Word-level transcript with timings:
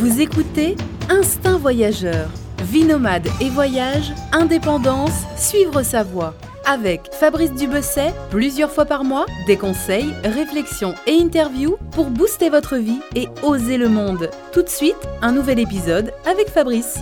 Vous 0.00 0.22
écoutez 0.22 0.76
Instinct 1.10 1.58
Voyageur, 1.58 2.30
vie 2.62 2.84
nomade 2.84 3.28
et 3.42 3.50
voyage, 3.50 4.12
indépendance, 4.32 5.26
suivre 5.36 5.82
sa 5.82 6.02
voie. 6.02 6.34
Avec 6.64 7.12
Fabrice 7.12 7.52
Dubesset, 7.52 8.14
plusieurs 8.30 8.70
fois 8.70 8.86
par 8.86 9.04
mois, 9.04 9.26
des 9.46 9.58
conseils, 9.58 10.14
réflexions 10.24 10.94
et 11.06 11.20
interviews 11.20 11.76
pour 11.90 12.06
booster 12.06 12.48
votre 12.48 12.78
vie 12.78 13.00
et 13.14 13.28
oser 13.42 13.76
le 13.76 13.90
monde. 13.90 14.30
Tout 14.54 14.62
de 14.62 14.70
suite, 14.70 14.96
un 15.20 15.32
nouvel 15.32 15.58
épisode 15.58 16.14
avec 16.24 16.48
Fabrice. 16.48 16.98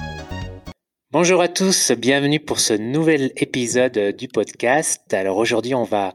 Bonjour 1.12 1.40
à 1.40 1.46
tous, 1.46 1.92
bienvenue 1.92 2.40
pour 2.40 2.58
ce 2.58 2.74
nouvel 2.74 3.30
épisode 3.36 4.16
du 4.16 4.26
podcast. 4.26 5.14
Alors 5.14 5.36
aujourd'hui, 5.36 5.76
on 5.76 5.84
va, 5.84 6.14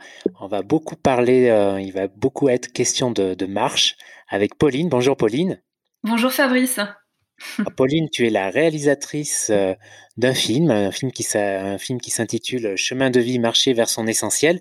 beaucoup 0.65 0.97
parler, 0.97 1.47
euh, 1.47 1.79
il 1.79 1.93
va 1.93 2.09
beaucoup 2.09 2.49
être 2.49 2.73
question 2.73 3.11
de 3.11 3.45
marche 3.45 3.95
avec 4.27 4.57
Pauline. 4.57 4.89
Bonjour 4.89 5.15
Pauline. 5.15 5.61
Bonjour 6.03 6.31
Fabrice. 6.31 6.79
Ah, 6.79 7.71
Pauline, 7.75 8.09
tu 8.09 8.27
es 8.27 8.29
la 8.29 8.49
réalisatrice 8.49 9.49
euh, 9.49 9.73
d'un 10.17 10.33
film, 10.33 10.69
un 10.69 10.91
film 10.91 11.11
qui, 11.11 11.23
s'intitule 11.23 12.75
Chemin 12.75 13.09
de 13.09 13.19
vie, 13.19 13.39
marcher 13.39 13.73
vers 13.73 13.89
son 13.89 14.07
essentiel, 14.07 14.59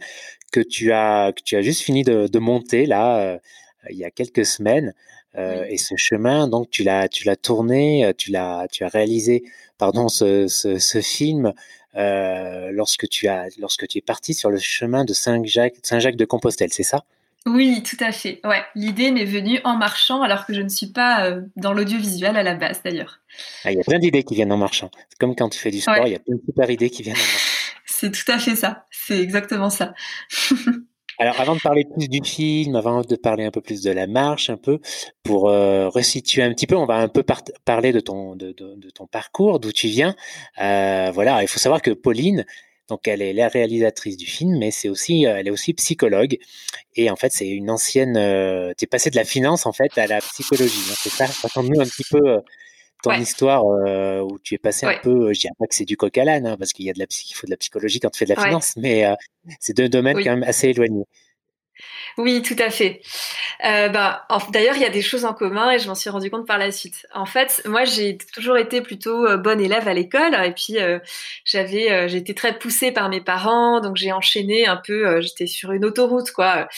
que 0.52 0.60
tu 0.60 0.92
as, 0.92 1.32
que 1.32 1.42
tu 1.42 1.56
as 1.56 1.62
juste 1.62 1.82
fini 1.82 2.02
de, 2.02 2.26
de 2.26 2.38
monter 2.38 2.86
là, 2.86 3.18
euh, 3.18 3.38
il 3.90 3.96
y 3.96 4.04
a 4.04 4.10
quelques 4.10 4.46
semaines. 4.46 4.94
Euh, 5.36 5.64
Et 5.68 5.78
ce 5.78 5.94
chemin, 5.96 6.46
donc 6.46 6.70
tu 6.70 6.82
l'as, 6.82 7.08
tu 7.08 7.24
l'as 7.24 7.36
tourné, 7.36 8.12
tu 8.18 8.30
l'as, 8.30 8.66
tu 8.70 8.84
as 8.84 8.88
réalisé, 8.88 9.44
pardon, 9.78 10.08
ce, 10.08 10.46
ce, 10.46 10.78
ce 10.78 11.00
film 11.00 11.52
euh, 11.94 12.70
lorsque 12.72 13.08
tu 13.08 13.28
as, 13.28 13.48
lorsque 13.58 13.86
tu 13.86 13.98
es 13.98 14.00
parti 14.00 14.34
sur 14.34 14.50
le 14.50 14.58
chemin 14.58 15.04
de 15.04 15.12
Saint-Jacques, 15.12 15.74
Saint-Jacques 15.82 16.16
de 16.16 16.24
Compostelle, 16.24 16.72
c'est 16.72 16.82
ça? 16.82 17.04
Oui, 17.46 17.82
tout 17.82 17.96
à 18.00 18.12
fait. 18.12 18.40
Ouais, 18.44 18.62
l'idée 18.74 19.10
m'est 19.10 19.24
venue 19.24 19.60
en 19.64 19.76
marchant, 19.76 20.22
alors 20.22 20.46
que 20.46 20.54
je 20.54 20.60
ne 20.60 20.68
suis 20.68 20.92
pas 20.92 21.26
euh, 21.26 21.42
dans 21.56 21.72
l'audiovisuel 21.72 22.36
à 22.36 22.42
la 22.42 22.54
base, 22.54 22.82
d'ailleurs. 22.84 23.20
Ah, 23.64 23.72
il 23.72 23.78
y 23.78 23.80
a 23.80 23.84
plein 23.84 23.98
d'idées 23.98 24.22
qui 24.22 24.34
viennent 24.34 24.52
en 24.52 24.56
marchant. 24.56 24.90
C'est 25.08 25.18
comme 25.18 25.34
quand 25.34 25.48
tu 25.48 25.58
fais 25.58 25.70
du 25.70 25.80
sport, 25.80 25.96
il 25.98 26.02
ouais. 26.02 26.10
y 26.12 26.16
a 26.16 26.20
plein 26.20 26.36
de 26.36 26.42
super 26.46 26.70
idées 26.70 26.90
qui 26.90 27.02
viennent 27.02 27.16
en 27.16 27.18
marchant. 27.18 27.48
C'est 27.84 28.10
tout 28.10 28.30
à 28.32 28.38
fait 28.38 28.56
ça. 28.56 28.86
C'est 28.90 29.20
exactement 29.20 29.70
ça. 29.70 29.94
Alors, 31.18 31.40
avant 31.40 31.54
de 31.54 31.60
parler 31.60 31.84
plus 31.84 32.08
du 32.08 32.20
film, 32.24 32.74
avant 32.74 33.02
de 33.02 33.16
parler 33.16 33.44
un 33.44 33.50
peu 33.50 33.60
plus 33.60 33.82
de 33.82 33.90
la 33.90 34.06
marche, 34.06 34.50
un 34.50 34.56
peu, 34.56 34.80
pour 35.22 35.48
euh, 35.48 35.88
resituer 35.88 36.42
un 36.42 36.52
petit 36.52 36.66
peu, 36.66 36.74
on 36.74 36.86
va 36.86 36.96
un 36.96 37.08
peu 37.08 37.22
par 37.22 37.42
parler 37.64 37.92
de 37.92 38.00
ton, 38.00 38.34
de, 38.34 38.52
de, 38.52 38.74
de 38.76 38.90
ton 38.90 39.06
parcours, 39.06 39.60
d'où 39.60 39.72
tu 39.72 39.88
viens. 39.88 40.16
Euh, 40.60 41.10
voilà, 41.12 41.42
il 41.42 41.48
faut 41.48 41.58
savoir 41.58 41.82
que 41.82 41.90
Pauline, 41.90 42.44
donc 42.88 43.08
elle 43.08 43.22
est 43.22 43.32
la 43.32 43.48
réalisatrice 43.48 44.16
du 44.16 44.26
film, 44.26 44.58
mais 44.58 44.70
c'est 44.70 44.88
aussi, 44.88 45.24
elle 45.24 45.46
est 45.46 45.50
aussi 45.50 45.72
psychologue. 45.74 46.36
Et 46.96 47.10
en 47.10 47.16
fait, 47.16 47.32
c'est 47.32 47.48
une 47.48 47.70
ancienne. 47.70 48.16
Euh, 48.16 48.72
tu 48.76 48.84
es 48.84 48.86
passé 48.86 49.10
de 49.10 49.16
la 49.16 49.24
finance 49.24 49.66
en 49.66 49.72
fait 49.72 49.96
à 49.98 50.06
la 50.06 50.20
psychologie. 50.20 50.90
Hein, 50.90 50.94
c'est 50.96 51.10
ça. 51.10 51.26
Raconte-nous 51.26 51.80
un 51.80 51.86
petit 51.86 52.04
peu 52.10 52.40
ton 53.02 53.10
ouais. 53.10 53.20
histoire 53.20 53.64
euh, 53.66 54.20
où 54.20 54.38
tu 54.38 54.54
es 54.54 54.58
passé 54.58 54.86
ouais. 54.86 54.96
un 54.96 55.00
peu, 55.00 55.32
je 55.32 55.40
dirais 55.40 55.54
pas 55.58 55.66
que 55.66 55.74
c'est 55.74 55.84
du 55.84 55.96
coq 55.96 56.16
à 56.16 56.24
l'âne, 56.24 56.46
hein, 56.46 56.56
parce 56.56 56.72
qu'il 56.72 56.86
y 56.86 56.90
a 56.90 56.92
de 56.92 57.00
la 57.00 57.06
il 57.10 57.34
faut 57.34 57.46
de 57.46 57.50
la 57.50 57.56
psychologie 57.56 58.00
quand 58.00 58.10
tu 58.10 58.18
fais 58.18 58.24
de 58.24 58.34
la 58.34 58.40
ouais. 58.40 58.48
finance, 58.48 58.74
mais 58.76 59.04
euh, 59.04 59.14
c'est 59.60 59.76
deux 59.76 59.88
domaines 59.88 60.16
oui. 60.16 60.24
quand 60.24 60.30
même 60.30 60.44
assez 60.44 60.68
éloignés. 60.68 61.04
Oui, 62.18 62.42
tout 62.42 62.56
à 62.58 62.70
fait. 62.70 63.00
Euh, 63.64 63.88
bah, 63.88 64.26
D'ailleurs, 64.50 64.76
il 64.76 64.82
y 64.82 64.84
a 64.84 64.90
des 64.90 65.02
choses 65.02 65.24
en 65.24 65.34
commun 65.34 65.70
et 65.70 65.78
je 65.78 65.88
m'en 65.88 65.94
suis 65.94 66.10
rendu 66.10 66.30
compte 66.30 66.46
par 66.46 66.58
la 66.58 66.70
suite. 66.70 67.06
En 67.14 67.26
fait, 67.26 67.62
moi, 67.66 67.84
j'ai 67.84 68.18
toujours 68.34 68.56
été 68.56 68.80
plutôt 68.82 69.26
euh, 69.26 69.36
bonne 69.36 69.60
élève 69.60 69.88
à 69.88 69.94
l'école 69.94 70.34
et 70.34 70.52
puis 70.52 70.78
euh, 70.78 70.98
j'avais, 71.44 72.08
j'étais 72.08 72.34
très 72.34 72.58
poussée 72.58 72.92
par 72.92 73.08
mes 73.08 73.20
parents, 73.20 73.80
donc 73.80 73.96
j'ai 73.96 74.12
enchaîné 74.12 74.66
un 74.66 74.76
peu. 74.76 75.20
J'étais 75.20 75.46
sur 75.46 75.72
une 75.72 75.84
autoroute, 75.84 76.30
quoi. 76.32 76.68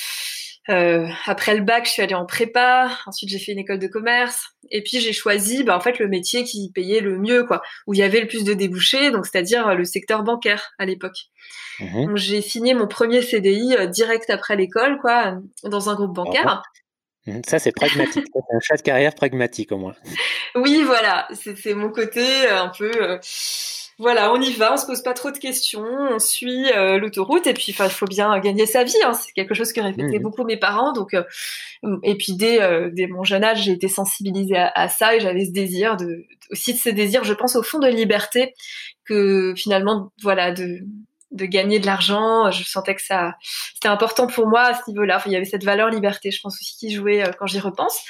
Euh, 0.70 1.06
après 1.26 1.54
le 1.54 1.62
bac, 1.62 1.86
je 1.86 1.90
suis 1.90 2.02
allée 2.02 2.14
en 2.14 2.24
prépa. 2.24 2.90
Ensuite, 3.06 3.30
j'ai 3.30 3.38
fait 3.38 3.52
une 3.52 3.58
école 3.58 3.78
de 3.78 3.86
commerce. 3.86 4.48
Et 4.70 4.82
puis, 4.82 5.00
j'ai 5.00 5.12
choisi, 5.12 5.62
bah, 5.62 5.76
en 5.76 5.80
fait, 5.80 5.98
le 5.98 6.08
métier 6.08 6.44
qui 6.44 6.70
payait 6.74 7.00
le 7.00 7.18
mieux, 7.18 7.44
quoi, 7.44 7.62
où 7.86 7.94
il 7.94 7.98
y 7.98 8.02
avait 8.02 8.20
le 8.20 8.26
plus 8.26 8.44
de 8.44 8.54
débouchés, 8.54 9.10
donc 9.10 9.26
c'est-à-dire 9.26 9.74
le 9.74 9.84
secteur 9.84 10.22
bancaire 10.22 10.72
à 10.78 10.86
l'époque. 10.86 11.16
Mmh. 11.80 12.06
Donc, 12.06 12.16
j'ai 12.16 12.40
signé 12.40 12.72
mon 12.72 12.86
premier 12.86 13.20
CDI 13.20 13.76
euh, 13.76 13.86
direct 13.86 14.30
après 14.30 14.56
l'école, 14.56 14.98
quoi, 15.00 15.36
dans 15.64 15.90
un 15.90 15.94
groupe 15.94 16.14
bancaire. 16.14 16.62
Mmh, 17.26 17.40
ça, 17.46 17.58
c'est 17.58 17.72
pragmatique. 17.72 18.24
c'est 18.32 18.56
un 18.56 18.60
choix 18.60 18.76
de 18.76 18.82
carrière 18.82 19.14
pragmatique, 19.14 19.70
au 19.72 19.78
moins. 19.78 19.94
Oui, 20.54 20.82
voilà. 20.84 21.28
C'est 21.32 21.74
mon 21.74 21.90
côté 21.90 22.46
euh, 22.46 22.62
un 22.62 22.68
peu. 22.68 23.18
Euh 24.00 24.02
voilà, 24.02 24.32
on 24.32 24.40
y 24.40 24.52
va, 24.52 24.72
on 24.72 24.76
se 24.76 24.86
pose 24.86 25.02
pas 25.02 25.14
trop 25.14 25.30
de 25.30 25.38
questions, 25.38 25.84
on 25.84 26.18
suit 26.18 26.70
euh, 26.72 26.98
l'autoroute 26.98 27.46
et 27.46 27.54
puis 27.54 27.66
il 27.68 27.74
faut 27.74 28.06
bien 28.06 28.38
gagner 28.40 28.66
sa 28.66 28.82
vie. 28.82 28.96
Hein, 29.04 29.14
c'est 29.14 29.32
quelque 29.32 29.54
chose 29.54 29.72
que 29.72 29.80
répétaient 29.80 30.18
mmh. 30.18 30.22
beaucoup 30.22 30.44
mes 30.44 30.56
parents. 30.56 30.92
Donc, 30.92 31.14
euh, 31.14 31.22
et 32.02 32.16
puis 32.16 32.34
dès, 32.34 32.60
euh, 32.60 32.90
dès 32.92 33.06
mon 33.06 33.22
jeune 33.22 33.44
âge, 33.44 33.62
j'ai 33.62 33.72
été 33.72 33.88
sensibilisée 33.88 34.56
à, 34.56 34.72
à 34.74 34.88
ça 34.88 35.14
et 35.14 35.20
j'avais 35.20 35.44
ce 35.44 35.52
désir 35.52 35.96
de 35.96 36.24
aussi 36.50 36.74
de 36.74 36.78
ce 36.78 36.88
désir, 36.88 37.24
je 37.24 37.34
pense 37.34 37.56
au 37.56 37.62
fond 37.62 37.78
de 37.78 37.86
liberté 37.86 38.54
que 39.04 39.54
finalement 39.56 40.12
voilà 40.22 40.52
de 40.52 40.80
de 41.30 41.46
gagner 41.46 41.78
de 41.78 41.86
l'argent. 41.86 42.50
Je 42.50 42.64
sentais 42.64 42.94
que 42.96 43.02
ça 43.02 43.34
c'était 43.74 43.88
important 43.88 44.26
pour 44.26 44.48
moi 44.48 44.62
à 44.62 44.74
ce 44.74 44.90
niveau-là. 44.90 45.16
Enfin, 45.16 45.30
il 45.30 45.34
y 45.34 45.36
avait 45.36 45.44
cette 45.44 45.64
valeur 45.64 45.88
liberté, 45.90 46.30
je 46.32 46.40
pense 46.42 46.54
aussi 46.60 46.76
qui 46.78 46.92
jouait 46.92 47.22
quand 47.38 47.46
j'y 47.46 47.60
repense. 47.60 48.00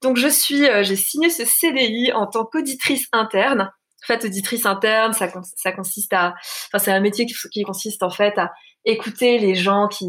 Donc 0.00 0.16
je 0.16 0.28
suis, 0.28 0.64
j'ai 0.82 0.96
signé 0.96 1.28
ce 1.28 1.44
CDI 1.44 2.12
en 2.12 2.28
tant 2.28 2.44
qu'auditrice 2.44 3.08
interne 3.12 3.72
fait, 4.14 4.24
auditrice 4.24 4.66
interne, 4.66 5.12
ça, 5.12 5.28
ça 5.56 5.72
consiste 5.72 6.12
à, 6.12 6.34
enfin, 6.66 6.78
c'est 6.78 6.92
un 6.92 7.00
métier 7.00 7.26
qui, 7.26 7.34
qui, 7.52 7.62
consiste 7.62 8.02
en 8.02 8.10
fait 8.10 8.36
à 8.38 8.52
écouter 8.84 9.38
les 9.38 9.54
gens 9.54 9.88
qui, 9.88 10.06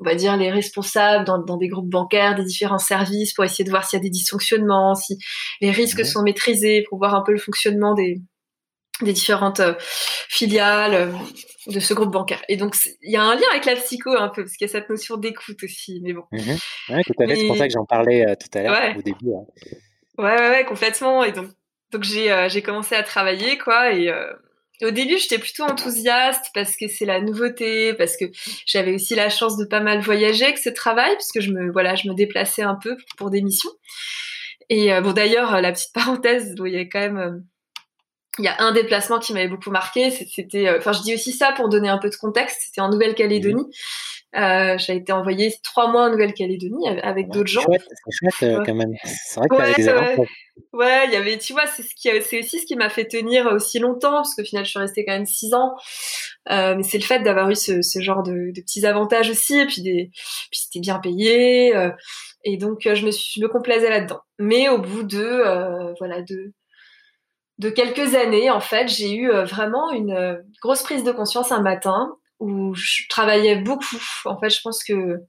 on 0.00 0.04
va 0.04 0.14
dire, 0.14 0.36
les 0.36 0.50
responsables 0.50 1.24
dans, 1.24 1.38
dans, 1.38 1.56
des 1.56 1.68
groupes 1.68 1.88
bancaires, 1.88 2.34
des 2.34 2.44
différents 2.44 2.78
services 2.78 3.34
pour 3.34 3.44
essayer 3.44 3.64
de 3.64 3.70
voir 3.70 3.84
s'il 3.84 3.98
y 3.98 4.00
a 4.00 4.02
des 4.02 4.10
dysfonctionnements, 4.10 4.94
si 4.94 5.18
les 5.60 5.70
risques 5.70 6.00
mmh. 6.00 6.04
sont 6.04 6.22
maîtrisés, 6.22 6.84
pour 6.88 6.98
voir 6.98 7.14
un 7.14 7.22
peu 7.22 7.32
le 7.32 7.38
fonctionnement 7.38 7.94
des, 7.94 8.20
des 9.02 9.12
différentes 9.12 9.60
euh, 9.60 9.74
filiales 10.28 10.94
euh, 10.94 11.12
de 11.66 11.80
ce 11.80 11.92
groupe 11.92 12.10
bancaire. 12.10 12.42
Et 12.48 12.56
donc, 12.56 12.74
il 13.02 13.12
y 13.12 13.16
a 13.16 13.22
un 13.22 13.34
lien 13.34 13.46
avec 13.50 13.66
la 13.66 13.76
psycho 13.76 14.10
un 14.10 14.28
peu, 14.28 14.44
parce 14.44 14.56
qu'il 14.56 14.66
y 14.66 14.70
a 14.70 14.72
cette 14.72 14.88
notion 14.88 15.16
d'écoute 15.16 15.62
aussi, 15.62 16.00
mais 16.02 16.14
bon. 16.14 16.24
Mmh. 16.32 16.38
Ouais, 16.94 17.02
tout 17.02 17.22
à 17.22 17.26
fait, 17.26 17.36
c'est 17.36 17.46
pour 17.46 17.56
ça 17.56 17.66
que 17.66 17.72
j'en 17.74 17.84
parlais 17.84 18.26
euh, 18.26 18.34
tout 18.34 18.58
à 18.58 18.62
l'heure, 18.62 18.72
ouais. 18.72 18.96
au 18.96 19.02
début. 19.02 19.32
Hein. 19.34 19.44
Ouais, 20.18 20.34
ouais, 20.34 20.50
ouais, 20.50 20.64
complètement. 20.64 21.24
Et 21.24 21.32
donc, 21.32 21.50
donc 21.92 22.04
j'ai 22.04 22.32
euh, 22.32 22.48
j'ai 22.48 22.62
commencé 22.62 22.94
à 22.94 23.02
travailler 23.02 23.58
quoi 23.58 23.92
et 23.92 24.08
euh, 24.08 24.32
au 24.82 24.90
début 24.90 25.18
j'étais 25.18 25.38
plutôt 25.38 25.64
enthousiaste 25.64 26.46
parce 26.54 26.76
que 26.76 26.88
c'est 26.88 27.04
la 27.04 27.20
nouveauté 27.20 27.94
parce 27.94 28.16
que 28.16 28.26
j'avais 28.66 28.94
aussi 28.94 29.14
la 29.14 29.28
chance 29.28 29.56
de 29.56 29.64
pas 29.64 29.80
mal 29.80 30.00
voyager 30.00 30.44
avec 30.44 30.58
ce 30.58 30.70
travail 30.70 31.14
puisque 31.16 31.40
je 31.40 31.52
me 31.52 31.70
voilà 31.72 31.94
je 31.94 32.08
me 32.08 32.14
déplaçais 32.14 32.62
un 32.62 32.76
peu 32.76 32.96
pour 33.16 33.30
des 33.30 33.42
missions. 33.42 33.70
Et 34.68 34.92
euh, 34.92 35.00
bon 35.00 35.12
d'ailleurs 35.12 35.60
la 35.60 35.72
petite 35.72 35.92
parenthèse 35.94 36.54
il 36.64 36.72
y 36.72 36.78
a 36.78 36.84
quand 36.84 37.00
même 37.00 37.44
il 38.38 38.44
y 38.44 38.48
a 38.48 38.56
un 38.60 38.72
déplacement 38.72 39.18
qui 39.18 39.32
m'avait 39.32 39.48
beaucoup 39.48 39.70
marqué 39.70 40.10
c'était 40.10 40.70
enfin 40.78 40.92
je 40.92 41.02
dis 41.02 41.14
aussi 41.14 41.32
ça 41.32 41.52
pour 41.52 41.68
donner 41.68 41.88
un 41.88 41.98
peu 41.98 42.08
de 42.08 42.16
contexte 42.16 42.58
c'était 42.64 42.80
en 42.80 42.88
Nouvelle-Calédonie 42.88 43.66
euh, 44.36 44.78
j'ai 44.78 44.94
été 44.94 45.12
envoyée 45.12 45.52
trois 45.64 45.90
mois 45.90 46.04
en 46.04 46.10
Nouvelle-Calédonie 46.10 46.88
avec 47.02 47.26
ouais, 47.26 47.32
d'autres 47.32 47.48
gens. 47.48 47.62
C'est 47.62 48.12
chouette 48.12 48.34
euh, 48.42 48.58
ouais. 48.58 48.64
quand 48.64 48.74
même. 48.74 48.92
C'est 49.04 49.40
vrai 49.40 49.48
que 49.48 49.54
ouais, 49.56 49.74
des 49.74 49.88
ouais. 50.72 51.06
il 51.08 51.12
y 51.12 51.16
avait, 51.16 51.36
tu 51.38 51.52
vois, 51.52 51.66
c'est 51.66 51.82
ce 51.82 51.94
qui, 51.96 52.08
c'est 52.22 52.38
aussi 52.38 52.60
ce 52.60 52.66
qui 52.66 52.76
m'a 52.76 52.90
fait 52.90 53.06
tenir 53.06 53.46
aussi 53.46 53.80
longtemps, 53.80 54.12
parce 54.12 54.36
qu'au 54.36 54.44
final, 54.44 54.64
je 54.64 54.70
suis 54.70 54.78
restée 54.78 55.04
quand 55.04 55.14
même 55.14 55.26
six 55.26 55.52
ans. 55.52 55.74
Euh, 56.50 56.76
mais 56.76 56.84
c'est 56.84 56.98
le 56.98 57.04
fait 57.04 57.20
d'avoir 57.20 57.50
eu 57.50 57.56
ce, 57.56 57.82
ce 57.82 58.00
genre 58.00 58.22
de, 58.22 58.52
de, 58.54 58.60
petits 58.60 58.86
avantages 58.86 59.30
aussi, 59.30 59.58
et 59.58 59.66
puis 59.66 59.82
des, 59.82 60.10
puis 60.50 60.60
c'était 60.60 60.80
bien 60.80 61.00
payé, 61.00 61.76
euh, 61.76 61.90
et 62.44 62.56
donc 62.56 62.82
je 62.82 63.04
me 63.04 63.10
suis, 63.10 63.40
je 63.40 63.44
me 63.44 63.48
complaisais 63.48 63.90
là-dedans. 63.90 64.20
Mais 64.38 64.68
au 64.68 64.78
bout 64.78 65.02
de, 65.02 65.94
voilà, 65.98 66.22
de 66.22 66.52
de 67.58 67.68
quelques 67.68 68.14
années, 68.14 68.50
en 68.50 68.60
fait, 68.60 68.88
j'ai 68.88 69.14
eu 69.14 69.30
vraiment 69.30 69.90
une 69.90 70.42
grosse 70.62 70.82
prise 70.82 71.04
de 71.04 71.12
conscience 71.12 71.52
un 71.52 71.60
matin 71.60 72.16
où 72.40 72.74
je 72.74 73.02
travaillais 73.08 73.56
beaucoup. 73.56 74.00
En 74.24 74.38
fait, 74.38 74.50
je 74.50 74.60
pense 74.60 74.82
que, 74.82 75.20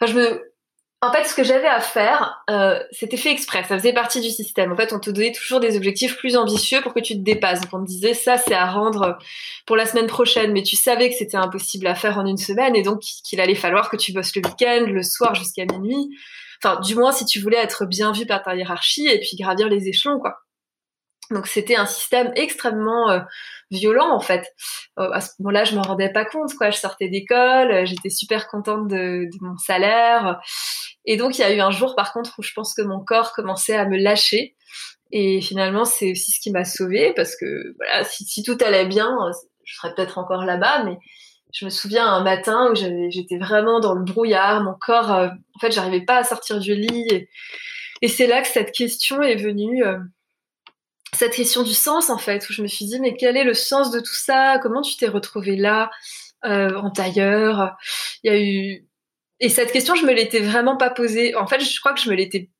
enfin, 0.00 0.12
je 0.12 0.18
me, 0.18 0.52
en 1.00 1.12
fait, 1.12 1.24
ce 1.24 1.34
que 1.34 1.44
j'avais 1.44 1.68
à 1.68 1.80
faire, 1.80 2.42
euh, 2.50 2.80
c'était 2.90 3.16
fait 3.16 3.30
exprès. 3.30 3.62
Ça 3.64 3.78
faisait 3.78 3.92
partie 3.92 4.20
du 4.20 4.30
système. 4.30 4.72
En 4.72 4.76
fait, 4.76 4.92
on 4.92 4.98
te 4.98 5.10
donnait 5.10 5.32
toujours 5.32 5.60
des 5.60 5.76
objectifs 5.76 6.16
plus 6.16 6.36
ambitieux 6.36 6.80
pour 6.80 6.92
que 6.92 6.98
tu 7.00 7.14
te 7.14 7.20
dépasses. 7.20 7.60
Donc, 7.60 7.72
on 7.72 7.84
te 7.84 7.88
disait 7.88 8.14
ça, 8.14 8.36
c'est 8.36 8.54
à 8.54 8.66
rendre 8.66 9.16
pour 9.64 9.76
la 9.76 9.86
semaine 9.86 10.08
prochaine, 10.08 10.52
mais 10.52 10.64
tu 10.64 10.74
savais 10.74 11.08
que 11.08 11.14
c'était 11.14 11.36
impossible 11.36 11.86
à 11.86 11.94
faire 11.94 12.18
en 12.18 12.26
une 12.26 12.36
semaine 12.36 12.74
et 12.74 12.82
donc 12.82 13.00
qu'il 13.00 13.40
allait 13.40 13.54
falloir 13.54 13.90
que 13.90 13.96
tu 13.96 14.12
bosses 14.12 14.34
le 14.34 14.42
week-end, 14.44 14.86
le 14.88 15.02
soir 15.04 15.36
jusqu'à 15.36 15.66
minuit. 15.66 16.08
Enfin, 16.62 16.80
du 16.80 16.96
moins, 16.96 17.12
si 17.12 17.24
tu 17.24 17.38
voulais 17.38 17.58
être 17.58 17.86
bien 17.86 18.10
vu 18.10 18.26
par 18.26 18.42
ta 18.42 18.56
hiérarchie 18.56 19.06
et 19.06 19.20
puis 19.20 19.36
gravir 19.38 19.68
les 19.68 19.86
échelons, 19.86 20.18
quoi. 20.18 20.38
Donc 21.30 21.46
c'était 21.46 21.76
un 21.76 21.86
système 21.86 22.32
extrêmement 22.36 23.10
euh, 23.10 23.20
violent 23.70 24.10
en 24.10 24.20
fait. 24.20 24.54
Euh, 24.98 25.10
à 25.12 25.20
ce 25.20 25.30
moment-là, 25.40 25.64
je 25.64 25.74
m'en 25.74 25.82
rendais 25.82 26.10
pas 26.10 26.24
compte 26.24 26.54
quoi. 26.54 26.70
Je 26.70 26.78
sortais 26.78 27.08
d'école, 27.08 27.70
euh, 27.70 27.84
j'étais 27.84 28.10
super 28.10 28.48
contente 28.48 28.88
de, 28.88 29.28
mon 29.40 29.56
salaire. 29.58 30.40
Et 31.04 31.16
donc 31.16 31.38
il 31.38 31.42
y 31.42 31.44
a 31.44 31.52
eu 31.52 31.60
un 31.60 31.70
jour 31.70 31.94
par 31.94 32.12
contre 32.12 32.34
où 32.38 32.42
je 32.42 32.52
pense 32.54 32.74
que 32.74 32.82
mon 32.82 33.00
corps 33.04 33.32
commençait 33.32 33.76
à 33.76 33.84
me 33.84 33.98
lâcher. 33.98 34.56
Et 35.10 35.40
finalement, 35.40 35.84
c'est 35.84 36.12
aussi 36.12 36.32
ce 36.32 36.40
qui 36.40 36.50
m'a 36.50 36.64
sauvée 36.64 37.12
parce 37.14 37.34
que 37.36 37.74
voilà, 37.78 38.04
si, 38.04 38.42
tout 38.42 38.58
allait 38.60 38.84
bien, 38.84 39.16
je 39.64 39.74
serais 39.74 39.94
peut-être 39.94 40.18
encore 40.18 40.44
là-bas, 40.44 40.84
mais 40.84 40.98
je 41.54 41.64
me 41.64 41.70
souviens 41.70 42.06
un 42.06 42.22
matin 42.22 42.70
où 42.70 42.74
j'étais 42.74 43.38
vraiment 43.38 43.80
dans 43.80 43.94
le 43.94 44.04
brouillard, 44.04 44.62
mon 44.62 44.74
corps, 44.78 45.10
en 45.10 45.58
fait, 45.60 45.72
j'arrivais 45.72 46.04
pas 46.04 46.18
à 46.18 46.24
sortir 46.24 46.60
du 46.60 46.74
lit. 46.74 47.26
Et, 48.02 48.08
c'est 48.08 48.26
là 48.26 48.42
que 48.42 48.48
cette 48.48 48.72
question 48.72 49.22
est 49.22 49.36
venue, 49.36 49.84
euh, 49.84 49.98
cette 51.18 51.34
question 51.34 51.62
du 51.62 51.74
sens 51.74 52.10
en 52.10 52.18
fait, 52.18 52.48
où 52.48 52.52
je 52.52 52.62
me 52.62 52.68
suis 52.68 52.86
dit 52.86 53.00
mais 53.00 53.16
quel 53.16 53.36
est 53.36 53.44
le 53.44 53.54
sens 53.54 53.90
de 53.90 54.00
tout 54.00 54.14
ça? 54.14 54.58
Comment 54.62 54.82
tu 54.82 54.96
t'es 54.96 55.08
retrouvé 55.08 55.56
là 55.56 55.90
euh, 56.44 56.76
en 56.76 56.90
tailleur? 56.90 57.76
Il 58.22 58.32
y 58.32 58.34
a 58.34 58.40
eu 58.40 58.86
et 59.40 59.48
cette 59.48 59.72
question 59.72 59.94
je 59.94 60.06
me 60.06 60.12
l'étais 60.12 60.40
vraiment 60.40 60.76
pas 60.76 60.90
posée. 60.90 61.34
En 61.34 61.46
fait, 61.46 61.60
je 61.60 61.80
crois 61.80 61.92
que 61.92 62.00
je 62.00 62.10
me 62.10 62.14
l'étais 62.14 62.50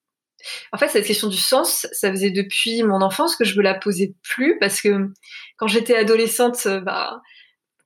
en 0.72 0.78
fait, 0.78 0.88
cette 0.88 1.06
question 1.06 1.28
du 1.28 1.36
sens, 1.36 1.86
ça 1.92 2.10
faisait 2.10 2.30
depuis 2.30 2.82
mon 2.82 3.02
enfance 3.02 3.36
que 3.36 3.44
je 3.44 3.56
me 3.56 3.62
la 3.62 3.74
posais 3.74 4.14
plus 4.22 4.58
parce 4.58 4.80
que 4.80 5.10
quand 5.56 5.66
j'étais 5.66 5.96
adolescente, 5.96 6.58
euh, 6.66 6.80
bah, 6.80 7.22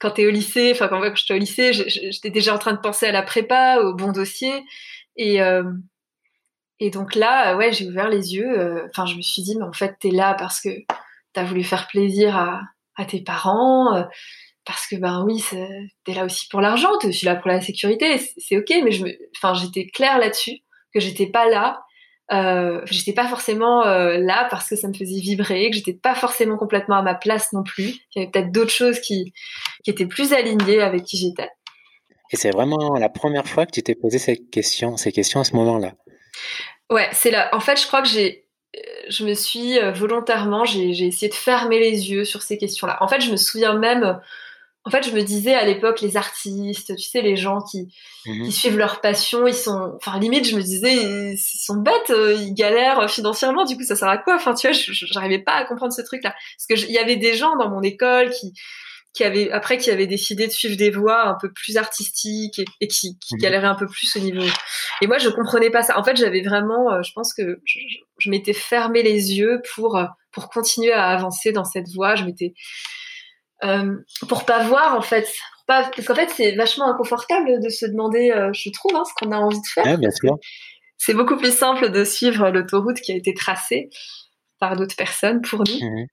quand 0.01 0.13
t'es 0.13 0.27
au 0.27 0.31
lycée, 0.31 0.71
enfin 0.73 0.89
quand 0.89 1.01
j'étais 1.15 1.35
au 1.35 1.39
lycée, 1.39 1.73
j'étais 1.73 2.31
déjà 2.31 2.55
en 2.55 2.59
train 2.59 2.73
de 2.73 2.81
penser 2.81 3.07
à 3.07 3.13
la 3.13 3.23
prépa, 3.23 3.79
au 3.81 3.95
bon 3.95 4.13
dossier, 4.13 4.65
et 5.17 5.43
euh, 5.43 5.63
et 6.81 6.91
donc 6.91 7.15
là, 7.15 7.57
ouais, 7.57 7.73
j'ai 7.73 7.87
ouvert 7.87 8.09
les 8.09 8.35
yeux. 8.35 8.59
Euh, 8.59 8.87
enfin, 8.91 9.07
je 9.07 9.17
me 9.17 9.23
suis 9.23 9.43
dit, 9.43 9.57
mais 9.57 9.65
en 9.65 9.73
fait, 9.73 9.97
t'es 10.01 10.11
là 10.11 10.35
parce 10.35 10.61
que 10.61 10.71
t'as 11.33 11.45
voulu 11.45 11.65
faire 11.65 11.87
plaisir 11.89 12.37
à, 12.37 12.61
tes 13.07 13.21
parents, 13.21 14.05
parce 14.65 14.87
que 14.87 14.95
ben 14.95 15.25
oui, 15.27 15.43
t'es 16.05 16.15
là 16.15 16.25
aussi 16.25 16.47
pour 16.49 16.61
l'argent, 16.61 16.91
t'es 17.01 17.09
aussi 17.09 17.25
là 17.25 17.35
pour 17.35 17.49
la 17.49 17.61
sécurité, 17.61 18.19
c'est 18.39 18.57
ok, 18.57 18.73
mais 18.85 18.93
je 18.93 19.05
j'étais 19.55 19.87
claire 19.87 20.19
là-dessus 20.19 20.59
que 20.95 21.01
j'étais 21.01 21.27
pas 21.27 21.49
là 21.49 21.83
euh, 22.33 22.81
j'étais 22.87 23.13
pas 23.13 23.29
forcément 23.29 23.85
euh, 23.85 24.17
là 24.19 24.47
parce 24.51 24.69
que 24.69 24.77
ça 24.77 24.89
me 24.89 24.95
faisait 24.95 25.21
vibrer, 25.21 25.69
que 25.71 25.77
j'étais 25.77 25.93
pas 25.93 26.15
forcément 26.15 26.57
complètement 26.57 26.97
à 26.97 27.03
ma 27.03 27.15
place 27.15 27.53
non 27.53 27.63
plus. 27.63 28.01
Il 28.15 28.19
y 28.19 28.23
avait 28.23 28.31
peut-être 28.31 28.53
d'autres 28.53 28.71
choses 28.71 29.01
qui, 29.01 29.33
étaient 29.87 30.07
plus 30.07 30.33
alignées 30.33 30.81
avec 30.81 31.03
qui 31.05 31.19
j'étais. 31.19 31.51
Et 32.31 32.37
c'est 32.37 32.51
vraiment 32.51 32.95
la 32.95 33.11
première 33.11 33.47
fois 33.47 33.67
que 33.67 33.73
tu 33.73 33.83
t'es 33.83 33.95
posé 33.95 34.19
ces 34.19 34.39
questions 34.39 34.95
à 34.95 35.45
ce 35.45 35.55
moment-là. 35.57 35.93
Ouais, 36.91 37.09
c'est 37.13 37.31
là. 37.31 37.49
En 37.53 37.61
fait, 37.61 37.81
je 37.81 37.87
crois 37.87 38.03
que 38.03 38.09
j'ai, 38.09 38.47
euh, 38.77 38.81
je 39.09 39.25
me 39.25 39.35
suis 39.35 39.79
euh, 39.79 39.93
volontairement, 39.93 40.65
j'ai 40.65 40.91
essayé 40.91 41.29
de 41.29 41.35
fermer 41.35 41.79
les 41.79 42.11
yeux 42.11 42.25
sur 42.25 42.43
ces 42.43 42.59
questions-là. 42.59 42.99
En 43.01 43.09
fait, 43.09 43.21
je 43.21 43.31
me 43.31 43.37
souviens 43.37 43.75
même 43.75 44.21
en 44.85 44.91
fait, 44.91 45.09
je 45.09 45.15
me 45.15 45.23
disais 45.23 45.55
à 45.55 45.65
l'époque, 45.65 46.01
les 46.01 46.17
artistes, 46.17 46.97
tu 46.97 47.09
sais, 47.09 47.23
les 47.23 47.37
gens 47.37 47.61
qui, 47.61 47.95
mhm. 48.27 48.47
qui 48.47 48.53
suivent 48.53 48.77
leur 48.77 49.01
passion, 49.01 49.47
ils 49.47 49.55
sont, 49.55 49.93
enfin, 49.97 50.19
limite, 50.19 50.49
je 50.49 50.57
me 50.57 50.63
disais, 50.63 50.95
ils, 50.95 51.39
sont 51.39 51.77
bêtes, 51.77 52.11
euh, 52.11 52.35
ils 52.35 52.53
galèrent 52.53 53.09
financièrement, 53.09 53.65
du 53.65 53.77
coup, 53.77 53.85
ça 53.85 53.95
sert 53.95 54.09
à 54.09 54.19
quoi? 54.19 54.35
Enfin, 54.35 54.55
tu 54.55 54.67
vois, 54.67 54.77
j'arrivais 54.77 55.39
pas 55.39 55.53
à 55.53 55.65
comprendre 55.65 55.93
ce 55.93 56.03
truc-là. 56.03 56.35
Parce 56.57 56.83
que 56.83 56.87
il 56.87 56.93
y 56.93 56.99
avait 56.99 57.17
des 57.17 57.35
gens 57.35 57.57
dans 57.57 57.71
mon 57.71 57.83
école 57.83 58.31
qui, 58.31 58.55
qui 59.13 59.25
avaient, 59.25 59.51
après, 59.51 59.77
qui 59.79 59.91
avaient 59.91 60.07
décidé 60.07 60.47
de 60.47 60.53
suivre 60.53 60.77
des 60.77 60.91
voies 60.91 61.27
un 61.27 61.37
peu 61.41 61.53
plus 61.53 61.77
artistiques 61.77 62.61
et, 62.81 62.89
qui, 62.89 63.19
qui 63.19 63.35
mhm. 63.35 63.41
galéraient 63.41 63.67
un 63.67 63.75
peu 63.75 63.87
plus 63.87 64.17
au 64.17 64.21
niveau. 64.21 64.45
Et 65.01 65.07
moi, 65.07 65.19
je 65.19 65.29
comprenais 65.29 65.71
pas 65.71 65.83
ça. 65.83 65.99
En 65.99 66.05
fait, 66.05 66.17
j'avais 66.17 66.43
vraiment, 66.43 66.93
euh, 66.93 67.03
je 67.03 67.13
pense 67.13 67.35
que 67.35 67.61
je, 67.65 67.79
je 68.19 68.31
m'étais 68.31 68.55
fermé 68.55 69.03
les 69.03 69.35
yeux 69.35 69.61
pour, 69.75 70.03
pour 70.33 70.49
continuer 70.49 70.93
à 70.93 71.09
avancer 71.09 71.53
dans 71.53 71.65
cette 71.65 71.89
voie. 71.95 72.15
Je 72.15 72.25
m'étais, 72.25 72.55
euh, 73.65 73.97
pour 74.29 74.45
pas 74.45 74.65
voir 74.65 74.97
en 74.97 75.03
fait. 75.03 75.29
Pas, 75.67 75.85
parce 75.95 76.07
qu'en 76.07 76.15
fait, 76.15 76.31
c'est 76.31 76.57
vachement 76.57 76.93
inconfortable 76.93 77.61
de 77.63 77.69
se 77.69 77.87
demander, 77.87 78.33
euh, 78.33 78.53
je 78.53 78.71
trouve, 78.71 78.97
hein, 78.97 79.05
ce 79.05 79.13
qu'on 79.15 79.31
a 79.31 79.37
envie 79.37 79.61
de 79.61 79.67
faire. 79.67 79.99
bien 79.99 80.11
sûr. 80.11 80.37
C'est 80.99 81.15
beaucoup 81.15 81.37
plus 81.37 81.57
simple 81.57 81.91
de 81.91 82.05
suivre 82.05 82.51
l'autoroute 82.51 83.01
qui 83.01 83.13
a 83.13 83.17
été 83.17 83.33
tracée 83.35 83.89
par 84.59 84.77
d'autres 84.77 84.97
personnes 84.97 85.41
pour 85.41 85.61
nous. 85.61 85.75
Mhm. 85.75 86.07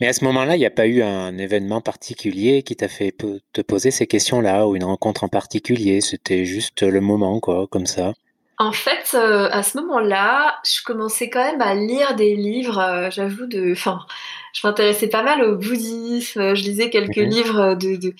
Mais 0.00 0.08
à 0.08 0.12
ce 0.12 0.24
moment-là, 0.24 0.56
il 0.56 0.58
n'y 0.58 0.66
a 0.66 0.70
pas 0.70 0.86
eu 0.86 1.02
un 1.02 1.36
événement 1.38 1.80
particulier 1.80 2.62
qui 2.62 2.76
t'a 2.76 2.88
fait 2.88 3.14
te 3.52 3.60
poser 3.62 3.90
ces 3.90 4.06
questions-là 4.06 4.66
ou 4.66 4.76
une 4.76 4.84
rencontre 4.84 5.24
en 5.24 5.28
particulier? 5.28 6.00
C'était 6.00 6.44
juste 6.44 6.82
le 6.82 7.00
moment, 7.00 7.40
quoi, 7.40 7.66
comme 7.68 7.86
ça. 7.86 8.14
En 8.60 8.72
fait, 8.72 9.14
euh, 9.14 9.48
à 9.50 9.62
ce 9.62 9.78
moment-là, 9.78 10.58
je 10.66 10.82
commençais 10.84 11.30
quand 11.30 11.42
même 11.42 11.62
à 11.62 11.74
lire 11.74 12.14
des 12.14 12.36
livres, 12.36 12.78
euh, 12.78 13.10
j'avoue, 13.10 13.46
de. 13.46 13.72
Enfin, 13.72 14.00
je 14.52 14.66
m'intéressais 14.66 15.08
pas 15.08 15.22
mal 15.22 15.42
au 15.42 15.56
bouddhisme. 15.56 16.54
Je 16.54 16.62
lisais 16.62 16.90
quelques 16.90 17.16
mhm. 17.16 17.30
livres 17.30 17.74
de, 17.74 17.96
de. 17.96 18.14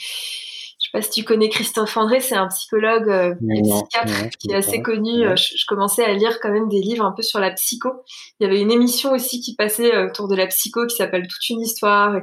Je 0.80 0.86
sais 0.86 0.90
pas 0.92 1.02
si 1.02 1.10
tu 1.10 1.24
connais 1.24 1.50
Christophe 1.50 1.94
André, 1.98 2.20
c'est 2.20 2.36
un 2.36 2.48
psychologue 2.48 3.08
euh, 3.10 3.34
psychiatre 3.34 4.30
qui 4.38 4.50
est 4.50 4.54
assez 4.54 4.80
connu. 4.80 5.24
Je, 5.36 5.66
commençais 5.68 6.04
à 6.04 6.14
lire 6.14 6.40
quand 6.40 6.50
même 6.50 6.68
des 6.68 6.80
livres 6.80 7.04
un 7.04 7.12
peu 7.12 7.22
sur 7.22 7.38
la 7.38 7.50
psycho. 7.50 7.90
Il 8.38 8.44
y 8.44 8.46
avait 8.46 8.60
une 8.60 8.70
émission 8.70 9.12
aussi 9.12 9.40
qui 9.40 9.54
passait 9.54 9.94
autour 10.04 10.26
de 10.26 10.34
la 10.34 10.46
psycho 10.46 10.86
qui 10.86 10.96
s'appelle 10.96 11.28
Toute 11.28 11.48
une 11.50 11.60
histoire. 11.60 12.20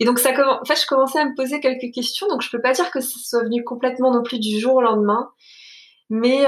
Et, 0.00 0.06
donc 0.06 0.18
ça, 0.18 0.30
en 0.30 0.64
fait, 0.64 0.80
je 0.80 0.86
commençais 0.86 1.18
à 1.18 1.26
me 1.26 1.36
poser 1.36 1.60
quelques 1.60 1.92
questions. 1.92 2.26
Donc 2.28 2.40
je 2.40 2.50
peux 2.50 2.62
pas 2.62 2.72
dire 2.72 2.90
que 2.90 3.00
ça 3.00 3.18
soit 3.22 3.44
venu 3.44 3.62
complètement 3.62 4.10
non 4.10 4.22
plus 4.22 4.38
du 4.40 4.58
jour 4.58 4.76
au 4.76 4.82
lendemain, 4.82 5.28
mais 6.08 6.46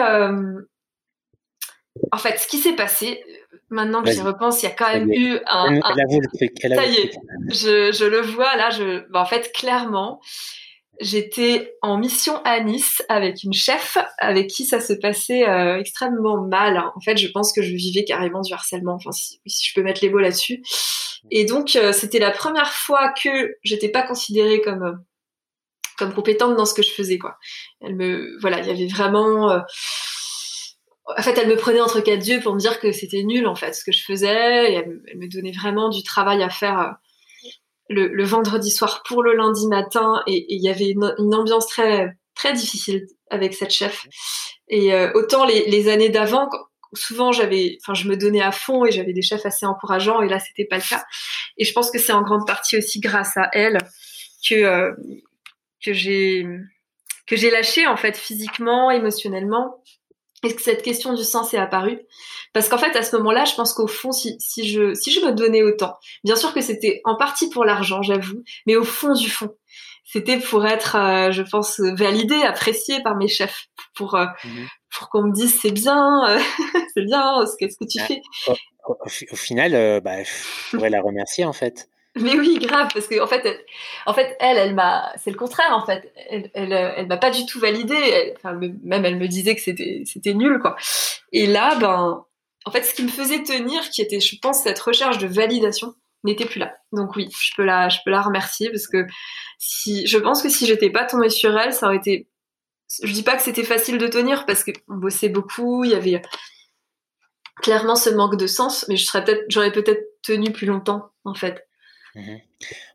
en 2.13 2.19
fait, 2.19 2.39
ce 2.39 2.49
qui 2.49 2.59
s'est 2.59 2.75
passé, 2.75 3.23
maintenant 3.69 4.03
que 4.03 4.11
j'y 4.11 4.21
repense, 4.21 4.63
il 4.63 4.67
y 4.67 4.69
a 4.69 4.75
quand 4.75 4.93
même 4.93 5.11
eu 5.13 5.39
un. 5.47 5.81
ça 5.81 6.87
y 6.87 6.97
est, 6.97 7.13
je, 7.49 8.05
le 8.05 8.21
vois 8.21 8.57
là. 8.57 8.71
Je, 8.71 9.09
bah, 9.11 9.21
en 9.21 9.27
fait, 9.27 9.53
clairement, 9.53 10.21
j'étais 11.01 11.77
en 11.83 11.99
mission 11.99 12.41
à 12.45 12.61
Nice 12.61 13.03
avec 13.09 13.43
une 13.43 13.53
chef 13.53 13.97
avec 14.19 14.49
qui 14.49 14.65
ça 14.65 14.81
se 14.81 14.93
passait 14.93 15.49
euh, 15.49 15.79
extrêmement 15.79 16.43
mal. 16.43 16.79
En 16.95 17.01
fait, 17.01 17.17
je 17.17 17.29
pense 17.29 17.53
que 17.53 17.63
je 17.63 17.75
vivais 17.75 18.05
carrément 18.05 18.43
du 18.43 18.53
harcèlement. 18.53 18.95
Enfin, 18.95 19.13
si, 19.13 19.41
je 19.47 19.75
peux 19.75 19.83
mettre 19.83 20.01
les 20.03 20.11
mots 20.11 20.19
là-dessus. 20.19 20.63
Et 21.31 21.45
donc, 21.45 21.77
euh, 21.77 21.93
c'était 21.93 22.19
la 22.19 22.31
première 22.31 22.73
fois 22.73 23.13
que 23.13 23.57
j'étais 23.63 23.89
pas 23.89 24.03
considérée 24.03 24.61
comme 24.61 25.03
comme 25.99 26.15
compétente 26.15 26.57
dans 26.57 26.65
ce 26.65 26.75
que 26.75 26.83
je 26.83 26.91
faisais. 26.91 27.19
Elle 27.83 27.95
me, 27.95 28.39
voilà, 28.41 28.61
il 28.61 28.67
y 28.67 28.71
avait 28.71 28.87
vraiment. 28.87 29.51
Euh, 29.51 29.61
en 31.19 31.23
fait, 31.23 31.37
elle 31.39 31.49
me 31.49 31.57
prenait 31.57 31.81
entre 31.81 32.01
quatre 32.01 32.27
yeux 32.27 32.41
pour 32.41 32.55
me 32.55 32.61
dire 32.61 32.81
que 32.81 32.93
c'était 32.93 33.23
nul, 33.23 33.47
en 33.47 33.55
fait, 33.55 33.75
ce 33.75 33.85
que 33.85 33.93
je 33.93 34.03
faisais. 34.03 34.73
Et 34.73 34.75
elle, 34.75 35.19
me 35.19 35.29
donnait 35.29 35.53
vraiment 35.53 35.89
du 35.89 36.03
travail 36.03 36.43
à 36.43 36.49
faire 36.49 36.97
le, 37.91 38.25
vendredi 38.25 38.71
soir 38.71 39.03
pour 39.07 39.23
le 39.23 39.35
lundi 39.35 39.67
matin. 39.67 40.23
Et 40.27 40.47
il 40.49 40.63
y 40.63 40.69
avait 40.69 40.89
une, 40.89 41.35
ambiance 41.35 41.67
très, 41.67 42.17
très 42.35 42.53
difficile 42.53 43.07
avec 43.31 43.55
cette 43.55 43.71
chef. 43.71 44.07
Et 44.69 44.95
euh, 44.95 45.11
autant 45.15 45.45
les, 45.45 45.89
années 45.89 46.09
d'avant, 46.09 46.49
souvent 46.95 47.33
j'avais, 47.33 47.79
enfin, 47.83 47.95
je 47.95 48.09
me 48.09 48.17
donnais 48.17 48.43
à 48.43 48.53
fond 48.53 48.85
et 48.85 48.93
j'avais 48.93 49.13
des 49.13 49.23
chefs 49.23 49.45
assez 49.45 49.67
encourageants. 49.67 50.23
Et 50.23 50.29
là, 50.29 50.39
c'était 50.39 50.67
pas 50.67 50.77
le 50.77 50.89
cas. 50.89 51.05
Et 51.59 51.65
je 51.65 51.73
pense 51.73 51.91
que 51.91 51.99
c'est 51.99 52.13
en 52.13 52.23
grande 52.23 52.47
partie 52.47 52.79
aussi 52.79 53.01
grâce 53.01 53.37
à 53.37 53.49
elle 53.53 53.79
que 54.49 54.55
euh, 54.55 54.93
que 55.85 55.93
j'ai 55.93 56.47
que 57.27 57.37
j'ai 57.37 57.51
lâché 57.51 57.87
en 57.87 57.97
fait 57.97 58.17
physiquement, 58.17 58.91
émotionnellement 58.91 59.83
est-ce 60.43 60.55
que 60.55 60.63
cette 60.63 60.83
question 60.83 61.13
du 61.15 61.25
sens 61.25 61.53
est 61.55 61.59
apparue. 61.59 62.01
Parce 62.53 62.69
qu'en 62.69 62.79
fait, 62.79 62.97
à 62.97 63.03
ce 63.03 63.17
moment-là, 63.17 63.45
je 63.45 63.55
pense 63.55 63.73
qu'au 63.73 63.87
fond, 63.87 64.13
si, 64.13 64.37
si, 64.41 64.69
je, 64.69 64.95
si 64.95 65.13
je 65.13 65.21
me 65.21 65.33
donnais 65.33 65.63
autant, 65.63 65.97
bien 66.25 66.37
sûr 66.37 66.55
que 66.55 66.61
c'était 66.61 67.01
en 67.05 67.17
partie 67.17 67.51
pour 67.51 67.65
l'argent, 67.65 68.03
j'avoue, 68.03 68.43
mais 68.67 68.77
au 68.77 68.85
fond 68.85 69.13
du 69.13 69.29
fond, 69.31 69.55
c'était 70.05 70.39
pour 70.39 70.67
être, 70.67 70.97
euh, 70.97 71.31
je 71.31 71.43
pense, 71.43 71.79
validé, 71.79 72.35
apprécié 72.43 73.01
par 73.03 73.17
mes 73.17 73.29
chefs, 73.29 73.69
pour, 73.95 74.17
euh, 74.17 74.27
pour 74.93 75.09
qu'on 75.09 75.23
me 75.23 75.33
dise 75.33 75.57
c'est 75.61 75.71
bien, 75.71 76.29
euh, 76.29 76.39
c'est 76.95 77.05
bien, 77.05 77.45
qu'est-ce 77.59 77.77
que 77.77 77.89
tu 77.89 78.01
fais. 78.01 78.21
Au, 78.87 79.37
final, 79.37 80.01
bah, 80.01 80.23
je 80.25 80.77
pourrais 80.77 80.91
la 80.91 81.01
remercier 81.01 81.45
en 81.45 81.53
fait. 81.53 81.89
Mais 82.21 82.37
oui, 82.37 82.59
grave, 82.59 82.89
parce 82.93 83.07
que 83.07 83.21
en 83.21 83.27
fait, 83.29 83.43
elle, 83.45 83.61
en 84.07 84.13
fait, 84.13 84.37
elle, 84.41 84.57
elle 84.57 84.75
m'a, 84.75 85.13
c'est 85.17 85.31
le 85.31 85.37
contraire 85.37 85.71
en 85.73 85.87
fait. 85.87 86.13
Elle, 86.29 86.51
elle, 86.55 86.73
elle 86.73 87.07
m'a 87.07 87.17
pas 87.17 87.31
du 87.31 87.47
tout 87.47 87.61
validé. 87.61 88.35
enfin, 88.37 88.59
même 88.83 89.05
elle 89.05 89.17
me 89.17 89.29
disait 89.29 89.55
que 89.55 89.61
c'était, 89.61 90.03
c'était 90.07 90.35
nul 90.35 90.59
quoi. 90.59 90.77
Et 91.33 91.47
là, 91.47 91.77
ben, 91.77 92.25
en 92.65 92.71
fait, 92.73 92.83
ce 92.83 92.95
qui 92.95 93.05
me 93.05 93.09
faisait 93.09 93.43
tenir, 93.43 93.89
qui 93.91 94.03
était, 94.03 94.21
je 94.21 94.37
pense, 94.41 94.63
cette 94.63 94.79
recherche 94.81 95.19
de 95.19 95.29
validation, 95.29 95.95
n'était 96.25 96.47
plus 96.47 96.59
là. 96.59 96.75
Donc 96.93 97.17
oui, 97.17 97.29
je 97.41 97.53
peux 97.57 97.65
la, 97.65 97.89
je 97.89 97.99
peux 98.05 98.11
la 98.11 98.23
remercier 98.23 98.71
parce 98.71 98.87
que 98.87 99.07
si, 99.59 100.07
je 100.07 100.19
pense 100.19 100.43
que 100.43 100.49
si 100.49 100.67
j'étais 100.67 100.91
pas 100.91 101.05
tombée 101.05 101.31
sur 101.31 101.57
elle, 101.59 101.73
ça 101.73 101.87
aurait 101.87 101.97
été. 101.97 102.29
Je 103.03 103.13
dis 103.13 103.23
pas 103.23 103.37
que 103.37 103.43
c'était 103.43 103.65
facile 103.65 103.99
de 103.99 104.09
tenir 104.09 104.47
parce 104.47 104.65
qu'on 104.65 104.97
bossait 104.97 105.29
beaucoup, 105.29 105.85
il 105.85 105.93
y 105.93 105.95
avait 105.95 106.21
clairement 107.63 107.95
ce 107.95 108.11
manque 108.11 108.37
de 108.37 108.47
sens, 108.47 108.85
mais 108.89 108.97
je 108.97 109.05
serais 109.05 109.25
peut-être, 109.25 109.45
j'aurais 109.49 109.73
peut-être 109.73 110.03
tenu 110.23 110.53
plus 110.53 110.67
longtemps 110.67 111.11
en 111.25 111.35
fait. 111.35 111.67
Mmh 112.21 112.37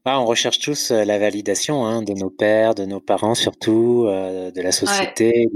on 0.06 0.26
recherche 0.26 0.60
tous 0.60 0.92
euh, 0.92 1.04
la 1.04 1.18
validation 1.18 1.86
hein, 1.86 2.02
de 2.04 2.14
nos 2.14 2.30
pères, 2.30 2.76
de 2.76 2.86
nos 2.86 3.00
parents 3.00 3.36
surtout, 3.36 4.06
euh, 4.08 4.52
de 4.52 4.62
la 4.62 4.72
société, 4.72 5.50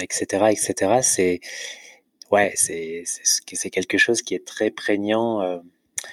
etc., 0.00 0.46
etc. 0.50 0.98
C'est 1.02 1.40
ouais, 2.30 2.52
c'est 2.54 3.02
c'est 3.04 3.70
quelque 3.70 3.98
chose 3.98 4.22
qui 4.22 4.34
est 4.34 4.46
très 4.46 4.70
prégnant 4.70 5.42
euh, 5.42 5.58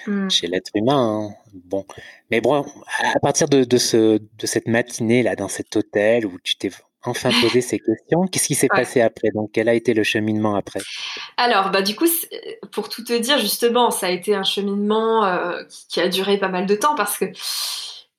mmh. 0.06 0.30
chez 0.30 0.46
l'être 0.48 0.72
humain. 0.74 1.30
Hein. 1.30 1.34
Bon, 1.52 1.86
mais 2.30 2.40
bon, 2.40 2.64
à 3.14 3.20
partir 3.20 3.48
de, 3.48 3.62
de, 3.64 3.76
ce, 3.78 4.18
de 4.18 4.46
cette 4.46 4.66
matinée 4.66 5.22
là 5.22 5.36
dans 5.36 5.48
cet 5.48 5.76
hôtel 5.76 6.26
où 6.26 6.38
tu 6.42 6.56
t'es 6.56 6.70
enfin 7.04 7.30
poser 7.40 7.60
ces 7.60 7.78
questions. 7.78 8.26
Qu'est-ce 8.30 8.46
qui 8.46 8.54
s'est 8.54 8.68
passé 8.68 9.00
après? 9.00 9.28
Donc, 9.34 9.50
quel 9.52 9.68
a 9.68 9.74
été 9.74 9.94
le 9.94 10.02
cheminement 10.02 10.54
après? 10.54 10.80
Alors, 11.36 11.70
bah, 11.70 11.82
du 11.82 11.94
coup, 11.94 12.06
pour 12.72 12.88
tout 12.88 13.04
te 13.04 13.12
dire, 13.12 13.38
justement, 13.38 13.90
ça 13.90 14.06
a 14.06 14.10
été 14.10 14.34
un 14.34 14.42
cheminement 14.42 15.24
euh, 15.24 15.62
qui, 15.88 16.00
a 16.00 16.08
duré 16.08 16.38
pas 16.38 16.48
mal 16.48 16.66
de 16.66 16.74
temps 16.74 16.94
parce 16.94 17.18
que 17.18 17.26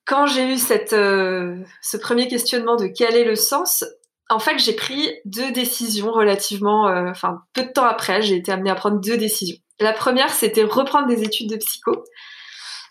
quand 0.05 0.27
j'ai 0.27 0.53
eu 0.53 0.57
cette, 0.57 0.93
euh, 0.93 1.57
ce 1.81 1.97
premier 1.97 2.27
questionnement 2.27 2.75
de 2.75 2.87
quel 2.87 3.15
est 3.15 3.25
le 3.25 3.35
sens, 3.35 3.83
en 4.29 4.39
fait, 4.39 4.57
j'ai 4.59 4.73
pris 4.73 5.11
deux 5.25 5.51
décisions 5.51 6.11
relativement, 6.11 6.87
euh, 6.87 7.09
enfin, 7.09 7.39
peu 7.53 7.63
de 7.63 7.71
temps 7.71 7.85
après, 7.85 8.21
j'ai 8.21 8.35
été 8.35 8.51
amenée 8.51 8.69
à 8.69 8.75
prendre 8.75 8.99
deux 8.99 9.17
décisions. 9.17 9.57
la 9.79 9.93
première, 9.93 10.29
c'était 10.29 10.63
reprendre 10.63 11.07
des 11.07 11.23
études 11.23 11.49
de 11.49 11.57
psycho 11.57 12.03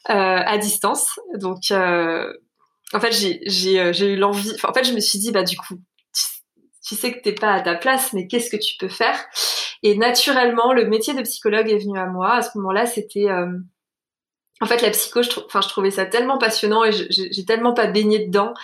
à 0.07 0.59
distance. 0.59 1.19
Donc, 1.37 1.73
en 2.95 3.01
fait, 3.01 3.13
j'ai 3.13 4.13
eu 4.13 4.17
l'envie. 4.17 4.53
En 4.63 4.73
fait, 4.73 4.85
je 4.85 4.93
me 4.93 5.01
suis 5.01 5.19
dit, 5.19 5.33
bah 5.33 5.43
du 5.43 5.57
coup, 5.57 5.75
tu 6.87 6.95
sais 6.95 7.13
que 7.13 7.21
t'es 7.21 7.33
pas 7.33 7.53
à 7.53 7.61
ta 7.61 7.75
place, 7.75 8.13
mais 8.13 8.27
qu'est-ce 8.27 8.51
que 8.51 8.57
tu 8.57 8.77
peux 8.79 8.89
faire? 8.89 9.19
Et 9.83 9.97
naturellement, 9.97 10.73
le 10.73 10.87
métier 10.87 11.15
de 11.15 11.23
psychologue 11.23 11.71
est 11.71 11.79
venu 11.79 11.99
à 11.99 12.07
moi. 12.07 12.35
À 12.35 12.43
ce 12.43 12.57
moment-là, 12.57 12.87
c'était 12.87 13.27
en 14.61 14.67
fait 14.67 14.81
la 14.83 14.91
psycho. 14.91 15.23
Je, 15.23 15.31
enfin, 15.47 15.61
trouvais 15.61 15.91
ça 15.91 16.07
tellement 16.07 16.39
passionnant 16.39 16.85
et 16.85 16.93
j'ai 16.93 17.45
tellement 17.45 17.75
pas 17.75 17.87
baigné 17.87 18.27
dedans. 18.27 18.55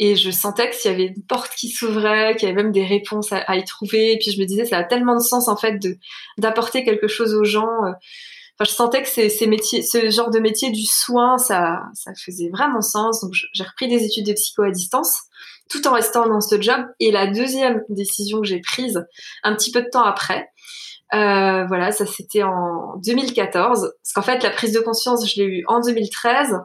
Et 0.00 0.14
je 0.14 0.30
sentais 0.30 0.70
que 0.70 0.76
s'il 0.76 0.92
y 0.92 0.94
avait 0.94 1.06
une 1.06 1.24
porte 1.24 1.52
qui 1.54 1.70
s'ouvrait, 1.70 2.36
qu'il 2.36 2.48
y 2.48 2.52
avait 2.52 2.62
même 2.62 2.72
des 2.72 2.86
réponses 2.86 3.32
à, 3.32 3.56
y 3.56 3.64
trouver. 3.64 4.12
Et 4.12 4.18
puis 4.18 4.30
je 4.30 4.40
me 4.40 4.46
disais, 4.46 4.64
ça 4.64 4.78
a 4.78 4.84
tellement 4.84 5.14
de 5.14 5.22
sens 5.22 5.48
en 5.48 5.56
fait 5.56 5.80
d'apporter 6.38 6.84
quelque 6.84 7.08
chose 7.08 7.34
aux 7.34 7.44
gens. 7.44 7.84
Euh. 7.84 7.92
Je 8.60 8.70
sentais 8.70 9.02
que 9.02 9.08
ces 9.08 9.46
métiers, 9.46 9.82
ce 9.82 10.10
genre 10.10 10.30
de 10.30 10.40
métier 10.40 10.70
du 10.70 10.84
soin, 10.84 11.38
ça, 11.38 11.82
ça 11.94 12.12
faisait 12.14 12.48
vraiment 12.48 12.80
sens. 12.80 13.20
Donc 13.20 13.32
j'ai 13.52 13.64
repris 13.64 13.88
des 13.88 14.04
études 14.04 14.26
de 14.26 14.32
psycho 14.32 14.62
à 14.62 14.70
distance, 14.70 15.14
tout 15.70 15.86
en 15.86 15.92
restant 15.92 16.26
dans 16.26 16.40
ce 16.40 16.60
job. 16.60 16.84
Et 16.98 17.12
la 17.12 17.28
deuxième 17.28 17.82
décision 17.88 18.40
que 18.40 18.46
j'ai 18.48 18.60
prise, 18.60 19.06
un 19.44 19.54
petit 19.54 19.70
peu 19.70 19.82
de 19.82 19.88
temps 19.88 20.02
après, 20.02 20.50
euh, 21.14 21.64
voilà, 21.66 21.92
ça 21.92 22.04
c'était 22.04 22.42
en 22.42 22.96
2014. 23.04 23.92
Parce 24.02 24.12
qu'en 24.12 24.22
fait, 24.22 24.42
la 24.42 24.50
prise 24.50 24.72
de 24.72 24.80
conscience, 24.80 25.28
je 25.30 25.40
l'ai 25.40 25.46
eue 25.46 25.64
en 25.68 25.80
2013. 25.80 26.58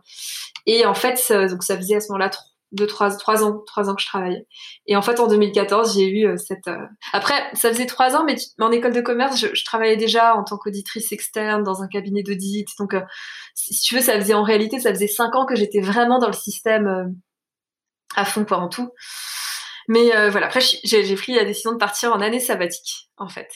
Et 0.65 0.85
en 0.85 0.93
fait, 0.93 1.17
ça, 1.17 1.47
donc 1.47 1.63
ça 1.63 1.77
faisait 1.77 1.95
à 1.95 1.99
ce 1.99 2.07
moment-là 2.09 2.29
deux 2.73 2.87
trois 2.87 3.15
trois 3.15 3.43
ans 3.43 3.61
trois 3.65 3.89
ans 3.89 3.95
que 3.95 4.01
je 4.01 4.07
travaillais 4.07 4.47
et 4.87 4.95
en 4.95 5.01
fait 5.01 5.19
en 5.19 5.27
2014 5.27 5.95
j'ai 5.95 6.09
eu 6.09 6.27
euh, 6.27 6.37
cette 6.37 6.67
euh, 6.67 6.85
après 7.13 7.35
ça 7.53 7.69
faisait 7.69 7.85
trois 7.85 8.15
ans 8.15 8.23
mais, 8.25 8.35
en 8.59 8.71
école 8.71 8.93
de 8.93 9.01
commerce 9.01 9.39
je, 9.39 9.63
travaillais 9.63 9.95
déjà 9.95 10.35
en 10.35 10.43
tant 10.43 10.57
qu'auditrice 10.57 11.11
externe 11.11 11.63
dans 11.63 11.81
un 11.81 11.87
cabinet 11.87 12.23
d'audit. 12.23 12.67
Donc 12.79 12.93
euh, 12.93 13.01
si 13.53 13.79
tu 13.81 13.95
veux 13.95 14.01
ça 14.01 14.19
faisait 14.19 14.33
en 14.33 14.43
réalité 14.43 14.79
ça 14.79 14.89
faisait 14.89 15.07
cinq 15.07 15.35
ans 15.35 15.45
que 15.45 15.55
j'étais 15.55 15.81
vraiment 15.81 16.19
dans 16.19 16.27
le 16.27 16.33
système 16.33 17.15
à 18.15 18.25
fond 18.25 18.45
quoi 18.45 18.57
en 18.57 18.67
tout. 18.67 18.89
Mais 19.87 20.29
voilà 20.29 20.47
après 20.47 20.61
j'ai 20.61 21.15
pris 21.15 21.35
la 21.35 21.45
décision 21.45 21.71
de 21.71 21.77
partir 21.77 22.11
en 22.13 22.21
année 22.21 22.39
sabbatique 22.39 23.09
en 23.17 23.29
fait 23.29 23.49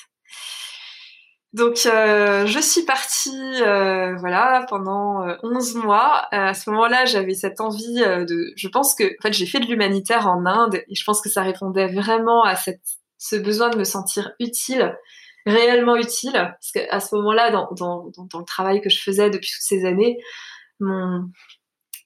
donc 1.57 1.87
euh, 1.87 2.45
je 2.45 2.59
suis 2.59 2.83
partie 2.83 3.63
euh, 3.63 4.15
voilà 4.17 4.65
pendant 4.69 5.25
11 5.41 5.75
euh, 5.75 5.79
mois. 5.81 6.27
à 6.31 6.53
ce 6.53 6.69
moment-là, 6.69 7.05
j'avais 7.05 7.33
cette 7.33 7.59
envie 7.59 7.95
de 7.95 8.53
je 8.55 8.67
pense 8.67 8.93
que 8.93 9.03
en 9.03 9.21
fait, 9.23 9.33
j'ai 9.33 9.47
fait 9.47 9.59
de 9.59 9.65
l'humanitaire 9.65 10.27
en 10.27 10.45
Inde 10.45 10.75
et 10.87 10.95
je 10.95 11.03
pense 11.03 11.19
que 11.19 11.29
ça 11.29 11.41
répondait 11.41 11.87
vraiment 11.87 12.43
à 12.43 12.55
cette 12.55 12.81
ce 13.17 13.35
besoin 13.35 13.69
de 13.69 13.77
me 13.77 13.83
sentir 13.83 14.31
utile, 14.39 14.95
réellement 15.47 15.95
utile. 15.95 16.33
Parce 16.33 16.71
qu'à 16.71 16.99
ce 16.99 17.15
moment-là 17.15 17.49
dans, 17.49 17.67
dans, 17.75 18.11
dans, 18.31 18.39
le 18.39 18.45
travail 18.45 18.79
que 18.79 18.91
je 18.91 19.01
faisais 19.01 19.31
depuis 19.31 19.49
toutes 19.49 19.65
ces 19.67 19.85
années, 19.85 20.17
mon 20.79 21.27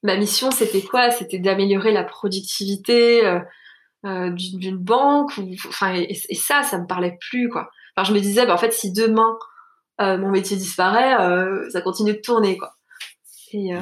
ma 0.02 0.16
mission 0.16 0.52
c'était 0.52 0.82
quoi? 0.82 1.12
C'était 1.12 1.40
d'améliorer 1.40 1.92
la 1.92 2.06
productivité 2.06 3.22
d'une 4.04 4.78
banque 4.78 5.34
enfin 5.68 5.94
et, 5.94 6.18
et, 6.30 6.36
ça 6.36 6.64
ça 6.64 6.80
me 6.80 6.88
parlait 6.88 7.18
plus 7.20 7.50
quoi 7.50 7.70
Enfin, 7.96 8.08
je 8.08 8.14
me 8.14 8.20
disais, 8.20 8.46
bah, 8.46 8.54
en 8.54 8.58
fait, 8.58 8.74
si 8.74 8.92
demain 8.92 9.38
euh, 10.02 10.18
mon 10.18 10.30
métier 10.30 10.58
disparaît, 10.58 11.16
euh, 11.20 11.70
ça 11.70 11.82
continue 11.82 12.14
de 12.14 12.20
tourner, 12.20 12.58
quoi. 12.58 12.74
Et, 13.54 13.76
euh, 13.76 13.80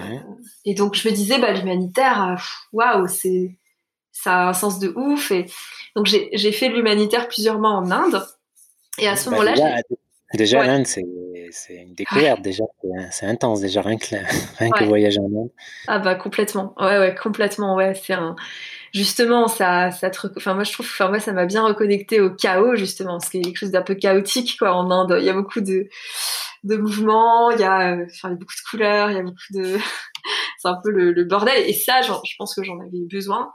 et 0.65 0.73
donc 0.73 0.95
je 0.95 1.07
me 1.07 1.13
disais, 1.13 1.39
bah, 1.39 1.51
l'humanitaire, 1.51 2.35
waouh, 2.73 3.07
c'est 3.07 3.57
ça 4.11 4.33
a 4.33 4.49
un 4.49 4.53
sens 4.53 4.79
de 4.79 4.91
ouf. 4.95 5.31
Et 5.31 5.45
donc 5.95 6.07
j'ai 6.07 6.51
fait 6.51 6.69
de 6.69 6.73
l'humanitaire 6.73 7.27
plusieurs 7.27 7.59
mois 7.59 7.71
en 7.71 7.89
Inde. 7.91 8.25
Et 8.97 9.07
à 9.07 9.15
ce 9.15 9.29
bah, 9.29 9.37
moment-là, 9.37 9.81
déjà, 10.33 10.63
l'Inde, 10.63 10.87
c'est 10.87 11.05
une 11.69 11.93
découverte. 11.93 12.41
Déjà, 12.41 12.63
c'est 13.11 13.27
intense. 13.27 13.61
Déjà 13.61 13.81
rien 13.81 13.97
que, 13.97 14.15
rien 14.57 14.71
que 14.71 14.83
voyager 14.83 15.19
en 15.19 15.25
Inde. 15.43 15.51
Ah 15.87 15.99
bah 15.99 16.15
complètement. 16.15 16.73
Ouais, 16.79 16.97
ouais, 16.97 17.15
complètement. 17.15 17.75
Ouais, 17.75 17.93
c'est 17.93 18.13
un 18.13 18.35
justement, 18.93 19.47
ça, 19.47 19.91
ça 19.91 20.09
te, 20.09 20.27
enfin 20.37 20.53
moi 20.53 20.63
je 20.63 20.73
trouve, 20.73 20.85
enfin 20.85 21.09
moi 21.09 21.19
ça 21.19 21.33
m'a 21.33 21.45
bien 21.45 21.65
reconnecté 21.65 22.21
au 22.21 22.29
chaos 22.29 22.75
justement, 22.75 23.17
parce 23.19 23.29
qu'il 23.29 23.41
y 23.41 23.43
a 23.43 23.47
quelque 23.47 23.57
chose 23.57 23.71
d'un 23.71 23.81
peu 23.81 23.95
chaotique 23.95 24.57
quoi 24.57 24.73
en 24.73 24.91
Inde. 24.91 25.17
Il 25.19 25.25
y 25.25 25.29
a 25.29 25.33
beaucoup 25.33 25.61
de, 25.61 25.87
de 26.63 26.75
mouvements, 26.77 27.51
il 27.51 27.59
y 27.59 27.63
a, 27.63 27.97
enfin, 28.05 28.31
beaucoup 28.31 28.53
de 28.53 28.69
couleurs, 28.69 29.11
il 29.11 29.17
y 29.17 29.19
a 29.19 29.23
beaucoup 29.23 29.53
de, 29.53 29.77
c'est 30.59 30.67
un 30.67 30.79
peu 30.83 30.91
le, 30.91 31.23
bordel. 31.23 31.63
Et 31.67 31.73
ça, 31.73 32.01
je 32.01 32.11
pense 32.37 32.55
que 32.55 32.63
j'en 32.63 32.79
avais 32.79 33.05
besoin. 33.09 33.51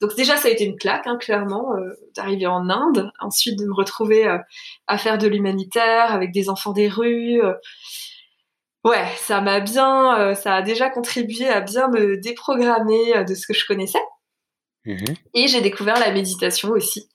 Donc 0.00 0.14
déjà, 0.16 0.36
ça 0.36 0.48
a 0.48 0.50
été 0.50 0.64
une 0.64 0.76
claque, 0.76 1.06
hein, 1.06 1.16
clairement, 1.18 1.74
euh, 1.76 1.94
d'arriver 2.16 2.46
en 2.46 2.68
Inde, 2.68 3.10
ensuite 3.20 3.58
de 3.58 3.64
me 3.64 3.74
retrouver 3.74 4.26
euh, 4.26 4.38
à 4.86 4.98
faire 4.98 5.18
de 5.18 5.28
l'humanitaire 5.28 6.12
avec 6.12 6.32
des 6.32 6.48
enfants 6.48 6.72
des 6.72 6.88
rues. 6.88 7.42
Euh. 7.42 7.54
ouais, 8.84 9.06
ça 9.16 9.40
m'a 9.40 9.60
bien, 9.60 10.34
ça 10.34 10.56
a 10.56 10.62
déjà 10.62 10.90
contribué 10.90 11.48
à 11.48 11.60
bien 11.60 11.88
me 11.88 12.16
déprogrammer 12.18 13.24
de 13.24 13.34
ce 13.34 13.46
que 13.46 13.54
je 13.54 13.64
connaissais. 13.66 14.02
Mmh 14.84 14.96
et 15.34 15.46
j'ai 15.46 15.60
découvert 15.60 15.98
la 15.98 16.12
méditation 16.12 16.70
aussi. 16.70 17.08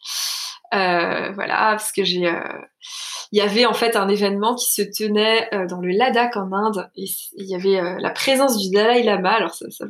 Euh, 0.73 1.31
voilà, 1.33 1.71
parce 1.71 1.91
que 1.91 2.03
j'ai, 2.03 2.27
euh, 2.27 2.41
il 3.31 3.39
y 3.39 3.41
avait 3.41 3.65
en 3.65 3.73
fait 3.73 3.95
un 3.95 4.09
événement 4.09 4.55
qui 4.55 4.69
se 4.69 4.81
tenait 4.81 5.47
euh, 5.53 5.65
dans 5.65 5.79
le 5.79 5.89
Ladakh 5.89 6.35
en 6.35 6.51
Inde. 6.51 6.89
Et 6.95 7.05
il 7.37 7.45
y 7.45 7.55
avait 7.55 7.99
la 7.99 8.09
présence 8.09 8.57
du 8.57 8.69
Dalai 8.71 9.03
Lama. 9.03 9.31
Alors 9.31 9.53
ça, 9.53 9.69
ça, 9.69 9.85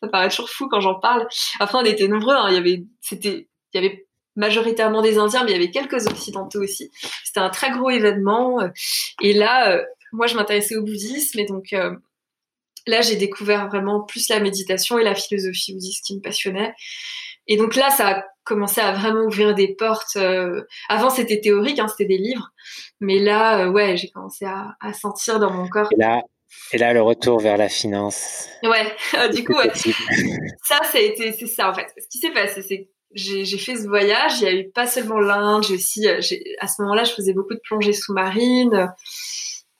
ça, 0.00 0.08
paraît 0.08 0.28
toujours 0.28 0.50
fou 0.50 0.68
quand 0.68 0.80
j'en 0.80 0.98
parle. 0.98 1.26
Après, 1.60 1.78
on 1.78 1.84
était 1.84 2.08
nombreux. 2.08 2.34
Hein. 2.34 2.46
Il 2.48 2.54
y 2.54 2.58
avait, 2.58 2.84
c'était, 3.00 3.48
il 3.72 3.82
y 3.82 3.86
avait 3.86 4.06
majoritairement 4.34 5.02
des 5.02 5.18
Indiens, 5.18 5.44
mais 5.44 5.52
il 5.52 5.54
y 5.54 5.58
avait 5.58 5.70
quelques 5.70 6.06
Occidentaux 6.06 6.62
aussi. 6.62 6.90
C'était 7.24 7.40
un 7.40 7.50
très 7.50 7.70
gros 7.70 7.90
événement. 7.90 8.58
Et 9.22 9.32
là, 9.32 9.80
moi, 10.12 10.26
je 10.26 10.34
m'intéressais 10.34 10.76
au 10.76 10.82
bouddhisme, 10.82 11.38
et 11.38 11.46
donc 11.46 11.74
là, 12.86 13.00
j'ai 13.00 13.16
découvert 13.16 13.68
vraiment 13.68 14.02
plus 14.02 14.28
la 14.28 14.40
méditation 14.40 14.98
et 14.98 15.04
la 15.04 15.14
philosophie 15.14 15.72
bouddhiste 15.72 16.04
qui 16.04 16.16
me 16.16 16.20
passionnait. 16.20 16.74
Et 17.48 17.56
donc 17.56 17.76
là, 17.76 17.90
ça 17.90 18.08
a 18.08 18.24
commencé 18.44 18.80
à 18.80 18.92
vraiment 18.92 19.24
ouvrir 19.24 19.54
des 19.54 19.74
portes. 19.74 20.16
Euh, 20.16 20.62
avant, 20.88 21.10
c'était 21.10 21.40
théorique, 21.40 21.78
hein, 21.78 21.88
c'était 21.88 22.06
des 22.06 22.18
livres. 22.18 22.50
Mais 23.00 23.18
là, 23.18 23.66
euh, 23.66 23.70
ouais, 23.70 23.96
j'ai 23.96 24.10
commencé 24.10 24.44
à, 24.44 24.76
à, 24.80 24.92
sentir 24.92 25.38
dans 25.38 25.52
mon 25.52 25.68
corps. 25.68 25.88
Et 25.92 26.00
là, 26.00 26.22
et 26.72 26.78
là, 26.78 26.92
le 26.92 27.02
retour 27.02 27.40
vers 27.40 27.56
la 27.56 27.68
finance. 27.68 28.48
Ouais, 28.62 28.94
du 29.34 29.44
coup, 29.44 29.54
ouais. 29.54 29.70
ça, 30.64 30.80
ça 30.82 30.98
a 30.98 31.00
été, 31.00 31.32
c'est 31.32 31.46
ça 31.46 31.70
en 31.70 31.74
fait. 31.74 31.86
Ce 31.98 32.08
qui 32.08 32.18
s'est 32.18 32.32
passé, 32.32 32.62
c'est 32.62 32.88
j'ai 33.12 33.58
fait 33.58 33.76
ce 33.76 33.88
voyage. 33.88 34.40
Il 34.40 34.44
y 34.44 34.46
a 34.46 34.54
eu 34.54 34.70
pas 34.70 34.86
seulement 34.86 35.18
l'Inde, 35.18 35.64
j'ai 35.64 35.74
aussi, 35.74 36.06
euh, 36.06 36.20
à 36.60 36.66
ce 36.66 36.82
moment-là, 36.82 37.04
je 37.04 37.12
faisais 37.12 37.32
beaucoup 37.32 37.54
de 37.54 37.60
plongées 37.64 37.92
sous-marines. 37.92 38.92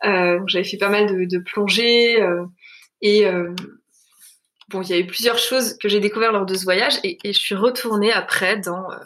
Euh, 0.05 0.41
J'avais 0.47 0.65
fait 0.65 0.79
pas 0.79 0.89
mal 0.89 1.07
de, 1.07 1.25
de 1.25 1.43
plongées. 1.43 2.23
Et 3.03 3.27
euh, 3.27 3.55
bon, 4.69 4.83
il 4.83 4.89
y 4.91 4.93
a 4.93 4.99
eu 4.99 5.07
plusieurs 5.07 5.39
choses 5.39 5.77
que 5.79 5.89
j'ai 5.89 6.01
découvert 6.01 6.33
lors 6.33 6.47
de 6.47 6.55
ce 6.55 6.65
voyage 6.65 6.99
et, 7.03 7.19
je 7.25 7.39
suis 7.39 7.55
retournée 7.55 8.13
après 8.13 8.59
dans 8.59 8.91
euh, 8.91 8.97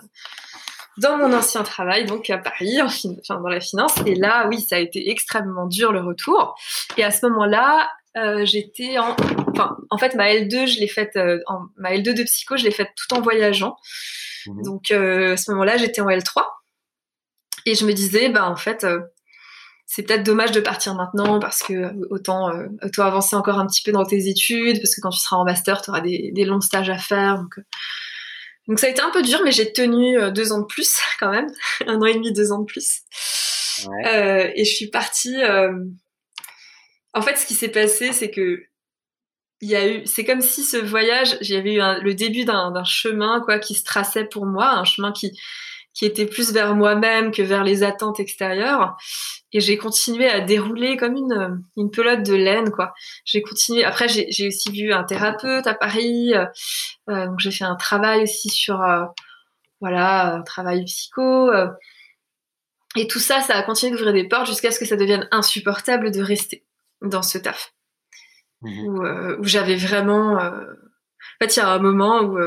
dans 0.98 1.16
mon 1.16 1.32
ancien 1.32 1.62
travail, 1.62 2.04
donc 2.04 2.28
à 2.28 2.36
Paris, 2.36 2.78
enfin, 2.82 3.40
dans 3.40 3.48
la 3.48 3.60
finance. 3.60 3.94
Et 4.04 4.14
là, 4.14 4.46
oui, 4.48 4.60
ça 4.60 4.76
a 4.76 4.78
été 4.80 5.10
extrêmement 5.10 5.66
dur 5.66 5.92
le 5.92 6.00
retour. 6.00 6.56
Et 6.98 7.04
à 7.04 7.10
ce 7.10 7.24
moment-là, 7.26 7.90
euh, 8.18 8.44
j'étais 8.44 8.98
en, 8.98 9.16
enfin, 9.48 9.78
en 9.88 9.96
fait, 9.96 10.14
ma 10.14 10.28
L2, 10.28 10.66
je 10.66 10.78
l'ai 10.78 10.88
faite, 10.88 11.18
en, 11.46 11.62
ma 11.76 11.94
L2 11.94 12.12
de 12.14 12.22
psycho, 12.24 12.58
je 12.58 12.64
l'ai 12.64 12.70
faite 12.70 12.90
tout 12.96 13.16
en 13.16 13.22
voyageant. 13.22 13.76
Mmh. 14.46 14.62
Donc, 14.62 14.90
à 14.90 15.36
ce 15.38 15.50
moment-là, 15.52 15.78
j'étais 15.78 16.02
en 16.02 16.08
L3. 16.08 16.44
Et 17.64 17.74
je 17.74 17.86
me 17.86 17.94
disais, 17.94 18.28
bah, 18.28 18.50
en 18.50 18.56
fait, 18.56 18.84
c'est 19.92 20.04
peut-être 20.04 20.22
dommage 20.22 20.52
de 20.52 20.60
partir 20.60 20.94
maintenant 20.94 21.40
parce 21.40 21.64
que 21.64 21.72
euh, 21.72 22.06
autant 22.10 22.54
euh, 22.54 22.68
avancer 22.98 23.34
encore 23.34 23.58
un 23.58 23.66
petit 23.66 23.82
peu 23.82 23.90
dans 23.90 24.04
tes 24.04 24.28
études 24.28 24.80
parce 24.80 24.94
que 24.94 25.00
quand 25.00 25.10
tu 25.10 25.18
seras 25.18 25.36
en 25.36 25.44
master 25.44 25.82
tu 25.82 25.90
auras 25.90 26.00
des, 26.00 26.30
des, 26.32 26.44
longs 26.44 26.60
stages 26.60 26.90
à 26.90 26.96
faire 26.96 27.38
donc 27.38 27.58
euh. 27.58 27.62
donc 28.68 28.78
ça 28.78 28.86
a 28.86 28.90
été 28.90 29.00
un 29.00 29.10
peu 29.10 29.20
dur 29.22 29.40
mais 29.44 29.50
j'ai 29.50 29.72
tenu 29.72 30.16
deux 30.30 30.52
ans 30.52 30.60
de 30.60 30.66
plus 30.66 30.96
quand 31.18 31.32
même 31.32 31.48
un 31.88 31.96
an 31.96 32.04
et 32.04 32.14
demi 32.14 32.32
deux 32.32 32.52
ans 32.52 32.60
de 32.60 32.66
plus 32.66 33.00
ouais. 33.88 34.52
et 34.54 34.64
je 34.64 34.72
suis 34.72 34.86
partie 34.86 35.38
en 37.12 37.22
fait 37.22 37.36
ce 37.36 37.44
qui 37.44 37.54
s'est 37.54 37.68
passé 37.68 38.12
c'est 38.12 38.30
que 38.30 38.62
il 39.60 39.68
y 39.68 39.74
a 39.74 39.88
eu 39.88 40.06
c'est 40.06 40.24
comme 40.24 40.40
si 40.40 40.62
ce 40.62 40.76
voyage 40.76 41.36
j'avais 41.40 41.74
eu 41.74 41.80
le 41.80 42.14
début 42.14 42.44
d'un 42.44 42.84
chemin 42.84 43.40
quoi 43.40 43.58
qui 43.58 43.74
se 43.74 43.82
traçait 43.82 44.24
pour 44.24 44.46
moi 44.46 44.70
un 44.70 44.84
chemin 44.84 45.10
qui 45.10 45.32
qui 45.94 46.06
était 46.06 46.26
plus 46.26 46.52
vers 46.52 46.74
moi-même 46.74 47.32
que 47.32 47.42
vers 47.42 47.64
les 47.64 47.82
attentes 47.82 48.20
extérieures. 48.20 48.96
Et 49.52 49.60
j'ai 49.60 49.76
continué 49.76 50.28
à 50.28 50.40
dérouler 50.40 50.96
comme 50.96 51.16
une, 51.16 51.62
une 51.76 51.90
pelote 51.90 52.22
de 52.22 52.34
laine, 52.34 52.70
quoi. 52.70 52.92
J'ai 53.24 53.42
continué. 53.42 53.84
Après, 53.84 54.06
j'ai 54.08 54.46
aussi 54.46 54.70
vu 54.70 54.92
un 54.92 55.02
thérapeute 55.02 55.66
à 55.66 55.74
Paris. 55.74 56.32
Euh, 56.34 56.46
euh, 57.08 57.26
donc, 57.26 57.40
j'ai 57.40 57.50
fait 57.50 57.64
un 57.64 57.74
travail 57.74 58.22
aussi 58.22 58.48
sur, 58.48 58.80
euh, 58.80 59.04
voilà, 59.80 60.34
un 60.36 60.42
travail 60.42 60.84
psycho. 60.84 61.50
Euh. 61.50 61.68
et 62.96 63.08
tout 63.08 63.18
ça, 63.18 63.40
ça 63.40 63.56
a 63.56 63.62
continué 63.62 63.90
d'ouvrir 63.92 64.12
des 64.12 64.28
portes 64.28 64.46
jusqu'à 64.46 64.70
ce 64.70 64.78
que 64.78 64.84
ça 64.84 64.96
devienne 64.96 65.28
insupportable 65.32 66.12
de 66.12 66.22
rester 66.22 66.64
dans 67.02 67.22
ce 67.22 67.38
taf. 67.38 67.74
Mmh 68.62 68.86
où, 68.86 69.02
où 69.40 69.44
j'avais 69.44 69.76
vraiment... 69.76 70.36
en 70.36 70.50
fait, 71.40 71.56
il 71.56 71.58
y 71.58 71.62
a 71.62 71.70
un 71.70 71.78
moment 71.78 72.20
où 72.20 72.38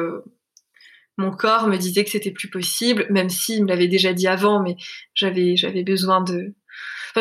mon 1.18 1.32
corps 1.32 1.68
me 1.68 1.78
disait 1.78 2.04
que 2.04 2.10
c'était 2.10 2.32
plus 2.32 2.50
possible, 2.50 3.06
même 3.10 3.30
s'il 3.30 3.64
me 3.64 3.68
l'avait 3.70 3.88
déjà 3.88 4.14
dit 4.14 4.28
avant, 4.28 4.62
mais 4.62 4.76
j'avais 5.14 5.56
j'avais 5.56 5.84
besoin 5.84 6.22
de 6.22 6.54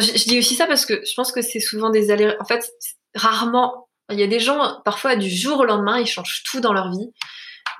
je, 0.00 0.28
dis 0.28 0.38
aussi 0.38 0.54
ça 0.54 0.66
parce 0.66 0.86
que 0.86 1.02
je 1.04 1.14
pense 1.14 1.32
que 1.32 1.42
c'est 1.42 1.60
souvent 1.60 1.90
des 1.90 2.10
allers. 2.10 2.36
En 2.40 2.44
fait, 2.44 2.72
rarement. 3.14 3.88
Il 4.10 4.18
y 4.18 4.22
a 4.22 4.26
des 4.26 4.40
gens, 4.40 4.80
parfois, 4.84 5.16
du 5.16 5.30
jour 5.30 5.60
au 5.60 5.64
lendemain, 5.64 5.98
ils 5.98 6.06
changent 6.06 6.42
tout 6.44 6.60
dans 6.60 6.72
leur 6.72 6.90
vie. 6.90 7.12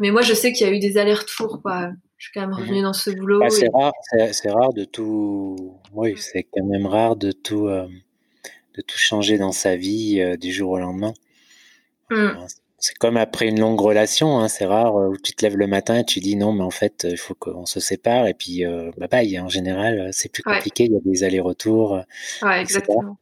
Mais 0.01 0.11
moi, 0.11 0.23
je 0.23 0.33
sais 0.33 0.53
qu'il 0.53 0.67
y 0.67 0.71
a 0.71 0.73
eu 0.73 0.79
des 0.79 0.97
allers-retours, 0.97 1.61
quoi. 1.63 1.91
Je 2.17 2.27
suis 2.27 2.33
quand 2.33 2.41
même 2.41 2.55
revenue 2.55 2.79
mhm. 2.79 2.85
dans 2.85 2.93
ce 2.93 3.11
boulot. 3.11 3.41
Bah, 3.41 3.51
c'est 3.51 3.69
rare, 3.73 3.93
c'est 4.33 4.51
rare 4.51 4.73
de 4.73 4.85
tout. 4.85 5.81
Oui, 5.93 6.15
c'est 6.17 6.45
quand 6.45 6.65
même 6.65 6.87
rare 6.87 7.17
de 7.17 7.33
tout, 7.33 7.67
euh, 7.67 7.87
de 8.77 8.83
tout 8.83 8.97
changer 8.97 9.37
dans 9.37 9.53
sa 9.53 9.77
vie 9.77 10.21
euh, 10.21 10.37
du 10.37 10.53
jour 10.53 10.71
au 10.71 10.79
lendemain. 10.79 11.13
Hmm. 12.09 12.31
C'est 12.83 12.99
comme 12.99 13.17
après 13.17 13.47
une 13.47 13.61
longue 13.61 13.81
relation, 13.81 14.39
hein, 14.41 14.49
c'est 14.49 14.67
rare 14.67 14.97
euh, 14.97 15.09
où 15.09 15.17
tu 15.17 15.33
te 15.35 15.45
lèves 15.45 15.57
le 15.57 15.67
matin 15.67 15.99
et 15.99 16.05
tu 16.05 16.21
dis 16.21 16.37
non, 16.37 16.53
mais 16.53 16.65
en 16.65 16.71
fait, 16.71 17.07
il 17.09 17.17
faut 17.17 17.35
qu'on 17.35 17.65
se 17.65 17.81
sépare 17.81 18.27
et 18.27 18.35
puis 18.35 18.65
bah 18.97 19.07
bye. 19.07 19.39
En 19.39 19.49
général, 19.49 20.11
c'est 20.13 20.31
plus 20.31 20.43
compliqué, 20.43 20.85
il 20.85 20.93
y 20.93 20.97
a 20.97 21.01
des 21.05 21.25
allers-retours. 21.25 22.03
Ouais, 22.43 22.61
exactement. 22.61 23.17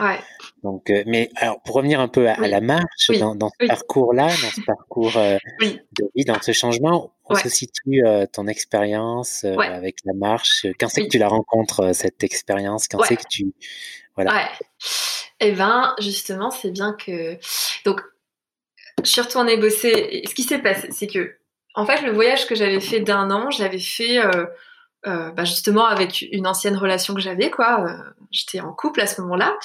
Ouais. 0.00 0.18
Donc, 0.62 0.88
euh, 0.90 1.02
mais 1.06 1.30
alors 1.36 1.60
pour 1.62 1.76
revenir 1.76 2.00
un 2.00 2.08
peu 2.08 2.28
à, 2.28 2.36
la 2.48 2.60
marche, 2.60 3.10
dans, 3.18 3.34
dans, 3.34 3.50
ce 3.60 3.66
parcours-là, 3.66 4.28
dans 4.28 4.32
ce 4.32 4.60
parcours 4.62 5.16
euh, 5.16 5.36
de 5.60 6.10
vie, 6.14 6.24
dans 6.24 6.40
ce 6.40 6.52
changement, 6.52 7.12
on 7.26 7.34
se 7.34 7.48
situe 7.48 8.04
euh, 8.04 8.26
ton 8.26 8.46
expérience 8.46 9.44
avec 9.44 9.96
la 10.04 10.14
marche. 10.14 10.66
Quand 10.80 10.88
c'est 10.88 11.02
que 11.02 11.10
tu 11.10 11.18
la 11.18 11.28
rencontres 11.28 11.94
cette 11.94 12.24
expérience? 12.24 12.88
Quand 12.88 13.02
c'est 13.04 13.16
que 13.16 13.28
tu 13.28 13.52
voilà. 14.16 14.48
Eh 15.40 15.52
ben, 15.52 15.94
justement, 15.98 16.50
c'est 16.50 16.70
bien 16.70 16.94
que 16.94 17.36
donc 17.84 18.00
je 19.02 19.08
suis 19.08 19.20
retournée 19.20 19.56
bosser. 19.56 19.92
Et 20.10 20.26
ce 20.26 20.34
qui 20.34 20.42
s'est 20.42 20.58
passé, 20.58 20.88
c'est 20.90 21.06
que 21.06 21.36
en 21.74 21.86
fait, 21.86 22.02
le 22.02 22.12
voyage 22.12 22.46
que 22.46 22.54
j'avais 22.54 22.80
fait 22.80 23.00
d'un 23.00 23.30
an, 23.30 23.50
j'avais 23.50 23.80
fait 23.80 24.20
euh, 25.06 25.30
bah 25.32 25.44
justement 25.44 25.84
avec 25.84 26.24
une 26.32 26.46
ancienne 26.46 26.76
relation 26.76 27.14
que 27.14 27.20
j'avais 27.20 27.50
quoi. 27.50 27.84
Euh, 27.84 28.10
j'étais 28.30 28.60
en 28.60 28.72
couple 28.72 29.00
à 29.00 29.06
ce 29.06 29.20
moment-là. 29.22 29.56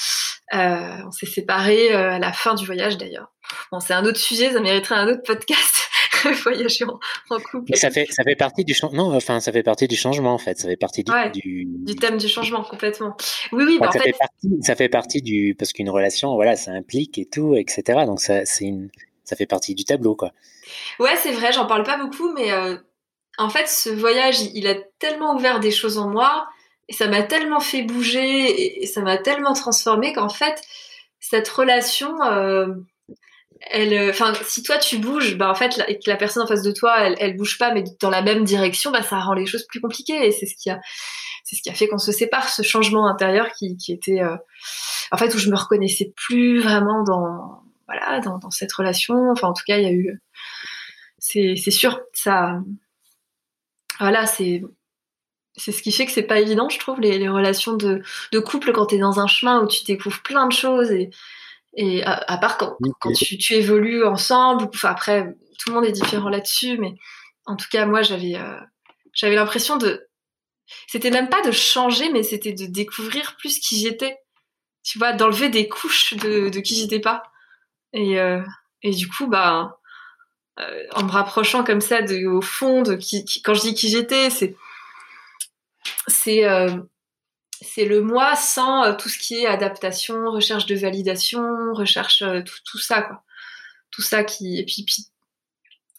Euh, 0.54 1.08
on 1.08 1.12
s'est 1.12 1.26
séparés 1.26 1.94
euh, 1.94 2.14
à 2.14 2.20
la 2.20 2.34
fin 2.34 2.56
du 2.56 2.66
voyage 2.66 2.98
d'ailleurs. 2.98 3.32
Bon, 3.72 3.80
c'est 3.80 3.94
un 3.94 4.06
autre 4.06 4.20
sujet, 4.20 4.52
ça 4.52 4.60
mériterait 4.60 4.96
un 4.96 5.08
autre 5.08 5.24
podcast. 5.24 5.76
voyager 6.44 6.84
en, 6.84 7.00
en, 7.30 7.40
couple. 7.40 7.74
Ça 7.78 7.90
fait 7.90 8.06
ça 8.10 8.24
fait 8.24 8.36
partie 8.36 8.66
du 8.66 8.74
changement. 8.74 9.10
Non, 9.10 9.16
enfin 9.16 9.40
ça 9.40 9.54
fait 9.54 9.64
partie 9.64 9.88
du 9.88 9.96
changement 9.96 10.34
en 10.34 10.38
fait. 10.38 10.60
Ça 10.60 10.68
fait 10.68 10.76
partie 10.76 11.04
du 11.04 11.12
du... 11.34 11.66
du 11.66 11.96
thème 11.96 12.18
du 12.18 12.28
changement 12.28 12.64
complètement. 12.64 13.16
Oui 13.54 13.64
oui. 13.66 13.78
Bah, 13.80 13.90
ça 13.94 14.00
en 14.00 14.02
fait, 14.02 14.12
partie, 14.20 14.50
ça 14.62 14.76
fait 14.76 14.90
partie 14.90 15.22
du 15.22 15.56
parce 15.58 15.72
qu'une 15.72 15.90
relation 15.90 16.36
voilà 16.36 16.58
ça 16.58 16.72
implique 16.72 17.18
et 17.18 17.26
tout 17.26 17.56
etc. 17.56 18.06
Donc 18.06 18.20
ça 18.20 18.46
c'est 18.46 18.66
une 18.66 18.90
ça 19.30 19.36
fait 19.36 19.46
partie 19.46 19.76
du 19.76 19.86
tableau 19.86 20.16
quoi. 20.16 20.32
Ouais 21.00 21.16
c'est 21.18 21.32
vrai 21.32 21.52
j'en 21.52 21.66
parle 21.66 21.84
pas 21.84 21.98
beaucoup 21.98 22.34
mais 22.34 22.52
en 23.40 23.50
fait, 23.50 23.68
ce 23.68 23.90
voyage, 23.90 24.42
il 24.54 24.68
a 24.68 24.76
tellement 25.00 25.34
ouvert 25.34 25.62
des 25.62 25.72
choses 25.72 25.98
en 25.98 26.10
moi, 26.10 26.50
et 26.90 26.94
ça 26.94 27.08
m'a 27.08 27.24
tellement 27.24 27.62
fait 27.62 27.84
bouger, 27.84 28.84
et 28.84 28.86
ça 28.86 29.02
m'a 29.02 29.18
tellement 29.18 29.54
transformé 29.54 30.12
qu'en 30.12 30.28
fait, 30.28 30.62
cette 31.22 31.48
relation, 31.48 32.22
euh, 32.22 32.68
elle, 33.62 34.10
enfin, 34.10 34.34
si 34.44 34.62
toi 34.62 34.78
tu 34.78 34.98
bouges, 34.98 35.38
bah 35.38 35.50
en 35.50 35.56
fait, 35.56 35.70
que 35.70 36.10
la 36.10 36.18
personne 36.18 36.44
en 36.44 36.48
face 36.48 36.64
de 36.64 36.72
toi, 36.72 36.98
elle, 37.00 37.16
elle 37.20 37.38
bouge 37.38 37.58
pas, 37.58 37.74
mais 37.74 37.86
dans 38.02 38.10
la 38.10 38.22
même 38.22 38.44
direction, 38.44 38.92
bah 38.92 39.04
ça 39.04 39.20
rend 39.20 39.34
les 39.34 39.46
choses 39.46 39.66
plus 39.68 39.80
compliquées, 39.80 40.28
et 40.28 40.32
c'est 40.34 40.46
ce 40.46 40.56
qui 40.62 40.70
a, 40.70 40.82
c'est 41.46 41.56
ce 41.56 41.62
qui 41.62 41.70
a 41.70 41.74
fait 41.74 41.88
qu'on 41.88 41.98
se 41.98 42.12
sépare, 42.12 42.50
ce 42.50 42.62
changement 42.62 43.08
intérieur 43.08 43.52
qui, 43.54 43.78
était, 43.88 44.22
euh, 44.22 44.36
en 45.12 45.18
fait, 45.18 45.34
où 45.34 45.38
je 45.38 45.50
me 45.50 45.56
reconnaissais 45.56 46.12
plus 46.18 46.60
vraiment 46.60 47.04
dans, 47.04 47.64
voilà, 47.90 48.20
dans, 48.20 48.38
dans 48.38 48.52
cette 48.52 48.74
relation. 48.74 49.32
Enfin, 49.32 49.48
en 49.48 49.54
tout 49.54 49.64
cas, 49.66 49.78
il 49.78 49.84
y 49.84 49.88
a 49.88 49.92
eu, 49.92 50.22
c'est, 51.18 51.56
sûr, 51.72 52.00
ça 52.14 52.60
voilà, 54.00 54.26
c'est 54.26 54.62
c'est 55.58 55.74
ce 55.74 55.82
qui 55.84 55.92
fait 55.92 56.06
que 56.06 56.12
c'est 56.12 56.24
pas 56.24 56.40
évident, 56.40 56.70
je 56.70 56.80
trouve, 56.80 57.02
les, 57.02 57.28
relations 57.28 57.74
de, 57.74 58.02
couple 58.40 58.72
quand 58.72 58.86
tu 58.86 58.96
es 58.96 58.98
dans 59.00 59.20
un 59.20 59.28
chemin 59.28 59.62
où 59.62 59.68
tu 59.68 59.84
découvres 59.84 60.22
plein 60.22 60.48
de 60.48 60.54
choses 60.54 60.90
et, 60.92 61.10
et 61.74 62.02
à, 62.06 62.38
part 62.38 62.58
quand, 62.58 62.78
quand 63.02 63.12
tu, 63.12 63.38
tu, 63.38 63.56
évolues 63.56 64.06
ensemble, 64.06 64.70
enfin 64.74 64.90
après, 64.92 65.36
tout 65.60 65.70
le 65.70 65.76
monde 65.76 65.86
est 65.86 65.92
différent 65.92 66.30
là-dessus, 66.30 66.78
mais 66.78 66.96
en 67.46 67.58
tout 67.58 67.68
cas, 67.70 67.86
moi, 67.86 68.02
j'avais 68.04 68.36
euh, 68.36 68.60
j'avais 69.14 69.36
l'impression 69.36 69.78
de. 69.78 70.08
C'était 70.88 71.10
même 71.10 71.30
pas 71.30 71.42
de 71.42 71.52
changer, 71.52 72.12
mais 72.12 72.24
c'était 72.24 72.54
de 72.54 72.66
découvrir 72.66 73.36
plus 73.38 73.60
qui 73.60 73.80
j'étais. 73.80 74.18
Tu 74.84 74.98
vois, 74.98 75.14
d'enlever 75.14 75.50
des 75.50 75.68
couches 75.68 76.14
de, 76.14 76.50
de 76.50 76.60
qui 76.60 76.76
j'étais 76.76 77.00
pas. 77.00 77.24
Et, 77.94 78.20
euh, 78.20 78.42
et 78.84 78.92
du 78.92 79.08
coup, 79.08 79.28
bah, 79.28 79.80
euh, 80.60 80.84
en 80.94 81.04
me 81.04 81.12
rapprochant 81.12 81.64
comme 81.64 81.82
ça 81.82 82.02
de, 82.02 82.26
au 82.26 82.42
fond 82.42 82.82
de 82.82 82.96
qui, 82.96 83.42
quand 83.44 83.54
je 83.54 83.62
dis 83.62 83.74
qui 83.74 83.90
j'étais, 83.90 84.30
c'est 84.30 84.56
c'est 86.08 86.46
euh, 86.46 86.70
c'est 87.62 87.86
le 87.86 88.02
moi 88.02 88.36
sans 88.36 88.96
tout 88.96 89.10
ce 89.10 89.18
qui 89.18 89.36
est 89.36 89.48
adaptation, 89.48 90.32
recherche 90.32 90.66
de 90.66 90.76
validation, 90.76 91.74
recherche 91.74 92.20
tout, 92.20 92.60
tout 92.66 92.78
ça 92.78 93.02
quoi. 93.02 93.24
Tout 93.92 94.02
ça 94.02 94.24
qui 94.24 94.60
et 94.60 94.66
puis, 94.66 94.84
puis 94.84 95.08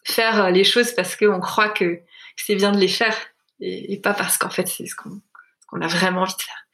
faire 0.05 0.49
les 0.51 0.63
choses 0.63 0.93
parce 0.93 1.15
qu'on 1.15 1.39
croit 1.39 1.69
que, 1.69 2.01
c'est 2.37 2.55
bien 2.55 2.71
de 2.71 2.79
les 2.79 2.87
faire 2.87 3.15
et, 3.59 3.99
pas 3.99 4.15
parce 4.15 4.39
qu'en 4.39 4.49
fait 4.49 4.67
c'est 4.67 4.87
ce 4.87 4.95
qu'on 4.95 5.21
qu'on 5.67 5.81
a 5.81 5.87
vraiment 5.87 6.21
envie 6.21 6.33
de 6.35 6.41
faire. 6.41 6.65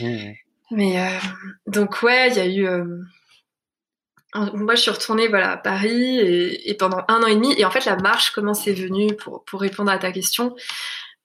Mmh. 0.00 0.32
Mais 0.72 1.20
donc 1.66 2.02
ouais, 2.02 2.30
il 2.30 2.36
y 2.36 2.40
a 2.40 2.46
eu 2.46 2.66
moi, 4.34 4.74
je 4.74 4.80
suis 4.80 4.90
retournée 4.90 5.28
voilà, 5.28 5.52
à 5.52 5.56
Paris 5.56 6.18
et, 6.18 6.74
pendant 6.74 7.04
un 7.08 7.22
an 7.22 7.26
et 7.26 7.34
demi. 7.34 7.54
Et 7.58 7.64
en 7.64 7.70
fait, 7.70 7.84
la 7.84 7.96
marche, 7.96 8.30
comment 8.30 8.54
c'est 8.54 8.72
venu 8.72 9.14
pour, 9.16 9.44
pour 9.44 9.60
répondre 9.60 9.90
à 9.90 9.98
ta 9.98 10.10
question? 10.10 10.54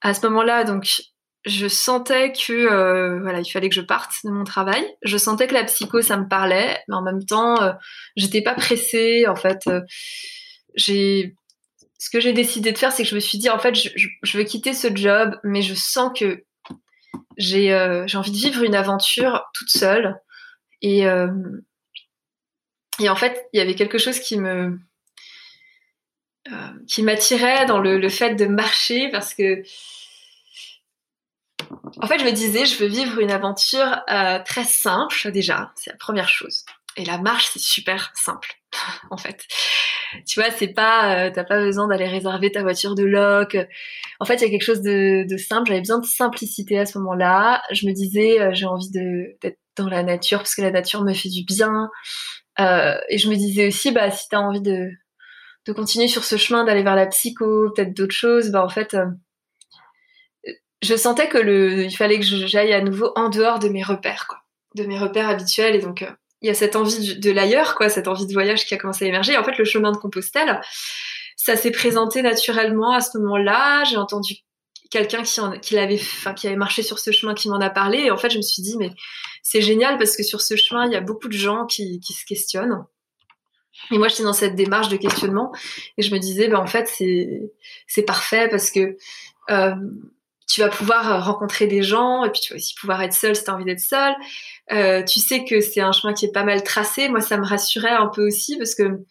À 0.00 0.14
ce 0.14 0.26
moment-là, 0.26 0.64
donc, 0.64 1.00
je 1.44 1.68
sentais 1.68 2.32
que 2.32 2.52
euh, 2.52 3.20
voilà, 3.20 3.40
il 3.40 3.50
fallait 3.50 3.68
que 3.68 3.74
je 3.74 3.80
parte 3.80 4.12
de 4.24 4.30
mon 4.30 4.44
travail. 4.44 4.84
Je 5.02 5.16
sentais 5.16 5.46
que 5.46 5.54
la 5.54 5.64
psycho, 5.64 6.02
ça 6.02 6.16
me 6.16 6.28
parlait, 6.28 6.78
mais 6.88 6.94
en 6.94 7.02
même 7.02 7.24
temps, 7.24 7.62
euh, 7.62 7.72
j'étais 8.16 8.42
pas 8.42 8.54
pressée. 8.54 9.26
En 9.26 9.36
fait, 9.36 9.66
euh, 9.66 9.80
j'ai 10.74 11.34
ce 11.98 12.10
que 12.10 12.20
j'ai 12.20 12.32
décidé 12.32 12.70
de 12.70 12.78
faire, 12.78 12.92
c'est 12.92 13.02
que 13.02 13.08
je 13.08 13.14
me 13.14 13.20
suis 13.20 13.38
dit, 13.38 13.50
en 13.50 13.58
fait, 13.58 13.74
je, 13.74 13.88
je, 14.22 14.38
veux 14.38 14.44
quitter 14.44 14.72
ce 14.72 14.86
job, 14.94 15.36
mais 15.42 15.62
je 15.62 15.74
sens 15.74 16.12
que 16.16 16.44
j'ai 17.36 18.04
j'ai 18.06 18.18
envie 18.18 18.30
de 18.30 18.36
vivre 18.36 18.62
une 18.62 18.76
aventure 18.76 19.44
toute 19.54 19.70
seule. 19.70 20.16
Et, 20.80 21.04
et 23.00 23.08
en 23.08 23.16
fait, 23.16 23.48
il 23.52 23.58
y 23.58 23.60
avait 23.60 23.74
quelque 23.74 23.98
chose 23.98 24.18
qui 24.18 24.38
me 24.38 24.78
euh, 26.52 26.52
qui 26.86 27.02
m'attirait 27.02 27.66
dans 27.66 27.78
le, 27.78 28.08
fait 28.08 28.34
de 28.34 28.46
marcher 28.46 29.10
parce 29.10 29.34
que 29.34 29.62
en 32.00 32.06
fait, 32.06 32.18
je 32.18 32.24
me 32.24 32.32
disais, 32.32 32.64
je 32.64 32.78
veux 32.78 32.88
vivre 32.88 33.18
une 33.18 33.30
aventure 33.30 34.00
euh, 34.08 34.38
très 34.44 34.64
simple 34.64 35.30
déjà, 35.30 35.72
c'est 35.76 35.90
la 35.90 35.96
première 35.96 36.28
chose. 36.28 36.64
Et 36.96 37.04
la 37.04 37.18
marche, 37.18 37.50
c'est 37.52 37.60
super 37.60 38.12
simple, 38.14 38.54
en 39.10 39.18
fait. 39.18 39.44
Tu 40.26 40.40
vois, 40.40 40.50
c'est 40.50 40.68
pas, 40.68 41.26
euh, 41.26 41.30
t'as 41.30 41.44
pas 41.44 41.60
besoin 41.60 41.86
d'aller 41.86 42.08
réserver 42.08 42.50
ta 42.50 42.62
voiture 42.62 42.94
de 42.94 43.04
loc. 43.04 43.56
En 44.18 44.24
fait, 44.24 44.36
il 44.36 44.42
y 44.42 44.46
a 44.46 44.50
quelque 44.50 44.64
chose 44.64 44.80
de, 44.80 45.26
de 45.28 45.36
simple. 45.36 45.68
J'avais 45.68 45.80
besoin 45.80 45.98
de 45.98 46.06
simplicité 46.06 46.78
à 46.78 46.86
ce 46.86 46.96
moment-là. 46.98 47.62
Je 47.72 47.86
me 47.86 47.92
disais, 47.92 48.54
j'ai 48.54 48.66
envie 48.66 48.90
d'être 48.90 49.58
dans 49.76 49.88
la 49.88 50.02
nature 50.02 50.38
parce 50.38 50.54
que 50.54 50.62
la 50.62 50.70
nature 50.70 51.04
me 51.04 51.12
fait 51.12 51.28
du 51.28 51.44
bien. 51.44 51.90
Euh, 52.60 52.98
et 53.08 53.18
je 53.18 53.28
me 53.28 53.36
disais 53.36 53.68
aussi, 53.68 53.92
bah, 53.92 54.10
si 54.10 54.28
tu 54.28 54.36
as 54.36 54.40
envie 54.40 54.60
de, 54.60 54.90
de 55.66 55.72
continuer 55.72 56.08
sur 56.08 56.24
ce 56.24 56.36
chemin, 56.36 56.64
d'aller 56.64 56.82
vers 56.82 56.96
la 56.96 57.06
psycho, 57.06 57.70
peut-être 57.70 57.94
d'autres 57.94 58.14
choses, 58.14 58.50
bah, 58.50 58.64
en 58.64 58.68
fait, 58.68 58.94
euh, 58.94 59.06
je 60.82 60.96
sentais 60.96 61.28
que 61.28 61.38
le, 61.38 61.84
il 61.84 61.96
fallait 61.96 62.18
que 62.18 62.24
j'aille 62.24 62.72
à 62.72 62.80
nouveau 62.80 63.12
en 63.16 63.28
dehors 63.28 63.58
de 63.58 63.68
mes 63.68 63.82
repères, 63.82 64.26
quoi, 64.28 64.38
de 64.74 64.84
mes 64.84 64.98
repères 64.98 65.28
habituels. 65.28 65.76
Et 65.76 65.80
donc, 65.80 66.02
euh, 66.02 66.10
il 66.42 66.48
y 66.48 66.50
a 66.50 66.54
cette 66.54 66.76
envie 66.76 67.18
de 67.18 67.30
l'ailleurs, 67.30 67.74
quoi, 67.74 67.88
cette 67.88 68.08
envie 68.08 68.26
de 68.26 68.32
voyage 68.32 68.64
qui 68.64 68.74
a 68.74 68.78
commencé 68.78 69.04
à 69.04 69.08
émerger. 69.08 69.36
en 69.36 69.44
fait, 69.44 69.58
le 69.58 69.64
chemin 69.64 69.92
de 69.92 69.96
Compostelle, 69.96 70.60
ça 71.36 71.56
s'est 71.56 71.70
présenté 71.70 72.22
naturellement 72.22 72.92
à 72.92 73.00
ce 73.00 73.18
moment-là. 73.18 73.84
J'ai 73.84 73.96
entendu 73.96 74.34
quelqu'un 74.90 75.22
qui, 75.22 75.40
qui, 75.60 75.78
avait, 75.78 76.00
qui 76.36 76.46
avait 76.46 76.56
marché 76.56 76.82
sur 76.82 76.98
ce 76.98 77.10
chemin 77.10 77.34
qui 77.34 77.48
m'en 77.48 77.60
a 77.60 77.70
parlé. 77.70 77.98
Et 77.98 78.10
en 78.10 78.16
fait, 78.16 78.30
je 78.30 78.38
me 78.38 78.42
suis 78.42 78.62
dit, 78.62 78.76
mais 78.78 78.90
c'est 79.42 79.60
génial 79.60 79.98
parce 79.98 80.16
que 80.16 80.22
sur 80.22 80.40
ce 80.40 80.56
chemin, 80.56 80.86
il 80.86 80.92
y 80.92 80.96
a 80.96 81.00
beaucoup 81.00 81.28
de 81.28 81.36
gens 81.36 81.66
qui, 81.66 82.00
qui 82.00 82.12
se 82.12 82.24
questionnent. 82.24 82.84
Et 83.90 83.98
moi, 83.98 84.08
j'étais 84.08 84.24
dans 84.24 84.32
cette 84.32 84.56
démarche 84.56 84.88
de 84.88 84.96
questionnement 84.96 85.52
et 85.96 86.02
je 86.02 86.12
me 86.12 86.18
disais, 86.18 86.48
ben, 86.48 86.58
en 86.58 86.66
fait, 86.66 86.88
c'est, 86.88 87.52
c'est 87.86 88.02
parfait 88.02 88.48
parce 88.48 88.70
que 88.70 88.96
euh, 89.50 89.74
tu 90.48 90.60
vas 90.62 90.68
pouvoir 90.68 91.24
rencontrer 91.24 91.66
des 91.66 91.82
gens 91.82 92.24
et 92.24 92.30
puis 92.30 92.40
tu 92.40 92.52
vas 92.52 92.56
aussi 92.56 92.74
pouvoir 92.74 93.02
être 93.02 93.12
seul 93.12 93.36
si 93.36 93.44
tu 93.44 93.50
as 93.50 93.54
envie 93.54 93.64
d'être 93.64 93.80
seul. 93.80 94.14
Euh, 94.72 95.04
tu 95.04 95.20
sais 95.20 95.44
que 95.44 95.60
c'est 95.60 95.80
un 95.80 95.92
chemin 95.92 96.12
qui 96.12 96.24
est 96.24 96.32
pas 96.32 96.42
mal 96.42 96.62
tracé. 96.62 97.08
Moi, 97.08 97.20
ça 97.20 97.36
me 97.36 97.46
rassurait 97.46 97.90
un 97.90 98.08
peu 98.08 98.26
aussi 98.26 98.56
parce 98.56 98.74
que 98.74 99.04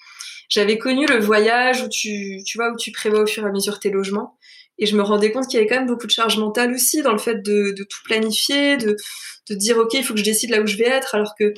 j'avais 0.50 0.78
connu 0.78 1.06
le 1.06 1.20
voyage 1.20 1.82
où 1.82 1.90
tu, 1.90 2.42
tu 2.46 2.58
vois, 2.58 2.72
où 2.72 2.76
tu 2.76 2.92
prévois 2.92 3.22
au 3.22 3.28
fur 3.28 3.44
et 3.44 3.48
à 3.48 3.52
mesure 3.52 3.80
tes 3.80 3.90
logements. 3.90 4.37
Et 4.80 4.86
je 4.86 4.96
me 4.96 5.02
rendais 5.02 5.32
compte 5.32 5.48
qu'il 5.48 5.56
y 5.56 5.58
avait 5.58 5.68
quand 5.68 5.78
même 5.78 5.88
beaucoup 5.88 6.06
de 6.06 6.12
charge 6.12 6.38
mentale 6.38 6.72
aussi 6.74 7.02
dans 7.02 7.12
le 7.12 7.18
fait 7.18 7.42
de, 7.42 7.74
tout 7.78 8.00
planifier, 8.06 8.78
de, 8.78 8.96
de 9.50 9.56
dire 9.56 9.78
ok, 9.78 9.94
il 9.94 10.04
faut 10.04 10.14
que 10.14 10.20
je 10.20 10.26
décide 10.26 10.52
là 10.52 10.62
où 10.62 10.68
je 10.68 10.78
vais 10.78 10.88
être, 10.88 11.16
alors 11.16 11.34
que 11.38 11.54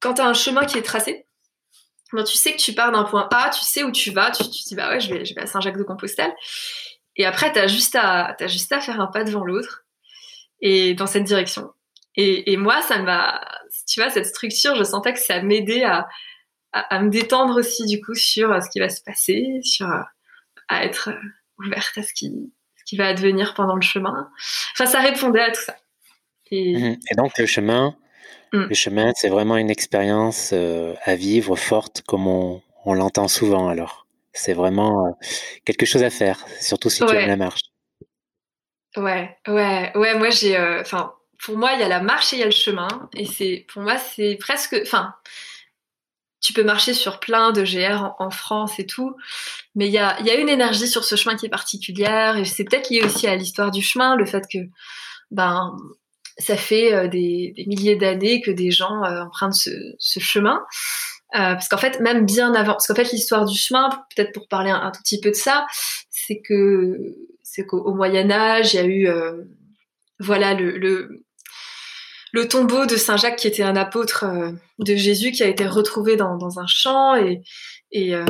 quand 0.00 0.14
tu 0.14 0.20
as 0.20 0.26
un 0.26 0.34
chemin 0.34 0.64
qui 0.66 0.78
est 0.78 0.82
tracé, 0.82 1.26
ben, 2.12 2.24
tu 2.24 2.36
sais 2.36 2.52
que 2.52 2.58
tu 2.58 2.74
pars 2.74 2.92
d'un 2.92 3.04
point 3.04 3.28
A, 3.32 3.50
tu 3.50 3.64
sais 3.64 3.84
où 3.84 3.90
tu 3.90 4.10
vas, 4.10 4.30
tu, 4.30 4.42
te 4.44 4.50
dis 4.50 4.74
bah 4.74 4.90
ouais, 4.90 5.00
je 5.00 5.12
vais, 5.12 5.24
je 5.24 5.34
vais 5.34 5.42
à 5.42 5.46
Saint-Jacques-de-Compostelle. 5.46 6.34
Et 7.16 7.24
après, 7.24 7.52
tu 7.52 7.58
as, 7.58 7.66
juste 7.66 7.96
à, 7.98 8.36
juste 8.46 8.72
à 8.72 8.80
faire 8.80 9.00
un 9.00 9.06
pas 9.06 9.24
devant 9.24 9.44
l'autre 9.44 9.84
et 10.60 10.94
dans 10.94 11.06
cette 11.06 11.24
direction. 11.24 11.70
Et, 12.16 12.52
et 12.52 12.56
moi, 12.56 12.82
ça 12.82 12.98
m'a, 12.98 13.40
tu 13.88 14.00
vois, 14.00 14.10
cette 14.10 14.26
structure, 14.26 14.74
je 14.74 14.84
sentais 14.84 15.14
que 15.14 15.18
ça 15.18 15.40
m'aidait 15.42 15.84
à, 15.84 16.06
à, 16.72 17.00
me 17.00 17.10
détendre 17.10 17.58
aussi 17.58 17.86
du 17.86 18.00
coup 18.02 18.14
sur 18.14 18.62
ce 18.62 18.68
qui 18.70 18.80
va 18.80 18.88
se 18.88 19.02
passer, 19.02 19.60
sur 19.62 19.88
à 20.68 20.84
être 20.84 21.10
ouverte 21.58 21.98
à 21.98 22.02
ce 22.02 22.12
qui, 22.12 22.52
ce 22.76 22.84
qui 22.84 22.96
va 22.96 23.06
advenir 23.06 23.54
pendant 23.54 23.76
le 23.76 23.82
chemin. 23.82 24.30
Enfin, 24.72 24.86
ça 24.86 25.00
répondait 25.00 25.42
à 25.42 25.50
tout 25.50 25.62
ça. 25.62 25.76
Et, 26.50 26.76
mmh. 26.76 27.16
donc 27.16 27.38
le 27.38 27.46
chemin, 27.46 27.96
le 28.52 28.74
chemin, 28.74 29.12
c'est 29.16 29.30
vraiment 29.30 29.56
une 29.56 29.70
expérience 29.70 30.50
euh, 30.52 30.94
à 31.04 31.14
vivre 31.14 31.56
forte, 31.56 32.02
comme 32.02 32.26
on, 32.26 32.62
on 32.84 32.92
l'entend 32.92 33.26
souvent. 33.26 33.68
Alors, 33.68 34.06
c'est 34.34 34.52
vraiment 34.52 35.06
euh, 35.06 35.10
quelque 35.64 35.86
chose 35.86 36.02
à 36.02 36.10
faire, 36.10 36.44
surtout 36.60 36.90
si 36.90 37.04
tu 37.04 37.14
aimes 37.14 37.28
la 37.28 37.36
marche. 37.36 37.62
Ouais, 38.96 39.38
ouais, 39.48 39.92
ouais. 39.94 40.18
Moi, 40.18 40.30
j'ai, 40.30 40.56
euh, 40.56 40.82
enfin, 40.82 41.14
pour 41.42 41.56
moi, 41.56 41.72
il 41.72 41.80
y 41.80 41.82
a 41.82 41.88
la 41.88 42.00
marche 42.00 42.34
et 42.34 42.36
il 42.36 42.40
y 42.40 42.42
a 42.42 42.46
le 42.46 42.52
chemin, 42.52 43.08
et 43.14 43.24
c'est, 43.24 43.64
pour 43.72 43.82
moi, 43.82 43.96
c'est 43.96 44.36
presque, 44.36 44.78
enfin, 44.82 45.14
tu 46.42 46.52
peux 46.52 46.64
marcher 46.64 46.92
sur 46.92 47.20
plein 47.20 47.52
de 47.52 47.62
GR 47.62 48.14
en, 48.18 48.30
France 48.30 48.78
et 48.78 48.86
tout, 48.86 49.14
mais 49.74 49.86
il 49.86 49.92
y 49.92 49.98
a, 49.98 50.20
y 50.22 50.30
a, 50.30 50.34
une 50.34 50.48
énergie 50.48 50.88
sur 50.88 51.04
ce 51.04 51.16
chemin 51.16 51.36
qui 51.36 51.46
est 51.46 51.50
particulière, 51.50 52.36
et 52.36 52.44
c'est 52.44 52.64
peut-être 52.64 52.90
lié 52.90 53.02
aussi 53.02 53.26
à 53.26 53.36
l'histoire 53.36 53.70
du 53.70 53.80
chemin, 53.80 54.16
le 54.16 54.26
fait 54.26 54.44
que, 54.52 54.58
ben, 55.30 55.74
ça 56.38 56.56
fait 56.56 56.92
euh, 56.92 57.08
des, 57.08 57.52
des, 57.56 57.64
milliers 57.66 57.96
d'années 57.96 58.40
que 58.40 58.50
des 58.50 58.70
gens 58.70 59.04
euh, 59.04 59.22
empruntent 59.22 59.54
ce, 59.54 59.70
ce 59.98 60.18
chemin. 60.18 60.60
Euh, 61.34 61.54
parce 61.54 61.68
qu'en 61.68 61.78
fait, 61.78 61.98
même 62.00 62.26
bien 62.26 62.54
avant, 62.54 62.72
parce 62.72 62.86
qu'en 62.86 62.94
fait, 62.94 63.10
l'histoire 63.10 63.46
du 63.46 63.56
chemin, 63.56 63.88
peut-être 64.14 64.32
pour 64.32 64.48
parler 64.48 64.70
un, 64.70 64.90
tout 64.90 65.00
petit 65.02 65.18
peu 65.18 65.30
de 65.30 65.36
ça, 65.36 65.66
c'est 66.10 66.40
que 66.46 66.98
c'est 67.42 67.64
qu'au 67.64 67.94
Moyen 67.94 68.30
Âge, 68.30 68.74
il 68.74 68.76
y 68.76 68.80
a 68.80 68.84
eu, 68.84 69.08
euh, 69.08 69.42
voilà, 70.18 70.52
le, 70.52 70.76
le, 70.76 71.24
le 72.32 72.48
tombeau 72.48 72.86
de 72.86 72.96
Saint 72.96 73.16
Jacques 73.16 73.36
qui 73.36 73.46
était 73.46 73.62
un 73.62 73.76
apôtre 73.76 74.24
euh, 74.24 74.52
de 74.78 74.96
Jésus 74.96 75.30
qui 75.32 75.42
a 75.42 75.48
été 75.48 75.66
retrouvé 75.66 76.16
dans, 76.16 76.58
un 76.58 76.66
champ 76.66 77.14
et, 77.14 77.42
et 77.92 78.14
euh, 78.14 78.24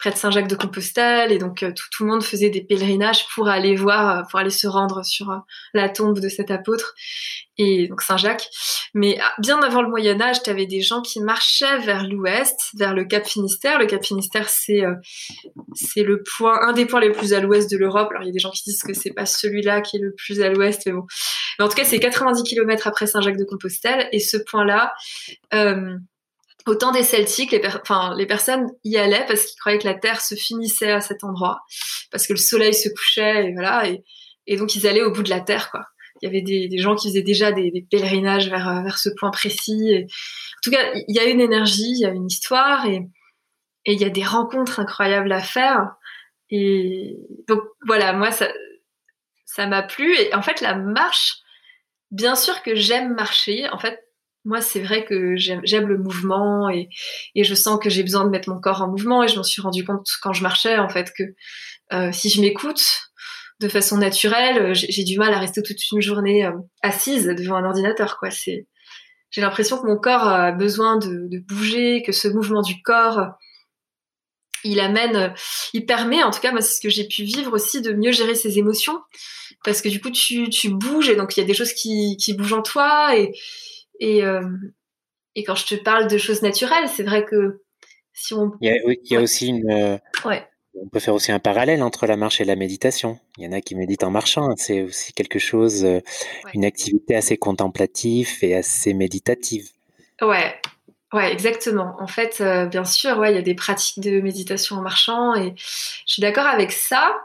près 0.00 0.10
de 0.10 0.16
Saint-Jacques 0.16 0.48
de 0.48 0.56
Compostelle 0.56 1.30
et 1.30 1.38
donc 1.38 1.62
euh, 1.62 1.72
tout, 1.76 1.84
tout, 1.92 2.04
le 2.04 2.10
monde 2.10 2.24
faisait 2.24 2.48
des 2.48 2.62
pèlerinages 2.62 3.26
pour 3.34 3.48
aller 3.48 3.76
voir, 3.76 4.18
euh, 4.18 4.22
pour 4.30 4.40
aller 4.40 4.50
se 4.50 4.66
rendre 4.66 5.04
sur 5.04 5.30
euh, 5.30 5.36
la 5.74 5.90
tombe 5.90 6.18
de 6.18 6.28
cet 6.30 6.50
apôtre 6.50 6.94
et 7.58 7.86
donc 7.86 8.00
Saint-Jacques. 8.00 8.48
Mais 8.94 9.18
ah, 9.20 9.34
bien 9.38 9.60
avant 9.62 9.82
le 9.82 9.90
Moyen 9.90 10.18
Âge, 10.22 10.42
tu 10.42 10.48
avais 10.48 10.64
des 10.64 10.80
gens 10.80 11.02
qui 11.02 11.20
marchaient 11.20 11.78
vers 11.80 12.08
l'ouest, 12.08 12.70
vers 12.74 12.94
le 12.94 13.04
Cap 13.04 13.26
Finistère. 13.26 13.78
Le 13.78 13.84
Cap 13.84 14.02
Finistère, 14.02 14.48
c'est 14.48 14.82
c'est 15.74 16.02
le 16.02 16.22
point, 16.22 16.58
un 16.62 16.72
des 16.72 16.86
points 16.86 17.00
les 17.00 17.12
plus 17.12 17.34
à 17.34 17.40
l'ouest 17.40 17.70
de 17.70 17.76
l'Europe. 17.76 18.08
Alors 18.10 18.22
il 18.22 18.26
y 18.26 18.30
a 18.30 18.32
des 18.32 18.38
gens 18.38 18.50
qui 18.50 18.62
disent 18.64 18.82
que 18.82 18.94
c'est 18.94 19.12
pas 19.12 19.26
celui-là 19.26 19.82
qui 19.82 19.98
est 19.98 20.00
le 20.00 20.14
plus 20.14 20.40
à 20.40 20.48
l'ouest, 20.48 20.82
mais 20.86 20.92
bon. 20.92 21.04
Mais 21.58 21.66
en 21.66 21.68
tout 21.68 21.76
cas, 21.76 21.84
c'est 21.84 21.98
90 21.98 22.42
km 22.42 22.86
après 22.86 23.06
Saint-Jacques 23.06 23.36
de 23.36 23.44
Compostelle 23.44 24.08
et 24.12 24.18
ce 24.20 24.38
point-là. 24.38 24.94
Euh, 25.52 25.98
au 26.66 26.74
temps 26.74 26.92
des 26.92 27.02
Celtiques, 27.02 27.52
les, 27.52 27.60
personnes 28.26 28.66
y 28.84 28.96
allaient 28.96 29.24
parce 29.26 29.46
qu'ils 29.46 29.58
croyaient 29.58 29.78
que 29.78 29.86
la 29.86 29.94
Terre 29.94 30.20
se 30.20 30.34
finissait 30.34 30.92
à 30.92 31.00
cet 31.00 31.24
endroit, 31.24 31.60
parce 32.10 32.26
que 32.26 32.32
le 32.32 32.38
soleil 32.38 32.74
se 32.74 32.88
couchait, 32.88 33.46
et 33.46 33.52
voilà, 33.52 33.84
et, 34.46 34.56
donc 34.56 34.74
ils 34.74 34.86
allaient 34.86 35.02
au 35.02 35.12
bout 35.12 35.22
de 35.22 35.30
la 35.30 35.40
Terre, 35.40 35.70
quoi. 35.70 35.86
Il 36.22 36.26
y 36.26 36.28
avait 36.28 36.42
des, 36.42 36.78
gens 36.78 36.96
qui 36.96 37.08
faisaient 37.08 37.22
déjà 37.22 37.50
des, 37.50 37.86
pèlerinages 37.90 38.50
vers, 38.50 38.82
vers 38.82 38.98
ce 38.98 39.08
point 39.18 39.30
précis. 39.30 39.88
Et... 39.90 40.04
En 40.04 40.60
tout 40.62 40.70
cas, 40.70 40.90
il 41.08 41.16
y 41.16 41.18
a 41.18 41.24
une 41.24 41.40
énergie, 41.40 41.92
il 41.92 42.00
y 42.00 42.04
a 42.04 42.10
une 42.10 42.26
histoire, 42.26 42.84
et, 42.84 43.08
et 43.86 43.92
il 43.94 44.00
y 44.00 44.04
a 44.04 44.10
des 44.10 44.24
rencontres 44.24 44.80
incroyables 44.80 45.32
à 45.32 45.40
faire. 45.40 45.94
Et 46.50 47.16
donc 47.48 47.62
voilà, 47.86 48.12
moi 48.12 48.32
ça 48.32 48.48
ça 49.46 49.66
m'a 49.66 49.82
plu. 49.82 50.14
Et 50.14 50.34
en 50.34 50.42
fait, 50.42 50.60
la 50.60 50.74
marche, 50.74 51.38
bien 52.10 52.34
sûr 52.34 52.62
que 52.62 52.74
j'aime 52.74 53.14
marcher. 53.14 53.68
En 53.70 53.78
fait, 53.78 54.00
moi, 54.44 54.60
c'est 54.60 54.80
vrai 54.80 55.04
que 55.04 55.36
j'aime 55.36 55.86
le 55.86 55.98
mouvement 55.98 56.70
et, 56.70 56.88
et, 57.34 57.44
je 57.44 57.54
sens 57.54 57.78
que 57.78 57.90
j'ai 57.90 58.02
besoin 58.02 58.24
de 58.24 58.30
mettre 58.30 58.48
mon 58.48 58.60
corps 58.60 58.80
en 58.82 58.88
mouvement 58.88 59.22
et 59.22 59.28
je 59.28 59.36
m'en 59.36 59.42
suis 59.42 59.60
rendu 59.60 59.84
compte 59.84 60.06
quand 60.22 60.32
je 60.32 60.42
marchais 60.42 60.78
en 60.78 60.88
fait 60.88 61.12
que 61.16 61.24
euh, 61.92 62.10
si 62.12 62.30
je 62.30 62.40
m'écoute 62.40 62.82
de 63.60 63.68
façon 63.68 63.98
naturelle, 63.98 64.74
j'ai 64.74 65.04
du 65.04 65.18
mal 65.18 65.34
à 65.34 65.38
rester 65.38 65.62
toute 65.62 65.78
une 65.92 66.00
journée 66.00 66.46
euh, 66.46 66.52
assise 66.82 67.26
devant 67.26 67.56
un 67.56 67.64
ordinateur. 67.64 68.16
Quoi, 68.18 68.30
c'est 68.30 68.66
j'ai 69.30 69.42
l'impression 69.42 69.78
que 69.78 69.86
mon 69.86 69.96
corps 69.96 70.26
a 70.26 70.52
besoin 70.52 70.96
de, 70.96 71.28
de, 71.28 71.38
bouger, 71.38 72.02
que 72.02 72.12
ce 72.12 72.26
mouvement 72.26 72.62
du 72.62 72.82
corps, 72.82 73.28
il 74.64 74.80
amène, 74.80 75.34
il 75.72 75.86
permet, 75.86 76.22
en 76.22 76.30
tout 76.30 76.40
cas, 76.40 76.50
moi, 76.50 76.60
c'est 76.60 76.74
ce 76.74 76.80
que 76.80 76.88
j'ai 76.88 77.06
pu 77.06 77.22
vivre 77.22 77.52
aussi, 77.52 77.80
de 77.80 77.92
mieux 77.92 78.12
gérer 78.12 78.34
ses 78.34 78.58
émotions, 78.58 78.98
parce 79.64 79.82
que 79.82 79.88
du 79.88 80.00
coup, 80.00 80.10
tu, 80.10 80.48
tu 80.50 80.70
bouges 80.70 81.08
et 81.08 81.16
donc 81.16 81.36
il 81.36 81.40
y 81.40 81.42
a 81.42 81.46
des 81.46 81.54
choses 81.54 81.72
qui, 81.72 82.16
qui 82.16 82.34
bougent 82.34 82.54
en 82.54 82.62
toi 82.62 83.16
et 83.16 83.32
et, 84.00 84.24
euh, 84.24 84.42
et 85.36 85.44
quand 85.44 85.54
je 85.54 85.66
te 85.66 85.74
parle 85.76 86.08
de 86.08 86.18
choses 86.18 86.42
naturelles, 86.42 86.88
c'est 86.88 87.04
vrai 87.04 87.24
que 87.24 87.62
si 88.12 88.34
on... 88.34 88.52
Il 88.60 88.68
y 88.68 88.70
a, 88.72 88.76
il 88.84 89.12
y 89.12 89.16
a 89.16 89.20
aussi 89.20 89.48
une... 89.48 89.70
Euh, 89.70 89.98
ouais. 90.24 90.44
On 90.74 90.88
peut 90.88 91.00
faire 91.00 91.14
aussi 91.14 91.30
un 91.30 91.38
parallèle 91.38 91.82
entre 91.82 92.06
la 92.06 92.16
marche 92.16 92.40
et 92.40 92.44
la 92.44 92.56
méditation. 92.56 93.18
Il 93.38 93.44
y 93.44 93.48
en 93.48 93.52
a 93.52 93.60
qui 93.60 93.74
méditent 93.74 94.04
en 94.04 94.10
marchant. 94.10 94.54
C'est 94.56 94.82
aussi 94.82 95.12
quelque 95.12 95.38
chose, 95.38 95.84
euh, 95.84 96.00
une 96.54 96.64
activité 96.64 97.14
assez 97.14 97.36
contemplative 97.36 98.30
et 98.42 98.56
assez 98.56 98.94
méditative. 98.94 99.68
Ouais, 100.22 100.54
ouais, 101.12 101.32
exactement. 101.32 101.96
En 102.00 102.06
fait, 102.06 102.42
bien 102.70 102.84
sûr, 102.84 103.18
ouais, 103.18 103.32
il 103.32 103.36
y 103.36 103.38
a 103.38 103.42
des 103.42 103.54
pratiques 103.54 104.00
de 104.00 104.20
méditation 104.20 104.76
en 104.76 104.82
marchant 104.82 105.34
et 105.34 105.54
je 105.56 106.12
suis 106.12 106.22
d'accord 106.22 106.46
avec 106.46 106.72
ça. 106.72 107.16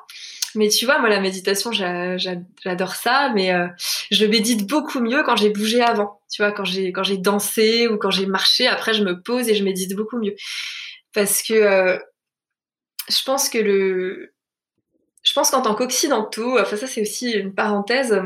Mais 0.55 0.69
tu 0.69 0.85
vois, 0.85 0.99
moi, 0.99 1.09
la 1.09 1.19
méditation, 1.19 1.71
j'adore 1.71 2.95
ça, 2.95 3.31
mais 3.33 3.53
euh, 3.53 3.67
je 4.11 4.25
médite 4.25 4.67
beaucoup 4.67 4.99
mieux 4.99 5.23
quand 5.23 5.35
j'ai 5.35 5.49
bougé 5.49 5.81
avant. 5.81 6.21
Tu 6.31 6.41
vois, 6.41 6.51
quand 6.51 6.63
j'ai 6.65 7.17
dansé 7.17 7.87
ou 7.87 7.97
quand 7.97 8.11
j'ai 8.11 8.25
marché, 8.25 8.67
après, 8.67 8.93
je 8.93 9.03
me 9.03 9.21
pose 9.21 9.49
et 9.49 9.55
je 9.55 9.63
médite 9.63 9.95
beaucoup 9.95 10.17
mieux. 10.17 10.35
Parce 11.13 11.43
que 11.43 11.53
euh, 11.53 11.97
je 13.09 13.23
pense 13.23 13.49
que 13.49 13.57
le... 13.57 14.33
Je 15.23 15.33
pense 15.33 15.49
qu'en 15.49 15.61
tant 15.63 15.73
qu'occidentaux, 15.73 16.59
enfin 16.59 16.77
ça 16.77 16.85
c'est 16.85 17.01
aussi 17.01 17.31
une 17.31 17.55
parenthèse, 17.55 18.21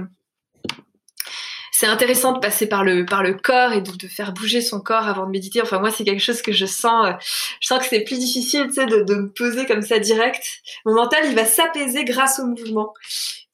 c'est 1.80 1.88
intéressant 1.88 2.34
de 2.34 2.40
passer 2.40 2.68
par 2.68 2.84
le 2.84 3.06
par 3.06 3.24
le 3.24 3.34
corps 3.34 3.72
et 3.72 3.80
de, 3.80 3.94
de, 3.94 4.08
faire 4.10 4.34
bouger 4.34 4.60
son 4.60 4.82
corps 4.82 5.08
avant 5.08 5.26
de 5.26 5.32
méditer. 5.32 5.62
Enfin 5.62 5.80
moi 5.80 5.92
c'est 5.92 6.04
quelque 6.04 6.22
chose 6.22 6.42
que 6.42 6.52
je 6.52 6.66
sens, 6.66 7.08
euh, 7.08 7.14
je 7.62 7.68
sens 7.68 7.80
que 7.80 7.86
c'est 7.86 8.02
plus 8.04 8.20
difficile, 8.20 8.68
tu 8.68 8.74
sais, 8.74 8.86
de, 8.86 9.02
de, 9.04 9.16
me 9.16 9.30
poser 9.32 9.66
comme 9.66 9.82
ça 9.82 9.98
direct. 9.98 10.44
Mon 10.86 10.94
mental 10.94 11.24
il 11.26 11.36
va 11.36 11.46
s'apaiser 11.46 12.04
grâce 12.04 12.40
au 12.40 12.48
mouvement. 12.48 12.94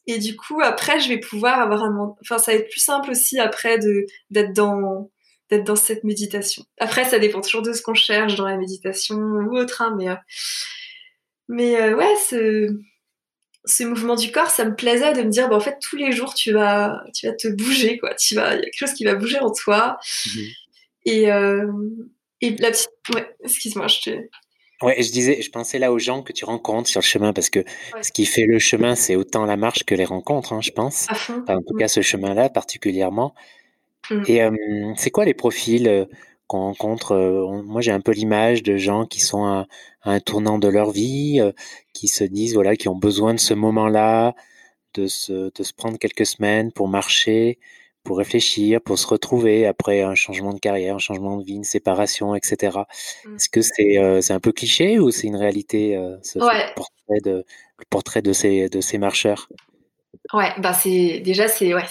Et 0.07 0.17
du 0.17 0.35
coup 0.35 0.59
après 0.63 0.99
je 0.99 1.09
vais 1.09 1.19
pouvoir 1.19 1.59
avoir 1.59 1.83
un, 1.83 2.15
enfin 2.19 2.39
ça 2.39 2.51
va 2.51 2.57
être 2.57 2.69
plus 2.71 2.79
simple 2.79 3.11
aussi 3.11 3.39
après 3.39 3.77
de 3.77 4.07
d'être 4.31 4.53
dans 4.53 5.11
d'être 5.51 5.63
dans 5.63 5.75
cette 5.75 6.03
méditation. 6.03 6.63
Après 6.79 7.05
ça 7.05 7.19
dépend 7.19 7.41
toujours 7.41 7.61
de 7.61 7.73
ce 7.73 7.83
qu'on 7.83 7.93
cherche 7.93 8.33
dans 8.33 8.47
la 8.47 8.57
méditation 8.57 9.17
ou 9.17 9.55
autre, 9.55 9.83
hein, 9.83 9.93
mais 9.99 10.09
euh, 10.09 10.15
mais 11.47 11.79
euh, 11.79 11.95
ouais 11.95 12.15
ce 12.27 12.69
ces 13.65 13.86
mouvements 13.86 14.15
du 14.15 14.32
corps, 14.32 14.49
ça 14.49 14.65
me 14.65 14.75
plaisait 14.75 15.13
de 15.13 15.21
me 15.23 15.30
dire, 15.30 15.49
bah, 15.49 15.56
en 15.56 15.60
fait, 15.60 15.78
tous 15.82 15.95
les 15.95 16.12
jours, 16.12 16.34
tu 16.34 16.51
vas, 16.51 17.04
tu 17.13 17.28
vas 17.28 17.34
te 17.34 17.47
bouger, 17.47 17.97
quoi. 17.97 18.13
Tu 18.15 18.36
vas, 18.36 18.56
il 18.56 18.58
y 18.58 18.62
a 18.62 18.63
quelque 18.63 18.78
chose 18.78 18.93
qui 18.93 19.06
va 19.06 19.15
bouger 19.15 19.39
en 19.39 19.51
toi. 19.51 19.97
Mhm. 20.28 20.43
Et, 21.06 21.32
euh, 21.32 21.71
et 22.41 22.56
la 22.58 22.71
petite, 22.71 22.89
ouais, 23.13 23.36
excuse-moi, 23.43 23.88
je 23.88 23.99
te. 23.99 24.10
Ouais, 24.82 25.01
je 25.01 25.12
disais, 25.12 25.41
je 25.41 25.49
pensais 25.49 25.80
là 25.80 25.91
aux 25.91 25.99
gens 25.99 26.21
que 26.21 26.34
tu 26.34 26.43
rencontres 26.43 26.89
sur 26.89 26.99
le 26.99 27.06
chemin 27.06 27.32
parce 27.32 27.49
que 27.49 27.63
ce 28.01 28.12
qui 28.12 28.25
fait 28.25 28.45
le 28.45 28.60
chemin, 28.60 28.95
c'est 28.95 29.15
autant 29.15 29.45
la 29.45 29.56
marche 29.56 29.84
que 29.84 29.95
les 29.95 30.04
rencontres, 30.04 30.51
hein, 30.51 30.62
je 30.62 30.71
pense. 30.71 31.08
en 31.47 31.62
tout 31.62 31.75
cas, 31.78 31.88
ce 31.88 32.01
chemin-là 32.01 32.49
particulièrement. 32.49 33.34
Mm. 34.12 34.23
Et 34.28 34.43
euh, 34.43 34.51
c'est 34.97 35.12
quoi 35.12 35.23
les 35.25 35.34
profils 35.34 35.88
euh, 35.88 36.06
qu'on 36.47 36.60
rencontre. 36.60 37.13
Euh, 37.13 37.62
moi, 37.63 37.81
j'ai 37.81 37.91
un 37.91 38.01
peu 38.01 38.12
l'image 38.12 38.63
de 38.63 38.77
gens 38.77 39.05
qui 39.05 39.19
sont 39.19 39.45
à, 39.45 39.67
un 40.03 40.19
tournant 40.19 40.60
de 40.60 40.67
leur 40.67 40.91
vie, 40.91 41.39
euh, 41.41 41.51
qui 41.93 42.08
se 42.08 42.23
disent, 42.23 42.53
voilà, 42.53 42.75
qui 42.75 42.88
ont 42.88 42.95
besoin 42.95 43.34
de 43.34 43.39
ce 43.39 43.53
moment-là, 43.53 44.36
de 44.93 45.08
se, 45.08 45.51
de 45.53 45.63
se 45.63 45.73
prendre 45.73 45.97
quelques 45.97 46.25
semaines 46.25 46.71
pour 46.71 46.88
marcher, 46.88 47.60
pour 48.03 48.17
réfléchir, 48.17 48.81
pour 48.81 48.99
se 48.99 49.08
retrouver 49.08 49.65
après 49.65 50.01
un 50.01 50.15
changement 50.15 50.53
de 50.53 50.60
carrière, 50.60 50.95
un 50.95 50.99
changement 50.99 51.38
de 51.38 51.43
vie, 51.43 51.55
une 51.55 51.63
séparation, 51.63 52.36
etc. 52.36 52.77
Mmh. 53.25 53.36
Est-ce 53.36 53.49
que 53.49 53.62
c'est 53.62 53.97
euh, 53.97 54.21
c'est 54.21 54.34
un 54.34 54.39
peu 54.39 54.51
cliché 54.51 54.99
ou 54.99 55.12
c'est 55.12 55.27
une 55.27 55.36
réalité, 55.36 55.99
ce, 56.21 56.38
portrait 56.39 57.21
de, 57.23 57.45
le 57.79 57.86
portrait 57.89 58.21
de 58.21 58.34
ces, 58.34 58.69
de 58.69 58.81
ces 58.81 58.99
marcheurs? 58.99 59.49
Ouais, 60.34 60.51
bah 60.60 60.73
c'est 60.73 61.19
déjà 61.19 61.47
c'est 61.47 61.73
ouais, 61.73 61.86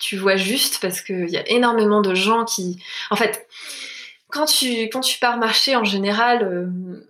tu 0.00 0.16
vois 0.16 0.36
juste 0.36 0.80
parce 0.80 1.00
qu'il 1.02 1.28
y 1.28 1.36
a 1.36 1.48
énormément 1.48 2.00
de 2.00 2.14
gens 2.14 2.44
qui, 2.44 2.82
en 3.10 3.16
fait, 3.16 3.46
quand 4.28 4.46
tu, 4.46 4.88
quand 4.88 5.00
tu 5.00 5.18
pars 5.18 5.36
marcher, 5.36 5.76
en 5.76 5.84
général, 5.84 6.42
euh, 6.42 7.06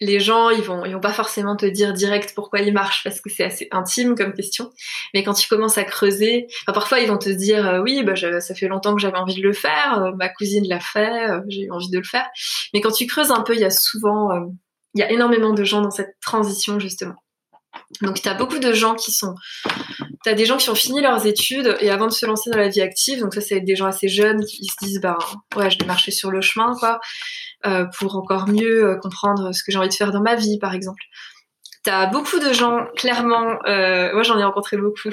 les 0.00 0.20
gens, 0.20 0.50
ils 0.50 0.62
vont, 0.62 0.84
ils 0.84 0.94
vont 0.94 1.00
pas 1.00 1.12
forcément 1.12 1.56
te 1.56 1.66
dire 1.66 1.92
direct 1.92 2.32
pourquoi 2.34 2.60
ils 2.60 2.72
marchent 2.72 3.02
parce 3.04 3.20
que 3.20 3.28
c'est 3.28 3.44
assez 3.44 3.68
intime 3.72 4.14
comme 4.14 4.32
question. 4.32 4.70
Mais 5.12 5.22
quand 5.22 5.34
tu 5.34 5.48
commences 5.48 5.76
à 5.76 5.84
creuser, 5.84 6.46
parfois 6.66 7.00
ils 7.00 7.08
vont 7.08 7.18
te 7.18 7.28
dire 7.28 7.66
euh, 7.66 7.80
oui, 7.80 8.02
bah, 8.04 8.14
ça 8.40 8.54
fait 8.54 8.68
longtemps 8.68 8.94
que 8.94 9.00
j'avais 9.00 9.18
envie 9.18 9.34
de 9.34 9.42
le 9.42 9.52
faire, 9.52 10.02
euh, 10.02 10.12
ma 10.16 10.28
cousine 10.28 10.66
l'a 10.66 10.80
fait, 10.80 11.28
j'ai 11.48 11.62
eu 11.62 11.70
envie 11.70 11.90
de 11.90 11.98
le 11.98 12.04
faire. 12.04 12.26
Mais 12.72 12.80
quand 12.80 12.92
tu 12.92 13.06
creuses 13.06 13.32
un 13.32 13.42
peu, 13.42 13.54
il 13.54 13.60
y 13.60 13.64
a 13.64 13.70
souvent, 13.70 14.30
il 14.94 15.00
y 15.00 15.02
a 15.02 15.10
énormément 15.10 15.52
de 15.52 15.64
gens 15.64 15.82
dans 15.82 15.90
cette 15.90 16.16
transition 16.20 16.78
justement. 16.78 17.16
Donc 18.02 18.22
tu 18.22 18.28
as 18.28 18.34
beaucoup 18.34 18.58
de 18.58 18.72
gens 18.72 18.94
qui 18.94 19.12
sont, 19.12 19.34
as 20.28 20.34
des 20.34 20.46
gens 20.46 20.56
qui 20.56 20.70
ont 20.70 20.74
fini 20.74 21.00
leurs 21.00 21.26
études 21.26 21.76
et 21.80 21.90
avant 21.90 22.06
de 22.06 22.12
se 22.12 22.26
lancer 22.26 22.50
dans 22.50 22.58
la 22.58 22.68
vie 22.68 22.80
active, 22.80 23.20
donc 23.20 23.34
ça, 23.34 23.40
c'est 23.40 23.60
des 23.60 23.76
gens 23.76 23.86
assez 23.86 24.08
jeunes 24.08 24.44
qui 24.44 24.64
se 24.66 24.76
disent, 24.80 25.00
bah, 25.00 25.18
ouais, 25.56 25.70
je 25.70 25.78
vais 25.78 25.86
marcher 25.86 26.10
sur 26.10 26.30
le 26.30 26.40
chemin, 26.40 26.74
quoi, 26.78 27.00
euh, 27.66 27.86
pour 27.98 28.16
encore 28.16 28.48
mieux 28.48 28.84
euh, 28.84 28.96
comprendre 28.96 29.52
ce 29.52 29.62
que 29.62 29.72
j'ai 29.72 29.78
envie 29.78 29.88
de 29.88 29.94
faire 29.94 30.12
dans 30.12 30.22
ma 30.22 30.34
vie, 30.34 30.58
par 30.58 30.74
exemple. 30.74 31.02
T'as 31.84 32.06
beaucoup 32.06 32.38
de 32.38 32.52
gens, 32.52 32.86
clairement, 32.96 33.58
euh, 33.66 34.12
moi 34.12 34.22
j'en 34.22 34.38
ai 34.38 34.44
rencontré 34.44 34.76
beaucoup, 34.76 35.10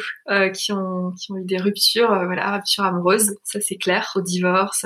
qui, 0.53 0.73
ont, 0.73 1.13
eu 1.35 1.45
des 1.45 1.57
ruptures, 1.57 2.07
voilà, 2.25 2.55
ruptures 2.55 2.83
amoureuses, 2.83 3.35
ça 3.43 3.61
c'est 3.61 3.77
clair, 3.77 4.11
au 4.15 4.21
divorce. 4.21 4.85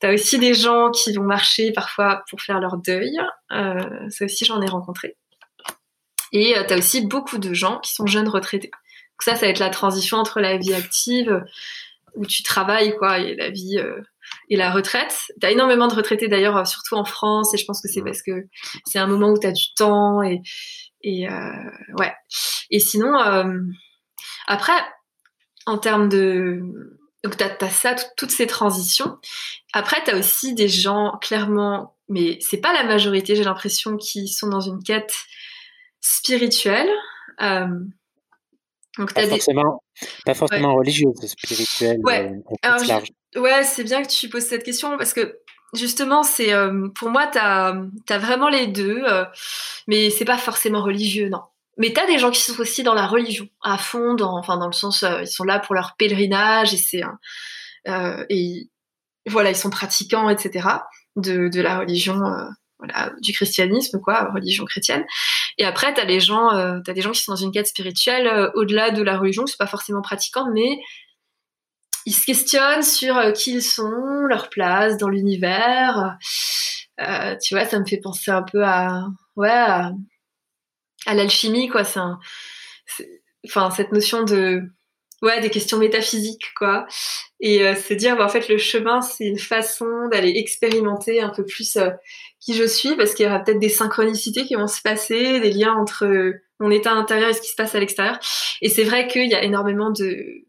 T'as 0.00 0.12
aussi 0.12 0.38
des 0.38 0.54
gens 0.54 0.90
qui 0.90 1.12
vont 1.12 1.22
marcher 1.22 1.72
parfois 1.72 2.22
pour 2.28 2.40
faire 2.40 2.60
leur 2.60 2.76
deuil, 2.76 3.16
ça 3.50 4.24
aussi 4.24 4.44
j'en 4.44 4.60
ai 4.60 4.68
rencontré. 4.68 5.16
Et 6.32 6.54
t'as 6.66 6.76
aussi 6.76 7.06
beaucoup 7.06 7.38
de 7.38 7.54
gens 7.54 7.78
qui 7.78 7.94
sont 7.94 8.06
jeunes 8.06 8.28
retraités. 8.28 8.72
Donc 9.18 9.22
ça, 9.22 9.34
ça 9.34 9.46
va 9.46 9.48
être 9.48 9.58
la 9.58 9.70
transition 9.70 10.16
entre 10.16 10.40
la 10.40 10.56
vie 10.56 10.74
active, 10.74 11.42
où 12.14 12.24
tu 12.24 12.42
travailles, 12.42 12.96
quoi, 12.96 13.18
et 13.18 13.34
la 13.34 13.50
vie 13.50 13.80
et 14.48 14.56
la 14.56 14.70
retraite. 14.70 15.14
Tu 15.40 15.46
as 15.46 15.50
énormément 15.50 15.88
de 15.88 15.94
retraités 15.94 16.28
d'ailleurs, 16.28 16.56
euh, 16.56 16.64
surtout 16.64 16.94
en 16.94 17.04
France, 17.04 17.54
et 17.54 17.58
je 17.58 17.64
pense 17.64 17.80
que 17.80 17.88
c'est 17.88 18.02
parce 18.02 18.22
que 18.22 18.46
c'est 18.86 18.98
un 18.98 19.06
moment 19.06 19.30
où 19.30 19.38
tu 19.38 19.46
as 19.46 19.52
du 19.52 19.72
temps 19.76 20.22
et, 20.22 20.42
et 21.02 21.28
euh, 21.28 21.70
ouais. 21.98 22.14
Et 22.70 22.80
sinon, 22.80 23.18
euh, 23.20 23.60
après, 24.46 24.80
en 25.66 25.78
termes 25.78 26.08
de 26.08 26.60
donc 27.24 27.36
tu 27.36 27.44
as, 27.44 27.70
ça, 27.70 27.96
toutes 28.16 28.30
ces 28.30 28.46
transitions. 28.46 29.18
Après, 29.72 30.02
tu 30.04 30.10
as 30.10 30.16
aussi 30.16 30.54
des 30.54 30.68
gens 30.68 31.18
clairement, 31.20 31.96
mais 32.08 32.38
c'est 32.40 32.60
pas 32.60 32.72
la 32.72 32.84
majorité, 32.84 33.34
j'ai 33.34 33.44
l'impression, 33.44 33.96
qui 33.96 34.28
sont 34.28 34.48
dans 34.48 34.60
une 34.60 34.82
quête 34.82 35.14
spirituelle. 36.00 36.88
Euh, 38.98 39.02
donc, 39.02 39.14
pas, 39.14 39.26
forcément, 39.26 39.82
pas 40.24 40.34
forcément 40.34 40.74
religieuse, 40.74 41.14
spirituelle, 41.24 42.00
ouais. 42.02 42.32
large. 42.86 43.08
Ouais, 43.36 43.62
c'est 43.64 43.84
bien 43.84 44.02
que 44.02 44.08
tu 44.08 44.28
poses 44.28 44.46
cette 44.46 44.64
question 44.64 44.96
parce 44.96 45.12
que 45.12 45.38
justement, 45.74 46.22
c'est 46.22 46.52
euh, 46.52 46.88
pour 46.94 47.10
moi, 47.10 47.26
tu 47.26 47.38
as, 47.38 48.18
vraiment 48.18 48.48
les 48.48 48.66
deux, 48.66 49.02
euh, 49.04 49.24
mais 49.86 50.10
c'est 50.10 50.24
pas 50.24 50.38
forcément 50.38 50.82
religieux, 50.82 51.28
non. 51.28 51.42
Mais 51.76 51.92
tu 51.92 52.00
as 52.00 52.06
des 52.06 52.18
gens 52.18 52.30
qui 52.30 52.40
sont 52.40 52.58
aussi 52.60 52.82
dans 52.82 52.94
la 52.94 53.06
religion, 53.06 53.48
à 53.62 53.78
fond, 53.78 54.14
dans, 54.14 54.36
enfin, 54.36 54.56
dans 54.56 54.66
le 54.66 54.72
sens, 54.72 55.02
euh, 55.02 55.22
ils 55.22 55.28
sont 55.28 55.44
là 55.44 55.60
pour 55.60 55.74
leur 55.74 55.94
pèlerinage 55.96 56.74
et 56.74 56.76
c'est. 56.76 57.02
et 58.30 58.68
voilà, 59.26 59.50
ils 59.50 59.56
sont 59.56 59.70
pratiquants, 59.70 60.28
etc., 60.30 60.68
de, 61.16 61.48
de 61.48 61.60
la 61.60 61.78
religion. 61.80 62.18
voilà, 62.78 63.12
du 63.20 63.32
christianisme, 63.32 64.00
quoi, 64.00 64.30
religion 64.32 64.64
chrétienne. 64.64 65.04
Et 65.58 65.64
après, 65.64 65.92
tu 65.92 66.00
as 66.00 66.04
as 66.04 66.06
des 66.06 66.20
gens 66.20 67.10
qui 67.12 67.20
sont 67.20 67.32
dans 67.32 67.36
une 67.36 67.52
quête 67.52 67.66
spirituelle 67.66 68.50
au-delà 68.54 68.90
de 68.90 69.02
la 69.02 69.18
religion, 69.18 69.46
c'est 69.46 69.58
pas 69.58 69.66
forcément 69.66 70.02
pratiquant, 70.02 70.46
mais 70.52 70.78
ils 72.08 72.14
se 72.14 72.24
questionnent 72.24 72.82
sur 72.82 73.18
euh, 73.18 73.32
qui 73.32 73.52
ils 73.52 73.62
sont, 73.62 73.90
leur 74.28 74.48
place 74.48 74.96
dans 74.96 75.10
l'univers. 75.10 76.16
Euh, 77.00 77.36
tu 77.36 77.54
vois, 77.54 77.66
ça 77.66 77.78
me 77.78 77.84
fait 77.84 77.98
penser 77.98 78.30
un 78.30 78.42
peu 78.42 78.64
à, 78.64 79.08
ouais, 79.36 79.50
à, 79.50 79.92
l'alchimie, 81.06 81.68
quoi. 81.68 81.84
C'est 81.84 82.00
enfin, 83.46 83.70
cette 83.70 83.92
notion 83.92 84.24
de, 84.24 84.62
ouais, 85.22 85.40
des 85.40 85.50
questions 85.50 85.78
métaphysiques, 85.78 86.52
quoi. 86.56 86.86
Et 87.40 87.62
euh, 87.62 87.74
se 87.74 87.94
dire, 87.94 88.16
bah, 88.16 88.24
en 88.24 88.28
fait, 88.28 88.48
le 88.48 88.58
chemin, 88.58 89.00
c'est 89.00 89.26
une 89.26 89.38
façon 89.38 90.08
d'aller 90.10 90.32
expérimenter 90.36 91.20
un 91.20 91.30
peu 91.30 91.44
plus 91.44 91.78
qui 92.40 92.54
je 92.54 92.64
suis, 92.64 92.96
parce 92.96 93.14
qu'il 93.14 93.26
y 93.26 93.28
aura 93.28 93.40
peut-être 93.40 93.60
des 93.60 93.68
synchronicités 93.68 94.44
qui 94.44 94.54
vont 94.54 94.66
se 94.66 94.80
passer, 94.82 95.40
des 95.40 95.50
liens 95.50 95.74
entre 95.74 96.32
mon 96.60 96.70
état 96.70 96.92
intérieur 96.92 97.30
et 97.30 97.34
ce 97.34 97.40
qui 97.40 97.50
se 97.50 97.56
passe 97.56 97.74
à 97.74 97.80
l'extérieur. 97.80 98.18
Et 98.62 98.68
c'est 98.68 98.84
vrai 98.84 99.06
qu'il 99.06 99.28
y 99.28 99.34
a 99.34 99.42
énormément 99.42 99.90
de, 99.90 100.44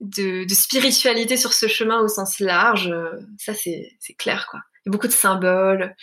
de, 0.00 0.46
spiritualité 0.54 1.36
sur 1.36 1.52
ce 1.52 1.66
chemin 1.66 2.00
au 2.00 2.08
sens 2.08 2.40
large, 2.40 2.88
euh, 2.88 3.10
ça 3.38 3.54
c'est 3.54 3.96
clair 4.18 4.46
quoi. 4.50 4.60
Il 4.84 4.88
y 4.88 4.90
a 4.90 4.92
beaucoup 4.92 5.06
de 5.06 5.12
symboles, 5.12 5.94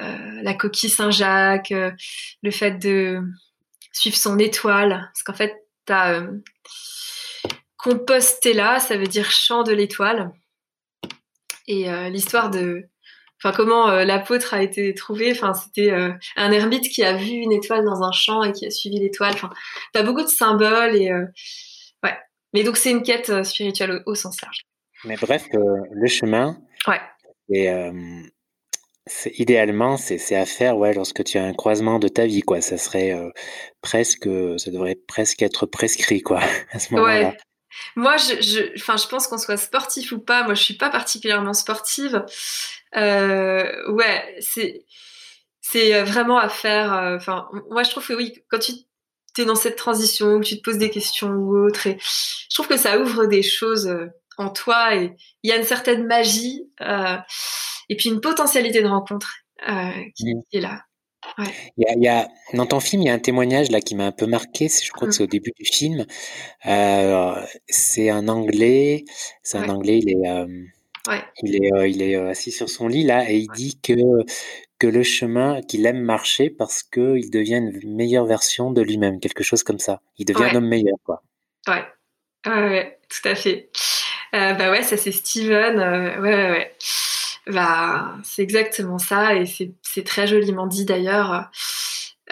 euh, 0.00 0.42
la 0.42 0.54
coquille 0.54 0.90
Saint-Jacques, 0.90 1.72
euh, 1.72 1.92
le 2.42 2.50
fait 2.50 2.72
de 2.72 3.20
suivre 3.92 4.16
son 4.16 4.38
étoile, 4.38 5.10
parce 5.12 5.22
qu'en 5.22 5.34
fait 5.34 5.63
t'as 5.84 6.20
euh, 6.20 6.30
Compostela, 7.76 8.80
ça 8.80 8.96
veut 8.96 9.06
dire 9.06 9.30
champ 9.30 9.62
de 9.62 9.72
l'étoile, 9.72 10.32
et 11.66 11.88
l'histoire 12.10 12.50
de 12.50 12.88
Enfin, 13.42 13.54
comment 13.54 13.90
l'apôtre 14.04 14.54
a 14.54 14.62
été 14.62 14.94
trouvé. 14.94 15.30
Enfin, 15.32 15.52
c'était 15.52 15.90
un 15.90 16.52
ermite 16.52 16.88
qui 16.88 17.02
a 17.02 17.14
vu 17.14 17.32
une 17.32 17.52
étoile 17.52 17.84
dans 17.84 18.02
un 18.02 18.12
champ 18.12 18.42
et 18.42 18.52
qui 18.52 18.64
a 18.64 18.70
suivi 18.70 18.98
l'étoile. 18.98 19.34
Enfin, 19.34 19.50
t'as 19.92 20.02
beaucoup 20.02 20.22
de 20.22 20.28
symboles 20.28 20.96
et 20.96 21.12
ouais, 22.02 22.14
mais 22.54 22.62
donc 22.62 22.76
c'est 22.78 22.92
une 22.92 23.02
quête 23.02 23.28
euh, 23.28 23.42
spirituelle 23.42 24.02
au, 24.06 24.14
sens 24.14 24.40
large. 24.40 24.64
Mais 25.04 25.16
bref, 25.16 25.44
euh, 25.52 25.58
le 25.90 26.06
chemin, 26.06 26.56
ouais. 26.86 27.00
et, 27.50 27.68
euh, 27.68 28.22
idéalement, 29.38 29.96
c'est 29.96 30.34
à 30.34 30.46
faire 30.46 30.76
ouais, 30.76 30.94
lorsque 30.94 31.24
tu 31.24 31.38
as 31.38 31.44
un 31.44 31.52
croisement 31.52 31.98
de 31.98 32.08
ta 32.08 32.26
vie. 32.26 32.42
Quoi. 32.42 32.60
Ça 32.60 32.78
serait 32.78 33.14
presque, 33.80 34.28
ça 34.58 34.70
devrait 34.70 34.96
presque 35.06 35.42
être 35.42 35.66
prescrit 35.66 36.22
quoi, 36.22 36.40
à 36.72 36.78
ce 36.78 36.94
moment-là. 36.94 37.28
Ouais. 37.28 37.36
Moi, 37.96 38.16
je, 38.16 38.74
enfin, 38.76 38.96
je 38.96 39.08
pense 39.08 39.26
qu'on 39.26 39.38
soit 39.38 39.56
sportif 39.56 40.12
ou 40.12 40.20
pas. 40.20 40.44
Moi, 40.44 40.54
je 40.54 40.62
suis 40.62 40.74
pas 40.74 40.90
particulièrement 40.90 41.54
sportive. 41.54 42.24
ouais, 42.94 44.36
c'est, 44.40 44.84
c'est 45.60 46.02
vraiment 46.02 46.38
à 46.38 46.48
faire. 46.48 47.18
Moi, 47.70 47.82
je 47.82 47.90
trouve 47.90 48.06
que 48.06 48.14
oui, 48.14 48.34
quand 48.48 48.60
tu 48.60 48.72
es 49.42 49.44
dans 49.44 49.54
cette 49.54 49.76
transition, 49.76 50.34
où 50.34 50.40
tu 50.40 50.56
te 50.56 50.62
poses 50.62 50.78
des 50.78 50.90
questions 50.90 51.28
ou 51.28 51.66
autre. 51.66 51.88
Je 51.88 52.54
trouve 52.54 52.68
que 52.68 52.76
ça 52.76 52.98
ouvre 52.98 53.26
des 53.26 53.42
choses 53.42 53.86
euh, 53.88 54.06
en 54.38 54.48
toi 54.48 54.94
et 54.94 55.16
il 55.42 55.50
y 55.50 55.52
a 55.52 55.56
une 55.56 55.64
certaine 55.64 56.06
magie 56.06 56.68
euh, 56.80 57.16
et 57.88 57.96
puis 57.96 58.10
une 58.10 58.20
potentialité 58.20 58.82
de 58.82 58.88
rencontre 58.88 59.34
euh, 59.68 59.90
qui, 60.16 60.32
est 60.52 60.60
là. 60.60 60.82
Il, 61.78 62.02
y 62.02 62.08
a, 62.08 62.28
dans 62.52 62.66
ton 62.66 62.80
film, 62.80 63.02
il 63.02 63.06
y 63.06 63.08
a 63.08 63.14
un 63.14 63.18
témoignage 63.18 63.70
là 63.70 63.80
qui 63.80 63.94
m'a 63.94 64.06
un 64.06 64.12
peu 64.12 64.26
marqué. 64.26 64.68
Je 64.68 64.90
crois 64.90 65.08
que 65.08 65.14
c'est 65.14 65.22
au 65.22 65.28
début 65.28 65.52
du 65.58 65.64
film. 65.64 66.04
c'est 66.62 68.10
un 68.10 68.28
Anglais. 68.28 69.04
C'est 69.42 69.58
un 69.58 69.68
Anglais. 69.70 70.00
Il 70.02 70.10
est, 70.10 71.16
il 71.42 71.54
est, 71.56 71.90
il 71.90 72.02
est 72.02 72.16
assis 72.16 72.52
sur 72.52 72.68
son 72.68 72.88
lit 72.88 73.04
là 73.04 73.30
et 73.30 73.36
il 73.36 73.48
dit 73.54 73.78
que 73.82 73.94
que 74.78 74.86
le 74.86 75.02
chemin, 75.02 75.62
qu'il 75.62 75.86
aime 75.86 76.00
marcher 76.00 76.50
parce 76.50 76.82
qu'il 76.82 77.30
devient 77.30 77.62
une 77.82 77.94
meilleure 77.94 78.26
version 78.26 78.70
de 78.70 78.82
lui-même, 78.82 79.20
quelque 79.20 79.44
chose 79.44 79.62
comme 79.62 79.78
ça. 79.78 80.00
Il 80.18 80.26
devient 80.26 80.44
un 80.44 80.56
homme 80.56 80.68
meilleur, 80.68 80.96
quoi. 81.04 81.22
Ouais. 81.68 81.84
ouais, 82.46 82.98
tout 83.08 83.28
à 83.28 83.34
fait. 83.34 83.70
Euh, 84.34 84.52
bah 84.54 84.70
ouais, 84.70 84.82
ça 84.82 84.96
c'est 84.96 85.12
Steven. 85.12 85.78
Euh, 85.78 86.20
ouais, 86.20 86.34
ouais, 86.34 86.50
ouais. 86.50 86.72
Bah, 87.46 88.16
c'est 88.22 88.42
exactement 88.42 88.98
ça 88.98 89.34
et 89.34 89.44
c'est 89.46 90.04
très 90.04 90.26
joliment 90.26 90.66
dit 90.66 90.84
d'ailleurs. 90.84 91.50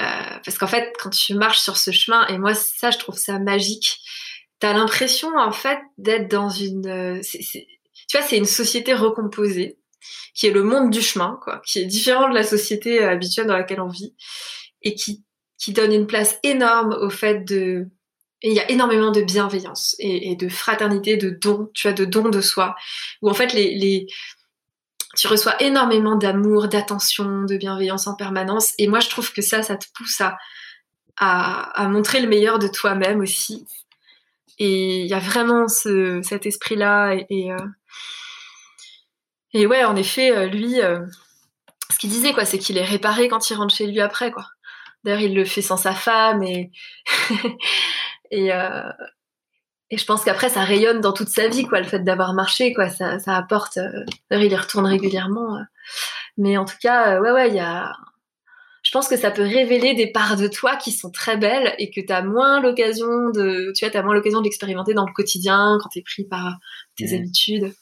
Euh, 0.01 0.38
parce 0.44 0.57
qu'en 0.57 0.66
fait, 0.66 0.92
quand 0.98 1.11
tu 1.11 1.35
marches 1.35 1.61
sur 1.61 1.77
ce 1.77 1.90
chemin, 1.90 2.27
et 2.29 2.38
moi 2.38 2.55
ça, 2.55 2.90
je 2.90 2.98
trouve 2.98 3.16
ça 3.16 3.38
magique. 3.38 4.01
T'as 4.59 4.72
l'impression 4.72 5.37
en 5.37 5.53
fait 5.53 5.79
d'être 5.98 6.31
dans 6.31 6.48
une, 6.48 7.20
tu 8.09 8.16
vois, 8.16 8.27
c'est 8.27 8.37
une 8.37 8.44
société 8.44 8.94
recomposée 8.94 9.79
qui 10.35 10.46
est 10.46 10.51
le 10.51 10.62
monde 10.62 10.90
du 10.90 11.01
chemin, 11.01 11.38
quoi, 11.42 11.61
qui 11.64 11.79
est 11.79 11.87
différent 11.87 12.29
de 12.29 12.35
la 12.35 12.42
société 12.42 13.03
euh, 13.03 13.11
habituelle 13.11 13.46
dans 13.46 13.57
laquelle 13.57 13.81
on 13.81 13.88
vit, 13.88 14.14
et 14.83 14.94
qui, 14.94 15.25
qui 15.59 15.72
donne 15.72 15.92
une 15.92 16.07
place 16.07 16.38
énorme 16.42 16.96
au 17.01 17.11
fait 17.11 17.44
de... 17.44 17.88
Il 18.42 18.53
y 18.53 18.61
a 18.61 18.68
énormément 18.70 19.12
de 19.12 19.22
bienveillance 19.22 19.94
et, 20.01 20.35
de 20.35 20.48
fraternité, 20.48 21.16
de 21.16 21.31
dons, 21.31 21.70
tu 21.75 21.87
vois, 21.87 21.92
de 21.92 22.05
dons 22.05 22.29
de 22.29 22.40
soi, 22.40 22.75
où 23.20 23.31
en 23.31 23.35
fait 23.35 23.53
les, 23.53 23.75
les 23.77 24.07
tu 25.16 25.27
reçois 25.29 25.61
énormément 25.62 26.16
d'amour, 26.16 26.68
d'attention, 26.68 27.42
de 27.42 27.57
bienveillance 27.57 28.07
en 28.07 28.14
permanence. 28.14 28.72
Et 28.79 28.88
moi, 28.88 29.01
je 29.01 29.09
trouve 29.09 29.33
que 29.33 29.42
ça, 29.42 29.62
ça 29.62 29.77
te 29.77 29.87
pousse 29.94 30.20
à, 30.20 30.37
à, 31.16 31.88
montrer 31.88 32.20
le 32.20 32.29
meilleur 32.29 32.59
de 32.59 32.68
toi-même 32.68 33.20
aussi. 33.20 33.66
Et 34.59 35.01
il 35.01 35.07
y 35.07 35.14
a 35.14 35.18
vraiment 35.18 35.68
ce, 35.68 36.20
cet 36.22 36.46
esprit-là. 36.46 37.14
Et, 37.14 37.27
et, 39.53 39.64
euh, 39.64 39.66
ouais, 39.66 39.85
en 39.85 39.96
effet, 39.96 40.35
euh, 40.35 40.46
lui, 40.46 40.81
euh, 40.81 41.01
ce 41.90 41.98
qu'il 41.98 42.11
disait, 42.11 42.33
quoi, 42.33 42.44
c'est 42.44 42.59
qu'il 42.59 42.79
est 42.79 42.85
réparé 42.85 43.29
quand 43.29 43.51
il 43.51 43.55
rentre 43.55 43.75
chez 43.75 43.87
lui 43.87 44.01
après, 44.01 44.31
quoi. 44.31 44.46
D'ailleurs, 45.05 45.20
il 45.20 45.35
le 45.35 45.44
fait 45.44 45.62
sans 45.62 45.77
sa 45.77 45.94
femme 45.94 46.42
et 46.42 46.70
et, 48.31 48.51
et 49.92 49.98
je 49.98 50.07
pense 50.07 50.24
qu'après, 50.24 50.48
ça 50.48 50.62
rayonne 50.64 51.02
dans 51.02 51.12
toute 51.12 51.28
sa 51.28 51.48
vie, 51.48 51.66
quoi, 51.66 51.78
le 51.78 51.87
fait 51.87 51.98
d'avoir 51.98 52.33
marché, 52.33 52.72
quoi. 52.72 52.88
Ça, 52.88 53.18
ça 53.18 53.37
apporte. 53.37 53.78
D'ailleurs, 54.31 54.46
il 54.46 54.50
y 54.50 54.57
retourne 54.57 54.87
régulièrement. 54.87 55.59
mais 56.38 56.57
en 56.57 56.64
tout 56.64 56.78
cas, 56.81 57.20
ouais, 57.20 57.31
ouais, 57.31 57.48
il 57.50 57.55
y 57.57 57.61
a. 57.61 57.92
Je 58.83 58.90
pense 58.90 59.07
que 59.07 59.18
ça 59.18 59.31
peut 59.31 59.42
révéler 59.42 59.94
des 59.94 60.11
parts 60.11 60.38
de 60.38 60.48
toi 60.48 60.76
qui 60.76 60.92
sont 60.92 61.11
très 61.11 61.37
belles 61.37 61.74
et 61.78 61.90
que 61.90 62.00
tu 62.00 62.11
as 62.11 62.22
moins 62.22 62.62
l'occasion 62.62 63.31
de, 63.35 63.70
tu 63.76 63.87
vois, 63.87 63.94
as 63.94 64.02
moins 64.02 64.14
l'occasion 64.14 64.40
d'expérimenter 64.40 64.94
dans 64.94 65.07
le 65.07 65.12
quotidien 65.12 65.76
quand 65.83 65.90
tu 65.90 65.98
es 65.98 66.02
pris 66.02 66.24
par 66.24 66.59
tes 66.96 67.14
habitudes. 67.14 67.74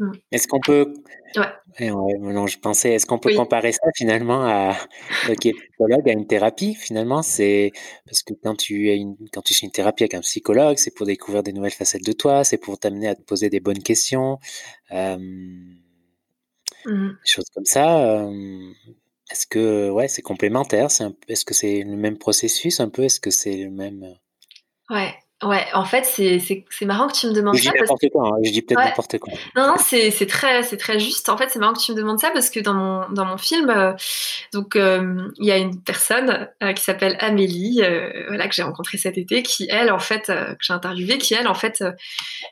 Mm. 0.00 0.12
Est-ce 0.32 0.48
qu'on 0.48 0.60
peut. 0.60 0.94
Ouais. 1.36 1.90
non, 1.90 2.46
je 2.46 2.58
pensais, 2.58 2.94
est-ce 2.94 3.04
qu'on 3.04 3.18
peut 3.18 3.34
comparer 3.34 3.70
ça 3.72 3.86
finalement 3.94 4.42
à. 4.46 4.74
qui 5.40 5.50
est 5.50 5.52
psychologue, 5.52 6.08
à 6.08 6.12
une 6.12 6.26
thérapie 6.26 6.74
finalement 6.74 7.22
C'est. 7.22 7.70
Parce 8.06 8.22
que 8.22 8.32
quand 8.42 8.56
tu, 8.56 8.88
es 8.88 8.96
une... 8.96 9.16
quand 9.30 9.42
tu 9.42 9.52
fais 9.54 9.66
une 9.66 9.72
thérapie 9.72 10.04
avec 10.04 10.14
un 10.14 10.20
psychologue, 10.20 10.78
c'est 10.78 10.94
pour 10.94 11.06
découvrir 11.06 11.42
des 11.42 11.52
nouvelles 11.52 11.70
facettes 11.70 12.04
de 12.04 12.12
toi, 12.12 12.44
c'est 12.44 12.56
pour 12.56 12.78
t'amener 12.78 13.08
à 13.08 13.14
te 13.14 13.22
poser 13.22 13.50
des 13.50 13.60
bonnes 13.60 13.82
questions. 13.82 14.38
Euh... 14.90 15.18
Des 16.86 17.12
choses 17.26 17.50
comme 17.54 17.66
ça. 17.66 18.26
Est-ce 19.30 19.46
que 19.46 19.90
ouais, 19.90 20.08
c'est 20.08 20.22
complémentaire 20.22 20.88
Est-ce 21.28 21.44
que 21.44 21.52
c'est 21.52 21.82
le 21.82 21.96
même 21.96 22.16
processus 22.16 22.80
un 22.80 22.88
peu 22.88 23.02
Est-ce 23.02 23.20
que 23.20 23.30
c'est 23.30 23.58
le 23.58 23.70
même 23.70 24.16
Ouais, 24.88 25.14
Ouais, 25.42 25.64
en 25.72 25.86
fait, 25.86 26.04
c'est 26.04 26.62
marrant 26.82 27.08
que 27.08 27.14
tu 27.14 27.26
me 27.26 27.32
demandes 27.32 27.56
je 27.56 27.62
ça. 27.62 27.70
Dis 27.70 27.78
n'importe 27.80 28.10
quoi, 28.12 28.28
hein, 28.28 28.40
je 28.44 28.50
dis 28.50 28.60
peut-être 28.60 28.84
n'importe 28.84 29.18
quoi. 29.18 29.32
Non, 29.56 29.68
non, 29.68 29.74
c'est 29.78 30.26
très, 30.26 30.62
très 30.62 30.98
juste. 30.98 31.30
En 31.30 31.38
fait, 31.38 31.48
c'est 31.48 31.58
marrant 31.58 31.72
que 31.72 31.80
tu 31.80 31.92
me 31.92 31.96
demandes 31.96 32.18
ça 32.18 32.30
parce 32.30 32.50
que 32.50 32.60
dans 32.60 32.74
mon, 32.74 33.08
dans 33.08 33.24
mon 33.24 33.38
film, 33.38 33.70
euh, 33.70 33.94
donc 34.52 34.76
euh, 34.76 35.30
il 35.38 35.46
y 35.46 35.50
a 35.50 35.56
une 35.56 35.80
personne 35.80 36.50
euh, 36.62 36.74
qui 36.74 36.84
s'appelle 36.84 37.16
Amélie, 37.20 37.80
voilà, 38.28 38.48
que 38.48 38.54
j'ai 38.54 38.62
rencontrée 38.62 38.98
cet 38.98 39.16
été, 39.16 39.42
qui 39.42 39.66
elle, 39.70 39.90
en 39.90 39.98
fait, 39.98 40.26
que 40.26 40.56
j'ai 40.60 40.74
interviewée, 40.74 41.16
qui 41.16 41.32
elle, 41.32 41.48
en 41.48 41.54
fait, 41.54 41.82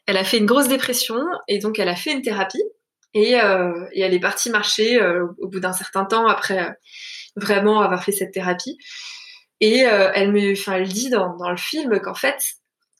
elle 0.07 0.16
a 0.16 0.24
fait 0.24 0.38
une 0.38 0.46
grosse 0.46 0.68
dépression 0.68 1.20
et 1.46 1.59
donc 1.59 1.79
elle 1.79 1.90
a 1.90 1.96
fait 1.96 2.12
une 2.12 2.22
thérapie 2.22 2.64
et, 3.12 3.33
et 3.33 4.01
elle 4.01 4.14
est 4.14 4.20
partie 4.20 4.48
marcher 4.48 4.98
au 5.38 5.48
bout 5.48 5.61
d'un 5.61 5.74
certain 5.74 6.07
temps 6.07 6.27
après 6.27 6.74
vraiment 7.37 7.83
avoir 7.83 8.03
fait 8.03 8.12
cette 8.12 8.33
thérapie. 8.33 8.79
Et 9.61 9.81
elle 9.81 10.33
me, 10.33 10.53
enfin, 10.53 10.77
elle 10.77 10.88
dit 10.88 11.11
dans, 11.11 11.37
dans 11.37 11.51
le 11.51 11.59
film 11.59 12.01
qu'en 12.01 12.14
fait, 12.14 12.37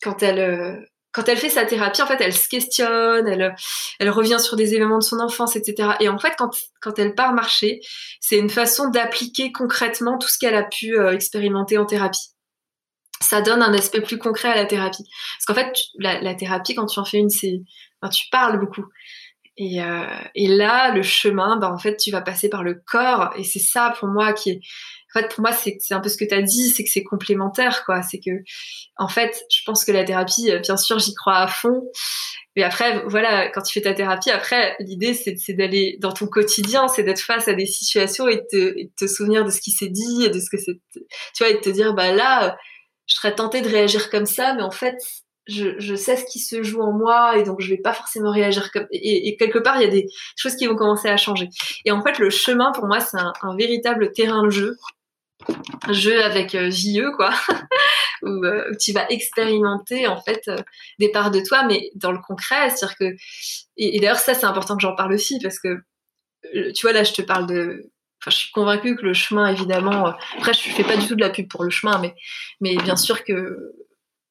quand 0.02 0.22
elle 0.22 0.38
euh, 0.38 0.76
quand 1.12 1.28
elle 1.28 1.38
fait 1.38 1.48
sa 1.48 1.64
thérapie, 1.64 2.02
en 2.02 2.06
fait, 2.06 2.20
elle 2.20 2.34
se 2.34 2.48
questionne, 2.48 3.26
elle, 3.26 3.54
elle 3.98 4.11
revient 4.11 4.38
sur 4.38 4.56
des 4.56 4.74
événements 4.74 4.98
de 4.98 5.02
son 5.02 5.18
enfance, 5.20 5.56
etc. 5.56 5.94
Et 6.00 6.08
en 6.08 6.18
fait, 6.18 6.34
quand, 6.38 6.50
quand 6.80 6.98
elle 6.98 7.14
part 7.14 7.32
marcher, 7.32 7.80
c'est 8.20 8.38
une 8.38 8.50
façon 8.50 8.88
d'appliquer 8.88 9.50
concrètement 9.50 10.18
tout 10.18 10.28
ce 10.28 10.38
qu'elle 10.38 10.54
a 10.54 10.62
pu 10.62 10.98
euh, 10.98 11.12
expérimenter 11.12 11.78
en 11.78 11.87
thérapie. 11.87 12.28
Ça 13.20 13.40
donne 13.40 13.62
un 13.62 13.74
aspect 13.74 14.00
plus 14.00 14.18
concret 14.18 14.48
à 14.48 14.54
la 14.54 14.66
thérapie. 14.66 15.04
Parce 15.38 15.44
qu'en 15.46 15.54
fait, 15.54 15.76
la, 15.98 16.34
thérapie, 16.34 16.74
quand 16.74 16.87
tu 16.87 17.00
en 17.00 17.04
fais 17.04 17.18
une, 17.18 17.30
c'est, 17.30 17.62
enfin, 18.00 18.11
tu 18.11 18.28
parles 18.30 18.61
beaucoup. 18.61 18.84
Et, 19.56 19.82
euh, 19.82 20.06
et 20.37 20.46
là, 20.46 20.92
le 20.92 21.02
chemin, 21.02 21.56
ben, 21.56 21.72
en 21.72 21.78
fait, 21.78 21.96
tu 21.96 22.12
vas 22.12 22.20
passer 22.20 22.48
par 22.48 22.62
le 22.62 22.74
corps. 22.87 23.32
Et 23.37 23.42
c'est 23.42 23.58
ça, 23.58 23.92
pour 23.98 24.08
moi, 24.08 24.32
qui 24.34 24.50
est, 24.50 24.61
en 25.14 25.21
fait, 25.21 25.29
pour 25.29 25.40
moi, 25.40 25.53
c'est 25.53 25.79
un 25.92 26.01
peu 26.01 26.09
ce 26.09 26.18
que 26.18 26.25
tu 26.25 26.35
as 26.35 26.42
dit, 26.42 26.71
c'est 26.71 26.85
que 26.85 26.90
c'est 26.90 27.03
complémentaire, 27.03 27.85
quoi. 27.87 28.03
C'est 28.03 28.18
que, 28.18 28.42
en 28.97 29.09
fait, 29.09 29.42
je 29.51 29.61
pense 29.64 29.85
que 29.85 29.92
la 29.92 30.05
thérapie, 30.05 30.51
euh, 30.51 30.59
bien 30.59 30.77
sûr, 30.77 30.99
j'y 30.99 31.14
crois 31.14 31.38
à 31.38 31.49
fond. 31.49 31.90
Mais 32.57 32.62
après, 32.62 33.03
voilà, 33.07 33.49
quand 33.49 33.62
tu 33.62 33.73
fais 33.73 33.83
ta 33.83 33.94
thérapie, 33.94 34.31
après, 34.31 34.77
l'idée, 34.81 35.14
c'est 35.14 35.55
d'aller 35.55 35.97
dans 36.01 36.12
ton 36.12 36.27
quotidien, 36.27 36.88
c'est 36.88 37.05
d'être 37.05 37.21
face 37.21 37.49
à 37.49 37.55
des 37.55 37.66
situations 37.66 38.29
et 38.29 38.42
de 38.53 38.90
te, 38.99 39.07
souvenir 39.07 39.44
de 39.44 39.51
ce 39.51 39.61
qui 39.61 39.71
s'est 39.71 39.88
dit 39.88 40.25
et 40.25 40.29
de 40.29 40.40
ce 40.40 40.51
que 40.51 40.59
c'est, 40.59 40.79
tu 40.92 41.03
vois, 41.44 41.51
et 41.51 41.55
de 41.55 41.61
te 41.61 41.71
dire, 41.71 41.94
bah 41.94 42.12
là, 42.12 42.59
je 43.07 43.14
serais 43.14 43.35
tentée 43.35 43.62
de 43.62 43.68
réagir 43.68 44.11
comme 44.11 44.27
ça, 44.27 44.55
mais 44.55 44.62
en 44.62 44.71
fait, 44.71 44.97
je, 45.49 45.94
sais 45.94 46.16
ce 46.16 46.25
qui 46.25 46.38
se 46.38 46.62
joue 46.62 46.83
en 46.83 46.92
moi 46.92 47.38
et 47.38 47.42
donc 47.42 47.61
je 47.61 47.71
vais 47.71 47.79
pas 47.79 47.94
forcément 47.94 48.31
réagir 48.31 48.71
comme 48.71 48.87
et, 48.92 49.29
et, 49.29 49.37
quelque 49.37 49.59
part 49.59 49.81
il 49.81 49.85
y 49.85 49.87
a 49.87 49.90
des 49.90 50.07
choses 50.37 50.57
qui 50.57 50.66
vont 50.66 50.77
commencer 50.77 51.09
à 51.09 51.16
changer 51.16 51.49
et 51.85 51.90
en 51.90 52.03
fait 52.03 52.18
le 52.18 52.29
chemin 52.29 52.71
pour 52.73 52.87
moi 52.87 53.01
c'est 53.01 53.16
un, 53.16 53.57
véritable 53.57 54.12
terrain 54.12 54.44
de 54.44 54.51
jeu 54.51 54.77
jeu 55.90 56.22
avec 56.22 56.55
euh, 56.55 56.70
JE 56.70 57.11
quoi. 57.16 57.33
Euh, 58.24 58.72
où, 58.72 58.77
tu 58.81 58.92
vas 58.92 59.09
expérimenter 59.11 60.09
en 60.09 60.20
fait 60.20 60.42
euh, 60.48 60.57
des 60.98 61.09
parts 61.09 61.31
de 61.31 61.38
toi 61.38 61.62
mais 61.62 61.92
dans 61.94 62.11
le 62.11 62.18
concret 62.18 62.68
c'est-à-dire 62.68 62.96
que 62.98 63.16
et, 63.77 64.01
d'ailleurs 64.01 64.18
ça 64.18 64.35
c'est 64.35 64.44
important 64.44 64.74
que 64.74 64.83
j'en 64.83 64.96
parle 64.96 65.12
aussi 65.12 65.38
parce 65.40 65.61
que 65.61 65.79
tu 66.74 66.83
vois 66.83 66.92
là 66.92 67.05
je 67.05 67.12
te 67.12 67.22
parle 67.22 67.46
de 67.46 67.92
enfin 68.20 68.33
je 68.33 68.37
suis 68.38 68.51
convaincue 68.51 68.96
que 68.96 69.03
le 69.03 69.14
chemin 69.14 69.46
évidemment 69.46 70.16
après 70.37 70.53
je 70.53 70.59
fais 70.59 70.83
pas 70.83 70.96
du 70.96 71.07
tout 71.07 71.14
de 71.14 71.20
la 71.20 71.31
pub 71.31 71.48
pour 71.48 71.62
le 71.62 71.70
chemin 71.70 72.01
mais 72.01 72.12
mais 72.61 72.74
bien 72.74 72.96
sûr 72.96 73.22
que 73.22 73.57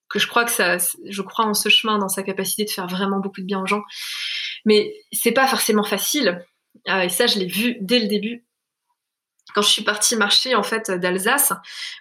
que 0.09 0.19
je 0.19 0.27
crois 0.27 0.45
que 0.45 0.51
ça 0.51 0.77
je 0.77 1.21
crois 1.21 1.45
en 1.45 1.53
ce 1.53 1.69
chemin 1.69 1.97
dans 1.97 2.09
sa 2.09 2.23
capacité 2.23 2.65
de 2.65 2.69
faire 2.69 2.87
vraiment 2.87 3.19
beaucoup 3.19 3.41
de 3.41 3.45
bien 3.45 3.61
aux 3.61 3.67
gens. 3.67 3.83
Mais 4.65 4.93
c'est 5.11 5.31
pas 5.31 5.47
forcément 5.47 5.83
facile. 5.83 6.45
Et 6.85 7.09
ça 7.09 7.27
je 7.27 7.39
l'ai 7.39 7.47
vu 7.47 7.77
dès 7.81 7.99
le 7.99 8.07
début 8.07 8.46
quand 9.53 9.61
je 9.61 9.69
suis 9.69 9.83
partie 9.83 10.15
marcher 10.15 10.55
en 10.55 10.63
fait 10.63 10.91
d'Alsace, 10.91 11.53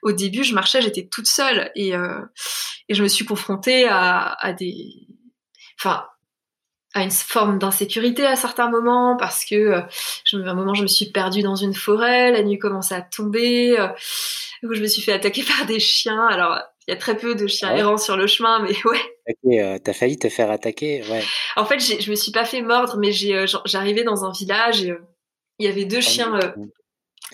au 0.03 0.13
début 0.13 0.45
je 0.45 0.55
marchais, 0.55 0.83
j'étais 0.83 1.07
toute 1.07 1.27
seule 1.27 1.71
et, 1.75 1.95
euh, 1.95 2.21
et 2.89 2.95
je 2.95 3.03
me 3.03 3.09
suis 3.09 3.25
confrontée 3.25 3.87
à, 3.89 4.37
à 4.41 4.53
des, 4.53 5.07
enfin, 5.81 6.07
à 6.97 7.03
une 7.03 7.11
forme 7.11 7.59
d'insécurité 7.59 8.25
à 8.25 8.37
certains 8.37 8.71
moments 8.71 9.17
parce 9.19 9.45
que 9.45 9.55
euh, 9.55 9.81
je, 10.25 10.39
à 10.39 10.51
un 10.51 10.55
moment 10.55 10.73
je 10.73 10.83
me 10.83 10.87
suis 10.87 11.07
perdue 11.07 11.43
dans 11.43 11.55
une 11.55 11.75
forêt, 11.75 12.33
la 12.33 12.43
nuit 12.43 12.59
commençait 12.59 12.95
à 12.95 13.03
tomber, 13.03 13.79
euh, 13.79 13.89
où 14.63 14.73
je 14.73 14.81
me 14.81 14.87
suis 14.87 15.03
fait 15.03 15.13
attaquer 15.13 15.43
par 15.59 15.67
des 15.67 15.79
chiens. 15.79 16.27
Alors 16.27 16.59
il 16.89 16.93
y 16.93 16.95
a 16.95 16.97
très 16.97 17.17
peu 17.17 17.35
de 17.35 17.47
chiens 17.47 17.77
errants 17.77 17.99
sur 17.99 18.17
le 18.17 18.27
chemin, 18.27 18.61
mais 18.61 18.75
ouais. 18.87 19.01
Ok, 19.29 19.53
euh, 19.53 19.79
t'as 19.79 19.93
failli 19.93 20.19
te 20.19 20.31
faire 20.31 20.51
attaquer, 20.51 21.03
ouais. 21.11 21.23
En 21.57 21.67
fait, 21.67 21.81
je 21.81 22.11
me 22.11 22.17
suis 22.17 22.33
pas 22.33 22.47
fait 22.47 22.63
mordre, 22.63 22.97
mais 22.99 23.13
j'arrivais 23.13 24.05
dans 24.05 24.25
un 24.25 24.33
village 24.33 24.83
et 24.83 24.95
il 25.59 25.67
y 25.67 25.69
avait 25.69 25.85
deux 25.85 25.99
ah 25.99 26.55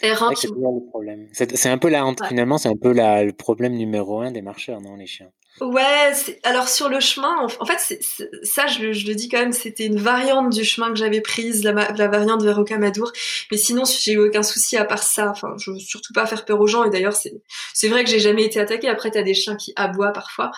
c'est 0.03 1.69
un 1.69 1.79
peu 1.79 1.89
la 1.89 2.05
finalement, 2.29 2.59
c'est 2.59 2.69
un 2.69 2.77
peu 2.77 2.93
la, 2.93 3.25
le 3.25 3.33
problème 3.33 3.75
numéro 3.75 4.21
un 4.21 4.33
des 4.33 4.43
marcheurs, 4.43 4.81
non, 4.81 4.97
les 4.97 5.07
chiens? 5.07 5.31
Ouais, 5.61 6.13
alors 6.45 6.67
sur 6.67 6.89
le 6.89 6.99
chemin, 6.99 7.47
en, 7.61 7.67
fait, 7.67 8.03
ça, 8.43 8.67
je, 8.67 8.81
le 8.81 9.15
dis 9.15 9.29
quand 9.29 9.39
même, 9.39 9.53
c'était 9.53 9.85
une 9.85 9.99
variante 9.99 10.51
du 10.51 10.65
chemin 10.65 10.89
que 10.89 10.97
j'avais 10.97 11.21
prise, 11.21 11.63
la, 11.63 11.73
la, 11.73 12.09
variante 12.09 12.43
vers 12.43 12.57
Rocamadour. 12.57 13.13
Mais 13.51 13.59
sinon, 13.59 13.83
j'ai 13.85 14.13
eu 14.13 14.19
aucun 14.19 14.43
souci 14.43 14.79
à 14.79 14.87
part 14.87 15.03
ça. 15.03 15.31
Enfin, 15.31 15.55
je 15.59 15.71
veux 15.71 15.79
surtout 15.79 16.15
pas 16.15 16.27
faire 16.27 16.47
peur 16.47 16.59
aux 16.59 16.67
gens. 16.67 16.85
Et 16.85 16.91
d'ailleurs, 16.91 17.13
c'est 17.15 17.89
vrai 17.89 18.03
que 18.03 18.11
j'ai 18.11 18.19
jamais 18.19 18.45
été 18.45 18.61
attaquée. 18.61 18.89
Après, 18.89 19.11
t'as 19.11 19.23
des 19.23 19.35
chiens 19.35 19.57
qui 19.57 19.73
aboient 19.77 20.13
parfois. 20.13 20.51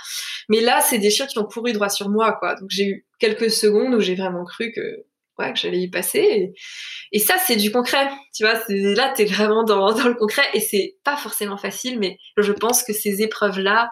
Mais 0.49 0.61
là, 0.61 0.81
c'est 0.81 0.99
des 0.99 1.11
chiens 1.11 1.27
qui 1.27 1.39
ont 1.39 1.45
couru 1.45 1.73
droit 1.73 1.89
sur 1.89 2.09
moi, 2.09 2.33
quoi. 2.33 2.55
Donc 2.55 2.71
j'ai 2.71 2.85
eu 2.85 3.07
quelques 3.19 3.51
secondes 3.51 3.95
où 3.95 4.01
j'ai 4.01 4.15
vraiment 4.15 4.45
cru 4.45 4.73
que 4.73 5.05
ouais, 5.39 5.53
que 5.53 5.59
j'allais 5.59 5.81
y 5.81 5.89
passer. 5.89 6.53
Et, 7.13 7.19
ça, 7.19 7.37
c'est 7.45 7.57
du 7.57 7.71
concret. 7.71 8.09
Tu 8.35 8.45
vois, 8.45 8.61
là, 8.69 9.13
tu 9.15 9.23
es 9.23 9.25
vraiment 9.25 9.65
dans, 9.65 9.91
le 9.91 10.15
concret 10.15 10.45
et 10.55 10.61
c'est 10.61 10.97
pas 11.05 11.17
forcément 11.17 11.57
facile, 11.57 11.99
mais 11.99 12.19
je 12.37 12.53
pense 12.53 12.83
que 12.83 12.93
ces 12.93 13.23
épreuves-là, 13.23 13.91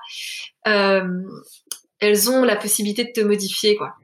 euh, 0.67 1.23
elles 1.99 2.31
ont 2.31 2.45
la 2.45 2.57
possibilité 2.57 3.05
de 3.05 3.13
te 3.13 3.21
modifier, 3.21 3.77
quoi. 3.77 3.95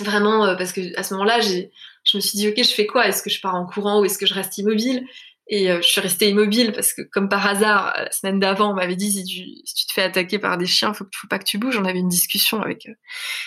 Vraiment, 0.00 0.46
euh, 0.46 0.54
parce 0.54 0.72
que 0.72 0.96
à 0.98 1.02
ce 1.02 1.14
moment-là, 1.14 1.40
je 1.40 2.16
me 2.16 2.20
suis 2.20 2.38
dit, 2.38 2.48
ok, 2.48 2.56
je 2.56 2.74
fais 2.74 2.86
quoi? 2.86 3.06
Est-ce 3.06 3.22
que 3.22 3.30
je 3.30 3.40
pars 3.40 3.54
en 3.54 3.66
courant 3.66 4.00
ou 4.00 4.04
est-ce 4.04 4.18
que 4.18 4.26
je 4.26 4.34
reste 4.34 4.56
immobile? 4.58 5.06
Et 5.52 5.68
euh, 5.68 5.82
je 5.82 5.88
suis 5.88 6.00
restée 6.00 6.28
immobile 6.28 6.72
parce 6.72 6.94
que, 6.94 7.02
comme 7.02 7.28
par 7.28 7.44
hasard, 7.44 7.92
la 7.96 8.12
semaine 8.12 8.38
d'avant, 8.38 8.70
on 8.70 8.74
m'avait 8.74 8.94
dit 8.94 9.10
si 9.10 9.24
tu, 9.24 9.86
te 9.86 9.92
fais 9.92 10.02
attaquer 10.02 10.38
par 10.38 10.56
des 10.56 10.66
chiens, 10.66 10.94
faut, 10.94 11.04
faut 11.12 11.26
pas 11.26 11.40
que 11.40 11.44
tu 11.44 11.58
bouges. 11.58 11.76
On 11.76 11.84
avait 11.84 11.98
une 11.98 12.08
discussion 12.08 12.62
avec 12.62 12.86
euh, 12.86 12.94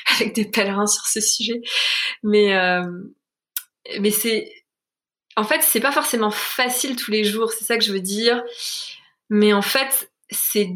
avec 0.15 0.35
des 0.35 0.43
pèlerins 0.43 0.85
sur 0.85 1.05
ce 1.05 1.21
sujet. 1.21 1.61
Mais 2.21 2.55
euh, 2.55 2.83
mais 4.01 4.11
c'est 4.11 4.51
en 5.37 5.45
fait, 5.45 5.63
c'est 5.63 5.79
pas 5.79 5.93
forcément 5.93 6.29
facile 6.29 6.97
tous 6.97 7.09
les 7.09 7.23
jours. 7.23 7.53
C'est 7.53 7.63
ça 7.63 7.77
que 7.77 7.83
je 7.83 7.93
veux 7.93 8.01
dire. 8.01 8.43
Mais 9.29 9.53
en 9.53 9.61
fait, 9.61 10.11
c'est 10.29 10.69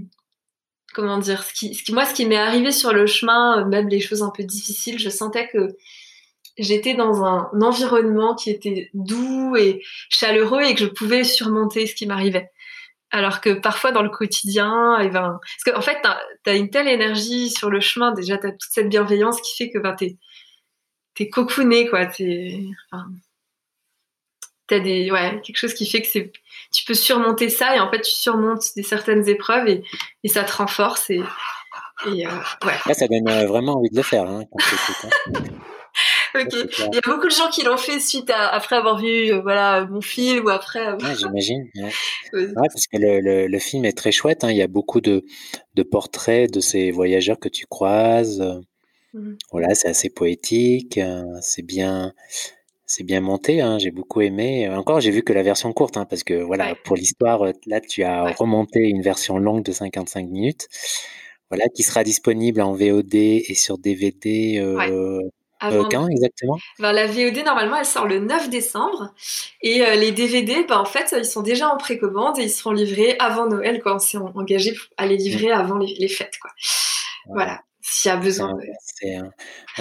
comment 0.93 1.17
dire 1.17 1.43
ce 1.43 1.53
qui 1.53 1.91
moi, 1.91 2.05
ce 2.05 2.13
qui 2.13 2.25
m'est 2.25 2.37
arrivé 2.37 2.71
sur 2.71 2.93
le 2.93 3.05
chemin, 3.05 3.65
même 3.67 3.89
les 3.89 3.99
choses 3.99 4.23
un 4.23 4.31
peu 4.31 4.43
difficiles, 4.43 4.97
je 4.97 5.09
sentais 5.09 5.49
que 5.49 5.75
j'étais 6.57 6.93
dans 6.93 7.23
un, 7.23 7.49
environnement 7.61 8.35
qui 8.35 8.49
était 8.49 8.89
doux 8.93 9.55
et 9.55 9.81
chaleureux 10.09 10.61
et 10.61 10.73
que 10.73 10.81
je 10.81 10.87
pouvais 10.87 11.23
surmonter 11.23 11.85
ce 11.87 11.95
qui 11.95 12.05
m'arrivait. 12.05 12.51
Alors 13.11 13.39
que 13.39 13.51
parfois 13.51 13.91
dans 13.91 14.03
le 14.03 14.09
quotidien, 14.09 14.99
et 14.99 15.05
eh 15.05 15.09
ben, 15.09 15.39
parce 15.41 15.63
qu'en 15.63 15.79
en 15.79 15.81
fait, 15.81 15.97
t'as 16.03 16.17
as 16.45 16.55
une 16.55 16.69
telle 16.69 16.89
énergie 16.89 17.49
sur 17.49 17.69
le 17.69 17.79
chemin, 17.79 18.11
déjà 18.11 18.37
t'as 18.37 18.51
toute 18.51 18.69
cette 18.69 18.89
bienveillance 18.89 19.39
qui 19.41 19.55
fait 19.55 19.71
que 19.71 19.79
ben, 19.79 19.93
t'es 19.93 20.17
es 21.19 21.29
cocooné 21.29 21.87
quoi, 21.89 22.05
t'es, 22.05 22.59
enfin, 22.91 23.07
t'as 24.67 24.79
des, 24.79 25.09
ouais, 25.09 25.41
quelque 25.43 25.57
chose 25.57 25.73
qui 25.73 25.89
fait 25.89 26.01
que 26.01 26.31
tu 26.73 26.85
peux 26.85 26.93
surmonter 26.93 27.49
ça 27.49 27.75
et 27.75 27.79
en 27.79 27.89
fait 27.89 28.01
tu 28.01 28.11
surmontes 28.11 28.75
des 28.75 28.83
certaines 28.83 29.27
épreuves 29.27 29.67
et, 29.67 29.83
ça 30.27 30.43
te 30.43 30.51
renforce 30.51 31.09
et, 31.09 31.21
euh, 32.05 32.29
ouais. 32.65 32.93
Ça 32.93 33.07
donne 33.07 33.27
euh, 33.27 33.47
vraiment 33.47 33.77
envie 33.77 33.89
de 33.89 33.95
le 33.95 34.03
faire 34.03 34.25
hein. 34.25 34.43
ok. 36.45 36.53
Il 36.53 36.95
y 36.95 36.97
a 36.97 37.01
beaucoup 37.05 37.27
de 37.27 37.33
gens 37.33 37.49
qui 37.49 37.63
l'ont 37.63 37.77
fait 37.77 37.99
suite 37.99 38.29
à 38.29 38.49
après 38.49 38.75
avoir 38.75 38.99
vu 38.99 39.31
euh, 39.31 39.41
voilà 39.41 39.85
mon 39.85 40.01
film 40.01 40.45
ou 40.45 40.49
après. 40.49 40.87
Euh, 40.87 40.97
j'imagine. 41.17 41.67
Ouais. 42.33 42.47
parce 42.53 42.87
que 42.87 42.97
le, 42.97 43.47
le, 43.47 43.59
film 43.59 43.85
est 43.85 43.97
très 43.97 44.11
chouette. 44.11 44.43
Hein. 44.43 44.51
Il 44.51 44.57
y 44.57 44.61
a 44.61 44.67
beaucoup 44.67 44.99
de, 44.99 45.23
de 45.75 45.83
portraits 45.83 46.51
de 46.51 46.59
ces 46.59 46.91
voyageurs 46.91 47.39
que 47.39 47.47
tu 47.47 47.65
croises. 47.65 48.43
Mhm. 49.13 49.37
Voilà, 49.51 49.73
c'est 49.73 49.87
assez 49.87 50.09
poétique. 50.09 50.97
Hein. 50.97 51.25
C'est 51.41 51.65
bien. 51.65 52.13
C'est 52.89 53.03
bien 53.03 53.19
monté, 53.19 53.59
hein, 53.59 53.77
j'ai 53.79 53.91
beaucoup 53.91 54.21
aimé. 54.21 54.69
Encore, 54.69 55.01
j'ai 55.01 55.11
vu 55.11 55.21
que 55.21 55.33
la 55.33 55.43
version 55.43 55.73
courte, 55.73 55.97
hein, 55.97 56.05
parce 56.05 56.23
que 56.23 56.35
voilà, 56.35 56.73
pour 56.85 56.95
l'histoire, 56.95 57.43
là, 57.65 57.81
tu 57.81 58.03
as 58.03 58.31
remonté 58.31 58.79
une 58.79 59.01
version 59.01 59.37
longue 59.37 59.65
de 59.65 59.73
55 59.73 60.29
minutes, 60.29 60.69
voilà, 61.49 61.65
qui 61.67 61.83
sera 61.83 62.05
disponible 62.05 62.61
en 62.61 62.73
VOD 62.73 63.15
et 63.15 63.55
sur 63.55 63.77
DVD 63.77 64.59
euh, 64.59 65.19
quand 65.59 66.07
exactement? 66.07 66.57
Ben, 66.79 66.91
La 66.91 67.07
VOD, 67.07 67.43
normalement, 67.45 67.77
elle 67.77 67.85
sort 67.85 68.07
le 68.07 68.19
9 68.19 68.49
décembre. 68.49 69.13
Et 69.61 69.79
les 69.95 70.11
DVD, 70.11 70.63
ben, 70.67 70.77
en 70.77 70.85
fait, 70.85 71.15
ils 71.17 71.25
sont 71.25 71.41
déjà 71.41 71.69
en 71.69 71.77
précommande 71.77 72.39
et 72.39 72.43
ils 72.43 72.49
seront 72.49 72.71
livrés 72.71 73.15
avant 73.19 73.47
Noël. 73.47 73.81
Quoi. 73.81 73.95
On 73.95 73.99
s'est 73.99 74.17
engagé 74.17 74.75
à 74.97 75.05
les 75.05 75.17
livrer 75.17 75.49
mmh. 75.49 75.59
avant 75.59 75.77
les, 75.77 76.07
fêtes. 76.07 76.37
Quoi. 76.41 76.51
Voilà 77.27 77.61
s'il 77.89 78.09
y 78.09 78.13
a 78.13 78.17
besoin. 78.17 78.53
C'est 78.83 79.15
un, 79.15 79.31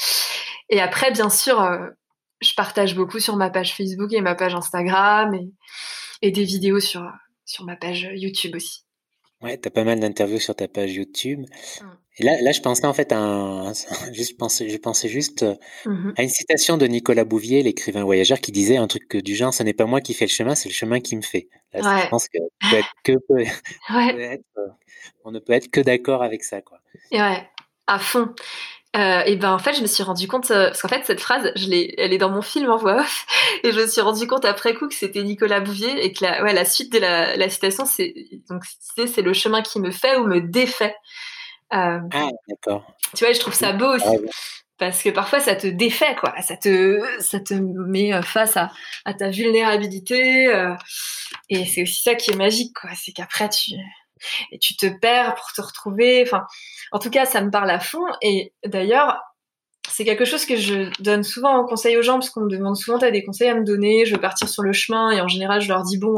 Et 0.70 0.80
après, 0.80 1.12
bien 1.12 1.30
sûr, 1.30 1.78
je 2.41 2.53
partage 2.55 2.97
beaucoup 2.97 3.20
sur 3.20 3.36
ma 3.36 3.51
page 3.51 3.76
Facebook 3.76 4.12
et 4.12 4.20
ma 4.20 4.34
page 4.34 4.57
Instagram 4.57 5.32
et, 5.34 5.53
et 6.22 6.32
des 6.32 6.45
vidéos 6.45 6.80
sur, 6.80 7.09
sur 7.45 7.64
ma 7.64 7.76
page 7.76 8.09
YouTube 8.14 8.57
aussi. 8.57 8.82
Ouais, 9.43 9.57
t'as 9.57 9.70
pas 9.70 9.84
mal 9.84 10.01
d'interviews 10.01 10.38
sur 10.38 10.55
ta 10.55 10.68
page 10.68 10.95
YouTube. 10.95 11.41
Mmh. 11.41 11.84
Et 12.18 12.24
là, 12.24 12.41
là, 12.43 12.53
je 12.53 12.61
pensais 12.61 12.86
en 12.86 12.93
fait 12.93 13.12
à 13.12 13.18
un, 13.18 13.72
juste 14.12 14.36
pensais, 14.36 14.68
je 14.68 14.76
pensais 14.76 15.09
juste 15.09 15.43
euh, 15.43 15.55
mmh 15.86 16.12
à 16.16 16.22
une 16.22 16.28
citation 16.28 16.76
de 16.76 16.86
Nicolas 16.86 17.24
Bouvier, 17.24 17.62
l'écrivain 17.62 18.05
voyageur, 18.05 18.41
qui 18.41 18.53
disait 18.53 18.76
un 18.76 18.86
truc 18.86 19.16
du 19.16 19.34
genre 19.34 19.55
"Ce 19.55 19.62
n'est 19.62 19.72
pas 19.72 19.86
moi 19.86 20.01
qui 20.01 20.12
fais 20.12 20.26
le 20.26 20.30
chemin, 20.30 20.55
c'est 20.55 20.68
le 20.68 20.74
chemin 20.74 21.01
qui 21.01 21.16
me 21.16 21.22
fait." 21.22 21.49
Là, 21.72 22.03
je 22.05 22.09
pense 22.09 22.28
que, 22.28 22.38
peut 22.70 22.76
être 22.76 22.95
que 23.03 23.12
peut, 23.28 24.20
être, 24.20 24.45
on 25.24 25.30
ne 25.30 25.38
peut 25.38 25.55
être 25.55 25.70
que 25.70 25.80
d'accord 25.80 26.22
avec 26.22 26.45
ça, 26.45 26.61
quoi. 26.61 26.80
Ouais, 27.12 27.49
à 27.86 27.99
fond. 27.99 28.34
Euh, 28.97 29.22
et 29.24 29.36
ben 29.36 29.53
en 29.53 29.61
fait 29.61 29.74
je 29.74 29.82
me 29.82 29.86
suis 29.86 30.03
rendu 30.03 30.26
compte 30.26 30.51
euh, 30.51 30.66
parce 30.66 30.82
qu'en 30.82 30.88
fait 30.88 31.05
cette 31.05 31.20
phrase 31.20 31.53
je 31.55 31.68
l'ai 31.68 31.95
elle 31.97 32.12
est 32.12 32.18
dans 32.18 32.30
mon 32.30 32.43
film 32.43 32.70
en 32.70 32.76
voix 32.76 32.97
off. 32.97 33.24
Et 33.62 33.70
je 33.70 33.80
me 33.80 33.86
suis 33.86 34.01
rendu 34.01 34.26
compte 34.26 34.45
après 34.45 34.74
coup 34.74 34.88
que 34.88 34.95
c'était 34.95 35.22
Nicolas 35.22 35.61
Bouvier 35.61 36.05
et 36.05 36.12
que 36.12 36.24
la 36.24 36.43
ouais 36.43 36.53
la 36.53 36.64
suite 36.64 36.93
de 36.93 36.99
la, 36.99 37.36
la 37.36 37.49
citation 37.49 37.84
c'est 37.84 38.12
donc 38.49 38.64
c'est 38.97 39.22
le 39.22 39.32
chemin 39.32 39.62
qui 39.62 39.78
me 39.78 39.93
fait 39.93 40.16
ou 40.16 40.26
me 40.26 40.41
défait. 40.41 40.97
Euh, 41.72 42.01
ah 42.12 42.28
d'accord. 42.49 42.84
tu 43.14 43.24
vois 43.24 43.32
je 43.32 43.38
trouve 43.38 43.55
ça 43.55 43.72
beau 43.72 43.95
aussi. 43.95 44.05
Ah 44.09 44.30
parce 44.80 45.03
que 45.03 45.11
parfois 45.11 45.38
ça 45.41 45.55
te 45.55 45.68
défait 45.68 46.16
quoi. 46.18 46.34
Ça 46.43 46.57
te 46.57 47.01
ça 47.20 47.38
te 47.38 47.55
met 47.55 48.12
euh, 48.12 48.22
face 48.22 48.57
à, 48.57 48.72
à 49.05 49.14
ta 49.14 49.28
vulnérabilité 49.28 50.49
euh, 50.49 50.74
et 51.49 51.64
c'est 51.66 51.82
aussi 51.82 52.03
ça 52.03 52.16
qui 52.16 52.32
est 52.32 52.36
magique 52.36 52.74
quoi. 52.74 52.91
C'est 52.97 53.12
qu'après 53.12 53.49
tu 53.51 53.72
et 54.52 54.58
tu 54.58 54.76
te 54.76 54.86
perds 54.86 55.34
pour 55.34 55.52
te 55.52 55.62
retrouver. 55.62 56.22
Enfin, 56.22 56.44
en 56.92 56.98
tout 56.98 57.10
cas, 57.10 57.26
ça 57.26 57.40
me 57.40 57.50
parle 57.50 57.70
à 57.70 57.80
fond. 57.80 58.04
Et 58.22 58.52
d'ailleurs, 58.64 59.20
c'est 59.88 60.04
quelque 60.04 60.24
chose 60.24 60.44
que 60.46 60.56
je 60.56 60.90
donne 61.02 61.22
souvent 61.22 61.56
en 61.56 61.64
conseil 61.64 61.96
aux 61.96 62.02
gens 62.02 62.14
parce 62.14 62.30
qu'on 62.30 62.42
me 62.42 62.50
demande 62.50 62.76
souvent 62.76 62.98
t'as 62.98 63.10
des 63.10 63.24
conseils 63.24 63.48
à 63.48 63.54
me 63.54 63.64
donner, 63.64 64.04
je 64.04 64.14
veux 64.14 64.20
partir 64.20 64.48
sur 64.48 64.62
le 64.62 64.72
chemin 64.72 65.10
et 65.10 65.20
en 65.20 65.28
général 65.28 65.60
je 65.60 65.68
leur 65.68 65.82
dis 65.82 65.98
bon 65.98 66.16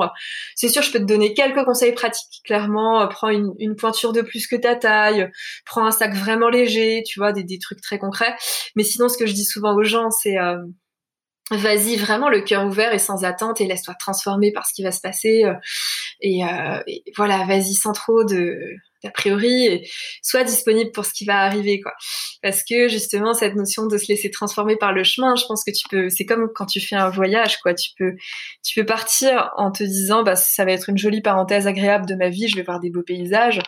c'est 0.54 0.68
sûr 0.68 0.82
je 0.82 0.90
peux 0.90 0.98
te 0.98 1.04
donner 1.04 1.32
quelques 1.32 1.64
conseils 1.64 1.92
pratiques 1.92 2.42
clairement 2.44 3.06
prends 3.08 3.30
une, 3.30 3.76
pointure 3.76 4.12
de 4.12 4.20
plus 4.20 4.46
que 4.46 4.56
ta 4.56 4.76
taille, 4.76 5.30
prends 5.64 5.86
un 5.86 5.90
sac 5.90 6.14
vraiment 6.14 6.48
léger, 6.48 7.02
tu 7.06 7.18
vois 7.18 7.32
des, 7.32 7.58
trucs 7.58 7.80
très 7.80 7.98
concrets. 7.98 8.34
Mais 8.76 8.82
sinon 8.82 9.08
ce 9.08 9.16
que 9.16 9.26
je 9.26 9.32
dis 9.32 9.44
souvent 9.44 9.74
aux 9.74 9.84
gens 9.84 10.10
c'est 10.10 10.38
euh, 10.38 10.58
vas-y 11.50 11.96
vraiment 11.96 12.28
le 12.28 12.40
cœur 12.40 12.66
ouvert 12.66 12.92
et 12.92 12.98
sans 12.98 13.24
attente 13.24 13.60
et 13.60 13.66
laisse-toi 13.66 13.94
transformer 13.94 14.52
par 14.52 14.66
ce 14.66 14.74
qui 14.74 14.82
va 14.82 14.92
se 14.92 15.00
passer 15.00 15.44
euh, 15.44 15.54
et, 16.22 16.44
euh, 16.44 16.80
voilà 17.16 17.44
vas-y 17.44 17.74
sans 17.74 17.92
trop 17.92 18.24
de 18.24 18.58
d'a 19.02 19.10
priori 19.10 19.66
et 19.66 19.88
sois 20.22 20.44
disponible 20.44 20.92
pour 20.92 21.04
ce 21.04 21.12
qui 21.12 21.24
va 21.24 21.40
arriver 21.40 21.80
quoi. 21.80 21.92
Parce 22.40 22.62
que 22.62 22.88
justement 22.88 23.34
cette 23.34 23.56
notion 23.56 23.86
de 23.86 23.98
se 23.98 24.06
laisser 24.06 24.30
transformer 24.30 24.76
par 24.76 24.92
le 24.92 25.02
chemin 25.02 25.34
je 25.34 25.44
pense 25.46 25.64
que 25.64 25.72
tu 25.72 25.88
peux 25.90 26.08
c'est 26.08 26.24
comme 26.24 26.48
quand 26.54 26.66
tu 26.66 26.80
fais 26.80 26.96
un 26.96 27.10
voyage 27.10 27.58
quoi. 27.58 27.74
Tu 27.74 27.90
peux 27.98 28.14
tu 28.64 28.80
peux 28.80 28.86
partir 28.86 29.50
en 29.56 29.72
te 29.72 29.82
disant 29.82 30.22
bah 30.22 30.36
ça 30.36 30.64
va 30.64 30.72
être 30.72 30.88
une 30.88 30.98
jolie 30.98 31.20
parenthèse 31.20 31.66
agréable 31.66 32.06
de 32.06 32.14
ma 32.14 32.28
vie 32.28 32.48
je 32.48 32.56
vais 32.56 32.62
voir 32.62 32.80
des 32.80 32.90
beaux 32.90 33.02
paysages. 33.02 33.60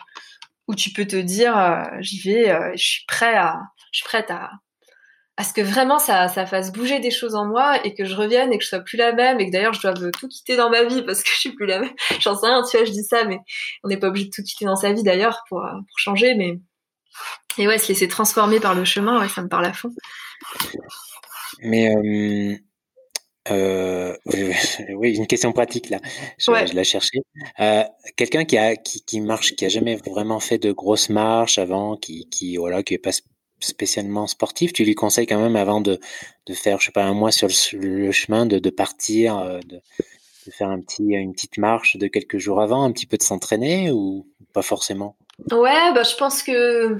Ou 0.67 0.73
tu 0.73 0.89
peux 0.91 1.05
te 1.05 1.17
dire 1.17 1.55
euh, 1.57 1.83
j'y 1.99 2.19
vais 2.21 2.47
je 2.75 2.83
suis 2.83 3.05
prêt 3.07 3.35
à 3.35 3.59
je 3.91 3.99
suis 3.99 4.05
prête 4.05 4.31
à 4.31 4.51
à 5.37 5.43
ce 5.43 5.53
que 5.53 5.61
vraiment 5.61 5.99
ça, 5.99 6.29
ça 6.29 6.45
fasse 6.45 6.71
bouger 6.71 6.99
des 6.99 7.11
choses 7.11 7.35
en 7.35 7.45
moi 7.45 7.85
et 7.85 7.93
que 7.93 8.05
je 8.05 8.15
revienne 8.15 8.53
et 8.53 8.57
que 8.57 8.63
je 8.63 8.69
sois 8.69 8.79
plus 8.79 8.97
la 8.97 9.11
même 9.11 9.39
et 9.39 9.47
que 9.47 9.51
d'ailleurs 9.51 9.73
je 9.73 9.81
dois 9.81 10.11
tout 10.11 10.27
quitter 10.29 10.55
dans 10.55 10.69
ma 10.69 10.83
vie 10.83 11.01
parce 11.01 11.23
que 11.23 11.29
je 11.29 11.39
suis 11.39 11.51
plus 11.51 11.65
la 11.65 11.79
même. 11.79 11.93
J'en 12.19 12.37
sais 12.37 12.47
rien, 12.47 12.63
tu 12.63 12.77
vois, 12.77 12.85
je 12.85 12.91
dis 12.91 13.03
ça, 13.03 13.25
mais 13.25 13.39
on 13.83 13.89
n'est 13.89 13.97
pas 13.97 14.07
obligé 14.07 14.25
de 14.27 14.31
tout 14.31 14.43
quitter 14.43 14.65
dans 14.65 14.77
sa 14.77 14.93
vie 14.93 15.03
d'ailleurs 15.03 15.43
pour, 15.49 15.63
euh, 15.63 15.71
pour 15.71 15.97
changer, 15.99 16.35
mais 16.35 16.59
et 17.57 17.67
ouais, 17.67 17.77
se 17.77 17.87
laisser 17.87 18.07
transformer 18.07 18.59
par 18.59 18.75
le 18.75 18.83
chemin, 18.83 19.19
ouais, 19.21 19.29
ça 19.29 19.41
me 19.41 19.47
parle 19.47 19.65
à 19.65 19.73
fond. 19.73 19.89
Mais 21.61 21.95
euh, 21.95 22.57
euh, 23.51 24.15
oui, 24.95 25.15
une 25.15 25.27
question 25.27 25.53
pratique 25.53 25.89
là. 25.89 25.99
Je, 26.37 26.51
ouais. 26.51 26.67
je 26.67 26.73
la 26.73 26.83
cherchais. 26.83 27.19
Euh, 27.59 27.83
Quelqu'un 28.17 28.45
qui 28.45 28.57
a 28.57 28.75
qui, 28.75 29.03
qui 29.05 29.21
marche, 29.21 29.55
qui 29.55 29.65
a 29.65 29.69
jamais 29.69 29.95
vraiment 29.95 30.39
fait 30.39 30.57
de 30.57 30.71
grosses 30.71 31.09
marches 31.09 31.57
avant, 31.57 31.95
qui 31.95 32.27
qui 32.29 32.57
voilà, 32.57 32.83
qui 32.83 32.95
est 32.95 32.99
pas 32.99 33.11
spécialement 33.59 34.27
sportif, 34.27 34.73
tu 34.73 34.83
lui 34.83 34.95
conseilles 34.95 35.27
quand 35.27 35.41
même 35.41 35.55
avant 35.55 35.81
de, 35.81 35.99
faire, 36.53 36.79
je 36.79 36.85
sais 36.85 36.91
pas, 36.91 37.03
un 37.03 37.13
mois 37.13 37.31
sur 37.31 37.47
le, 37.47 38.11
chemin, 38.11 38.45
de, 38.45 38.69
partir, 38.69 39.37
euh, 39.37 39.59
de, 39.59 39.81
de, 40.45 40.51
faire 40.51 40.69
un 40.69 40.79
petit, 40.81 41.03
une 41.03 41.33
petite 41.33 41.57
marche 41.57 41.97
de 41.97 42.07
quelques 42.07 42.37
jours 42.37 42.61
avant, 42.61 42.83
un 42.83 42.91
petit 42.91 43.05
peu 43.05 43.17
de 43.17 43.23
s'entraîner 43.23 43.91
ou 43.91 44.27
pas 44.53 44.61
forcément? 44.61 45.17
Ouais, 45.51 45.93
bah, 45.93 46.03
je 46.03 46.15
pense 46.15 46.43
que 46.43 46.97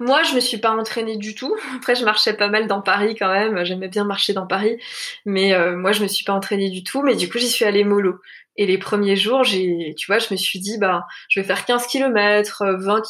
moi, 0.00 0.22
je 0.22 0.34
me 0.34 0.40
suis 0.40 0.58
pas 0.58 0.70
entraînée 0.70 1.16
du 1.16 1.34
tout. 1.34 1.54
Après, 1.76 1.94
je 1.94 2.04
marchais 2.04 2.34
pas 2.34 2.48
mal 2.48 2.66
dans 2.66 2.82
Paris 2.82 3.14
quand 3.18 3.30
même. 3.30 3.64
J'aimais 3.64 3.88
bien 3.88 4.04
marcher 4.04 4.32
dans 4.32 4.46
Paris, 4.46 4.78
mais 5.24 5.54
euh, 5.54 5.76
moi, 5.76 5.92
je 5.92 6.02
me 6.02 6.08
suis 6.08 6.24
pas 6.24 6.32
entraînée 6.32 6.70
du 6.70 6.82
tout. 6.82 7.02
Mais 7.02 7.14
du 7.14 7.28
coup, 7.28 7.38
j'y 7.38 7.48
suis 7.48 7.64
allée 7.64 7.84
mollo. 7.84 8.16
Et 8.58 8.66
les 8.66 8.76
premiers 8.76 9.14
jours, 9.14 9.44
j'ai, 9.44 9.94
tu 9.96 10.08
vois, 10.08 10.18
je 10.18 10.26
me 10.32 10.36
suis 10.36 10.58
dit, 10.58 10.78
bah, 10.78 11.06
je 11.28 11.38
vais 11.38 11.46
faire 11.46 11.64
15 11.64 11.86
km, 11.86 12.64
20, 12.78 13.02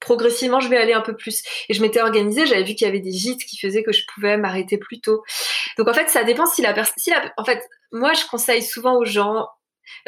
progressivement, 0.00 0.58
je 0.58 0.68
vais 0.68 0.76
aller 0.76 0.92
un 0.92 1.00
peu 1.00 1.16
plus. 1.16 1.42
Et 1.68 1.74
je 1.74 1.80
m'étais 1.80 2.02
organisée, 2.02 2.44
j'avais 2.44 2.64
vu 2.64 2.74
qu'il 2.74 2.86
y 2.86 2.90
avait 2.90 3.00
des 3.00 3.12
gîtes 3.12 3.44
qui 3.44 3.56
faisaient 3.56 3.84
que 3.84 3.92
je 3.92 4.02
pouvais 4.12 4.36
m'arrêter 4.36 4.78
plus 4.78 5.00
tôt. 5.00 5.22
Donc, 5.78 5.88
en 5.88 5.94
fait, 5.94 6.08
ça 6.10 6.24
dépend 6.24 6.44
si 6.44 6.60
la 6.60 6.74
personne, 6.74 7.14
en 7.36 7.44
fait, 7.44 7.62
moi, 7.92 8.14
je 8.14 8.26
conseille 8.28 8.64
souvent 8.64 8.96
aux 8.96 9.04
gens, 9.04 9.46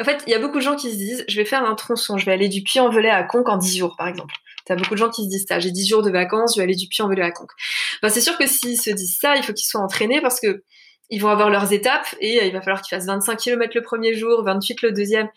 en 0.01 0.03
fait, 0.03 0.21
il 0.27 0.31
y 0.31 0.33
a 0.33 0.39
beaucoup 0.39 0.57
de 0.57 0.63
gens 0.63 0.75
qui 0.75 0.91
se 0.91 0.97
disent, 0.97 1.23
je 1.29 1.35
vais 1.37 1.45
faire 1.45 1.63
un 1.63 1.75
tronçon, 1.75 2.17
je 2.17 2.25
vais 2.25 2.33
aller 2.33 2.49
du 2.49 2.61
Puy-en-Velay 2.61 3.09
à 3.09 3.23
Conques 3.23 3.47
en 3.47 3.55
10 3.55 3.77
jours, 3.77 3.95
par 3.97 4.09
exemple. 4.09 4.35
T'as 4.65 4.75
beaucoup 4.75 4.95
de 4.95 4.99
gens 4.99 5.09
qui 5.09 5.23
se 5.23 5.29
disent 5.29 5.45
ça. 5.47 5.59
J'ai 5.59 5.71
10 5.71 5.87
jours 5.87 6.03
de 6.03 6.11
vacances, 6.11 6.55
je 6.55 6.59
vais 6.59 6.63
aller 6.65 6.75
du 6.75 6.87
Puy-en-Velay 6.89 7.21
à 7.21 7.31
Conques. 7.31 7.53
Ben, 8.01 8.09
c'est 8.09 8.21
sûr 8.21 8.37
que 8.37 8.45
s'ils 8.45 8.79
se 8.79 8.89
disent 8.89 9.17
ça, 9.19 9.37
il 9.37 9.43
faut 9.43 9.53
qu'ils 9.53 9.65
soient 9.65 9.81
entraînés 9.81 10.19
parce 10.19 10.41
que 10.41 10.63
ils 11.09 11.21
vont 11.21 11.29
avoir 11.29 11.49
leurs 11.49 11.73
étapes 11.73 12.07
et 12.19 12.45
il 12.45 12.53
va 12.53 12.61
falloir 12.61 12.81
qu'ils 12.81 12.95
fassent 12.95 13.07
25 13.07 13.35
km 13.37 13.71
le 13.75 13.81
premier 13.81 14.13
jour, 14.13 14.43
28 14.43 14.81
le 14.83 14.91
deuxième. 14.91 15.29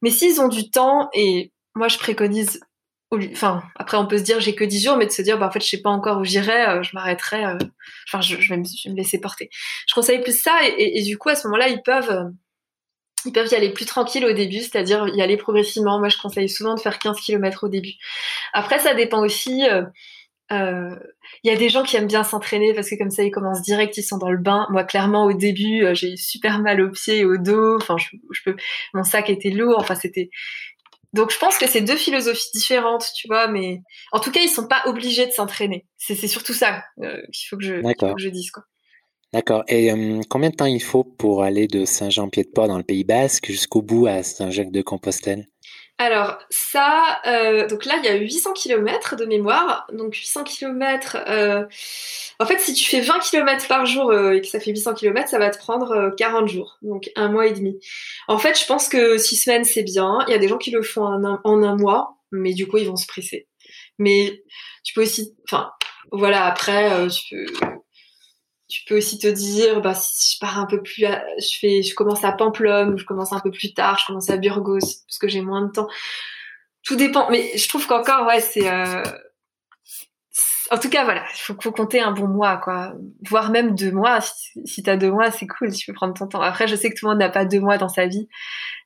Mais 0.00 0.10
s'ils 0.10 0.40
ont 0.40 0.48
du 0.48 0.70
temps, 0.70 1.10
et 1.12 1.52
moi 1.74 1.88
je 1.88 1.98
préconise, 1.98 2.60
enfin 3.32 3.62
après 3.76 3.96
on 3.96 4.06
peut 4.06 4.18
se 4.18 4.22
dire 4.22 4.40
j'ai 4.40 4.54
que 4.54 4.64
10 4.64 4.84
jours, 4.84 4.96
mais 4.96 5.06
de 5.06 5.12
se 5.12 5.22
dire 5.22 5.38
bah 5.38 5.46
en 5.46 5.50
fait 5.50 5.60
je 5.60 5.68
sais 5.68 5.82
pas 5.82 5.90
encore 5.90 6.18
où 6.18 6.24
j'irai, 6.24 6.66
euh, 6.66 6.82
je 6.82 6.90
m'arrêterai, 6.94 7.44
euh, 7.44 7.58
enfin 8.08 8.20
je, 8.20 8.36
vais 8.36 8.56
me, 8.56 8.96
laisser 8.96 9.20
porter. 9.20 9.50
Je 9.86 9.94
conseille 9.94 10.20
plus 10.22 10.38
ça 10.38 10.58
et, 10.78 11.02
du 11.02 11.18
coup 11.18 11.28
à 11.28 11.34
ce 11.34 11.46
moment-là 11.48 11.68
ils 11.68 11.82
peuvent 11.82 12.10
euh, 12.10 12.24
ils 13.24 13.32
peuvent 13.32 13.48
y 13.52 13.54
aller 13.54 13.70
plus 13.70 13.86
tranquille 13.86 14.24
au 14.24 14.32
début, 14.32 14.58
c'est-à-dire 14.58 15.06
y 15.14 15.22
aller 15.22 15.36
progressivement. 15.36 15.98
Moi 16.00 16.08
je 16.08 16.18
conseille 16.18 16.48
souvent 16.48 16.74
de 16.74 16.80
faire 16.80 16.98
15 16.98 17.20
km 17.20 17.64
au 17.64 17.68
début. 17.68 17.94
Après 18.52 18.78
ça 18.80 18.94
dépend 18.94 19.20
aussi 19.20 19.62
il 20.50 20.56
euh, 20.56 20.96
y 21.44 21.50
a 21.50 21.56
des 21.56 21.68
gens 21.68 21.82
qui 21.82 21.96
aiment 21.96 22.06
bien 22.06 22.24
s'entraîner 22.24 22.74
parce 22.74 22.90
que 22.90 22.96
comme 22.96 23.10
ça 23.10 23.22
ils 23.22 23.30
commencent 23.30 23.62
direct, 23.62 23.96
ils 23.96 24.02
sont 24.02 24.18
dans 24.18 24.30
le 24.30 24.38
bain. 24.38 24.66
Moi 24.70 24.84
clairement 24.84 25.24
au 25.24 25.32
début 25.32 25.84
euh, 25.84 25.94
j'ai 25.94 26.16
super 26.16 26.58
mal 26.58 26.80
aux 26.80 26.90
pieds 26.90 27.18
et 27.18 27.24
au 27.24 27.38
dos. 27.38 27.76
Enfin 27.76 27.96
je, 27.98 28.40
peux, 28.44 28.56
mon 28.92 29.04
sac 29.04 29.30
était 29.30 29.50
lourd. 29.50 29.78
Enfin 29.78 29.94
c'était. 29.94 30.30
Donc 31.12 31.30
je 31.30 31.38
pense 31.38 31.58
que 31.58 31.66
c'est 31.66 31.80
deux 31.80 31.96
philosophies 31.96 32.50
différentes, 32.54 33.06
tu 33.14 33.28
vois. 33.28 33.48
Mais 33.48 33.80
en 34.12 34.20
tout 34.20 34.30
cas 34.30 34.40
ils 34.40 34.48
sont 34.48 34.66
pas 34.66 34.82
obligés 34.86 35.26
de 35.26 35.32
s'entraîner. 35.32 35.86
C'est 35.96 36.14
surtout 36.26 36.54
ça 36.54 36.82
euh, 37.02 37.22
qu'il 37.32 37.48
faut 37.48 37.56
que 37.56 37.64
je, 37.64 37.80
que 37.80 38.18
je 38.22 38.28
dise 38.28 38.50
quoi. 38.50 38.64
D'accord. 39.32 39.64
Et 39.68 39.90
combien 40.28 40.50
de 40.50 40.56
temps 40.56 40.66
il 40.66 40.82
faut 40.82 41.04
pour 41.04 41.42
aller 41.42 41.66
de 41.66 41.86
Saint-Jean-Pied-de-Port 41.86 42.68
dans 42.68 42.76
le 42.76 42.84
Pays 42.84 43.04
Basque 43.04 43.46
jusqu'au 43.46 43.80
bout 43.80 44.06
à 44.06 44.22
Saint-Jacques-de-Compostelle? 44.22 45.46
Alors 46.02 46.38
ça, 46.50 47.20
euh, 47.26 47.66
donc 47.66 47.84
là 47.84 47.94
il 47.98 48.04
y 48.04 48.08
a 48.08 48.14
800 48.14 48.52
km 48.52 49.16
de 49.16 49.24
mémoire, 49.24 49.86
donc 49.92 50.14
800 50.14 50.44
km. 50.44 51.16
Euh, 51.28 51.64
en 52.38 52.46
fait, 52.46 52.58
si 52.58 52.74
tu 52.74 52.88
fais 52.88 53.00
20 53.00 53.18
km 53.20 53.68
par 53.68 53.86
jour 53.86 54.10
euh, 54.10 54.32
et 54.32 54.40
que 54.40 54.46
ça 54.46 54.60
fait 54.60 54.70
800 54.70 54.94
km, 54.94 55.28
ça 55.28 55.38
va 55.38 55.50
te 55.50 55.58
prendre 55.58 56.14
40 56.16 56.48
jours, 56.48 56.78
donc 56.82 57.10
un 57.16 57.28
mois 57.28 57.46
et 57.46 57.52
demi. 57.52 57.78
En 58.28 58.38
fait, 58.38 58.58
je 58.58 58.66
pense 58.66 58.88
que 58.88 59.16
6 59.18 59.36
semaines 59.36 59.64
c'est 59.64 59.82
bien. 59.82 60.18
Il 60.28 60.32
y 60.32 60.34
a 60.34 60.38
des 60.38 60.48
gens 60.48 60.58
qui 60.58 60.70
le 60.70 60.82
font 60.82 61.04
en 61.04 61.24
un, 61.24 61.40
en 61.44 61.62
un 61.62 61.76
mois, 61.76 62.16
mais 62.30 62.54
du 62.54 62.66
coup 62.66 62.78
ils 62.78 62.86
vont 62.86 62.96
se 62.96 63.06
presser. 63.06 63.48
Mais 63.98 64.42
tu 64.84 64.94
peux 64.94 65.02
aussi, 65.02 65.34
enfin 65.48 65.70
voilà, 66.10 66.46
après 66.46 67.08
tu 67.08 67.34
peux 67.34 67.81
tu 68.72 68.84
peux 68.86 68.96
aussi 68.96 69.18
te 69.18 69.26
dire 69.26 69.82
bah 69.82 69.94
si 69.94 70.34
je 70.34 70.40
pars 70.40 70.58
un 70.58 70.66
peu 70.66 70.82
plus 70.82 71.04
je 71.04 71.58
fais 71.60 71.82
je 71.82 71.94
commence 71.94 72.24
à 72.24 72.34
ou 72.34 72.96
je 72.96 73.04
commence 73.04 73.32
un 73.32 73.40
peu 73.40 73.50
plus 73.50 73.74
tard 73.74 73.98
je 74.00 74.06
commence 74.06 74.30
à 74.30 74.38
Burgos 74.38 74.78
parce 74.80 75.18
que 75.20 75.28
j'ai 75.28 75.42
moins 75.42 75.62
de 75.62 75.70
temps 75.70 75.88
tout 76.82 76.96
dépend 76.96 77.30
mais 77.30 77.56
je 77.56 77.68
trouve 77.68 77.86
qu'encore 77.86 78.26
ouais 78.26 78.40
c'est 78.40 78.70
euh, 78.70 79.02
en 80.72 80.78
tout 80.78 80.88
cas, 80.88 81.04
voilà, 81.04 81.22
il 81.34 81.38
faut, 81.38 81.72
compter 81.72 82.00
un 82.00 82.12
bon 82.12 82.28
mois, 82.28 82.56
quoi. 82.56 82.94
Voire 83.28 83.50
même 83.50 83.74
deux 83.74 83.92
mois. 83.92 84.22
Si, 84.22 84.62
si 84.64 84.82
tu 84.82 84.88
as 84.88 84.96
deux 84.96 85.10
mois, 85.10 85.30
c'est 85.30 85.46
cool, 85.46 85.70
tu 85.70 85.84
peux 85.84 85.92
prendre 85.92 86.14
ton 86.14 86.26
temps. 86.26 86.40
Après, 86.40 86.66
je 86.66 86.76
sais 86.76 86.88
que 86.88 86.98
tout 86.98 87.04
le 87.04 87.10
monde 87.10 87.18
n'a 87.18 87.28
pas 87.28 87.44
deux 87.44 87.60
mois 87.60 87.76
dans 87.76 87.90
sa 87.90 88.06
vie. 88.06 88.26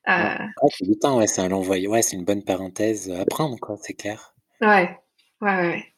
Euh... 0.09 0.35
c'est 0.77 0.85
du 0.85 0.99
temps, 0.99 1.19
ouais, 1.19 1.29
c'est 1.29 1.43
un 1.43 1.49
long 1.49 1.61
voyage. 1.61 1.89
Ouais, 1.89 2.03
c'est 2.03 2.17
une 2.17 2.25
bonne 2.25 2.43
parenthèse 2.43 3.09
à 3.11 3.25
prendre, 3.25 3.57
quoi, 3.61 3.77
c'est 3.81 3.95
clair. 3.95 4.35
Ouais, 4.61 4.99
ouais, 5.41 5.57
ouais. 5.57 5.95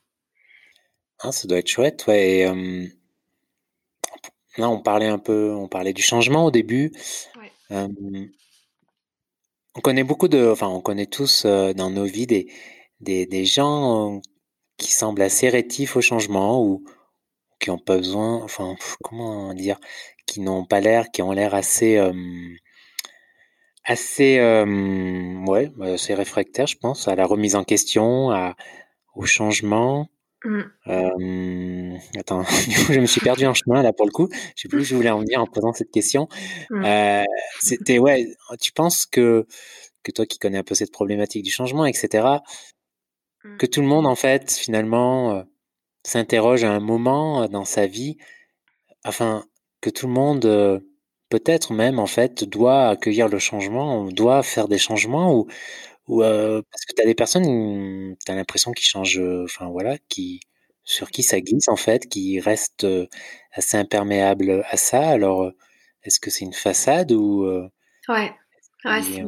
Ah, 1.20 1.32
ça 1.32 1.49
doit 1.49 1.59
être 1.59 1.68
chouette, 1.68 2.07
ouais. 2.07 2.41
Et, 2.41 2.47
euh, 2.47 2.86
là, 4.59 4.68
on 4.68 4.80
parlait 4.80 5.06
un 5.06 5.18
peu, 5.18 5.52
on 5.54 5.68
parlait 5.68 5.92
du 5.92 6.02
changement 6.02 6.44
au 6.46 6.50
début. 6.50 6.92
Ouais. 7.36 7.52
Euh, 7.70 7.88
on 9.74 9.80
connaît 9.80 10.04
beaucoup 10.04 10.28
de, 10.28 10.50
enfin, 10.50 10.68
on 10.68 10.80
connaît 10.80 11.06
tous 11.06 11.44
euh, 11.44 11.72
dans 11.72 11.90
nos 11.90 12.04
vies 12.04 12.26
des, 12.26 12.52
des, 13.00 13.26
des 13.26 13.44
gens 13.44 14.20
qui 14.76 14.92
semblent 14.92 15.22
assez 15.22 15.48
rétifs 15.48 15.96
au 15.96 16.00
changement 16.00 16.62
ou 16.62 16.84
qui 17.61 17.70
n'ont 17.70 17.78
pas 17.78 17.96
besoin, 17.96 18.42
enfin, 18.42 18.76
comment 19.02 19.52
dire, 19.54 19.78
qui 20.26 20.40
n'ont 20.40 20.64
pas 20.64 20.80
l'air, 20.80 21.11
qui 21.11 21.22
ont 21.22 21.32
l'air 21.32 21.54
assez, 21.54 21.98
assez, 23.84 24.38
ouais, 25.46 25.72
bah, 25.76 25.94
assez 25.94 26.14
réfractaires, 26.14 26.68
je 26.68 26.76
pense, 26.76 27.09
à 27.09 27.16
la 27.16 27.26
remise 27.26 27.56
en 27.56 27.64
question, 27.64 28.30
à, 28.30 28.54
au 29.14 29.26
changement. 29.26 30.09
Mmh. 30.45 31.97
attends, 32.16 32.45
je 32.91 33.01
me 33.01 33.07
suis 33.07 33.20
perdu 33.20 33.47
en 33.47 33.55
chemin 33.55 33.82
là 33.82 33.93
pour 33.93 34.07
le 34.07 34.12
coup. 34.12 34.28
Je 34.55 34.62
sais 34.62 34.68
plus 34.68 34.80
où 34.80 34.84
je 34.84 34.95
voulais 34.95 35.11
en 35.11 35.18
venir 35.18 35.41
en 35.41 35.47
posant 35.47 35.72
cette 35.72 35.91
question. 35.91 36.28
Mmh. 36.70 36.84
Euh, 36.84 37.24
c'était 37.61 37.99
ouais. 37.99 38.28
Tu 38.61 38.72
penses 38.72 39.07
que 39.07 39.47
que 40.05 40.12
toi 40.12 40.26
qui 40.26 40.39
connais 40.39 40.59
un 40.59 40.62
peu 40.62 40.74
cette 40.74 40.93
problématique 40.93 41.43
du 41.43 41.51
changement, 41.51 41.86
etc., 41.86 42.39
mmh. 43.45 43.57
que 43.57 43.66
tout 43.66 43.80
le 43.80 43.89
monde 43.89 44.07
en 44.07 44.14
fait 44.14 44.53
finalement 44.53 45.34
euh, 45.34 45.43
s'interroge 46.05 46.62
à 46.62 46.70
un 46.70 46.80
moment 46.80 47.43
euh, 47.43 47.49
dans 47.49 47.64
sa 47.64 47.86
vie, 47.86 48.16
enfin 49.05 49.45
que 49.80 49.91
tout 49.91 50.07
le 50.07 50.12
monde 50.12 50.82
peut-être 51.28 51.72
même 51.72 51.99
en 51.99 52.07
fait 52.07 52.45
doit 52.45 52.89
accueillir 52.89 53.28
le 53.28 53.39
changement, 53.39 54.05
doit 54.05 54.43
faire 54.43 54.68
des 54.68 54.78
changements 54.78 55.34
ou 55.34 55.47
ou 56.09 56.20
parce 56.20 56.84
que 56.86 56.94
tu 56.94 57.02
as 57.02 57.06
des 57.06 57.14
personnes, 57.14 58.16
tu 58.24 58.32
as 58.32 58.34
l'impression 58.34 58.72
qu'ils 58.72 58.86
changent, 58.86 59.20
enfin 59.44 59.68
voilà, 59.68 59.98
qui, 60.09 60.40
sur 60.84 61.11
qui 61.11 61.22
ça 61.22 61.40
glisse 61.40 61.68
en 61.68 61.76
fait, 61.76 62.09
qui 62.09 62.40
restent 62.40 62.86
assez 63.52 63.76
imperméables 63.76 64.64
à 64.70 64.76
ça. 64.76 65.09
Alors, 65.09 65.52
est-ce 66.02 66.18
que 66.18 66.30
c'est 66.30 66.44
une 66.44 66.54
façade 66.54 67.12
ou. 67.12 67.44
ouais, 68.09 68.32
ouais 68.84 69.02
c'est 69.02 69.24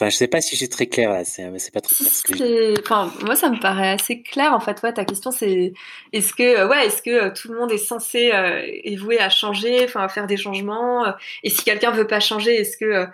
Enfin, 0.00 0.10
je 0.10 0.16
sais 0.16 0.28
pas 0.28 0.40
si 0.40 0.54
j'ai 0.54 0.68
très 0.68 0.86
clair 0.86 1.10
là, 1.10 1.24
c'est 1.24 1.72
pas 1.72 1.80
très 1.80 2.04
clair. 2.22 2.78
Enfin, 2.84 3.12
moi, 3.24 3.34
ça 3.34 3.50
me 3.50 3.58
paraît 3.58 3.90
assez 3.90 4.22
clair 4.22 4.52
en 4.52 4.60
fait. 4.60 4.80
Ouais, 4.84 4.92
ta 4.92 5.04
question, 5.04 5.32
c'est 5.32 5.72
est-ce 6.12 6.32
que, 6.34 6.44
euh, 6.44 6.68
ouais, 6.68 6.86
est-ce 6.86 7.02
que 7.02 7.10
euh, 7.10 7.30
tout 7.34 7.50
le 7.50 7.58
monde 7.58 7.72
est 7.72 7.78
censé 7.78 8.30
euh, 8.32 8.62
voué 8.96 9.18
à 9.18 9.28
changer, 9.28 9.82
enfin, 9.82 10.02
à 10.04 10.08
faire 10.08 10.28
des 10.28 10.36
changements 10.36 11.04
Et 11.42 11.50
si 11.50 11.64
quelqu'un 11.64 11.90
veut 11.90 12.06
pas 12.06 12.20
changer, 12.20 12.54
est-ce 12.60 12.76
que, 12.76 13.06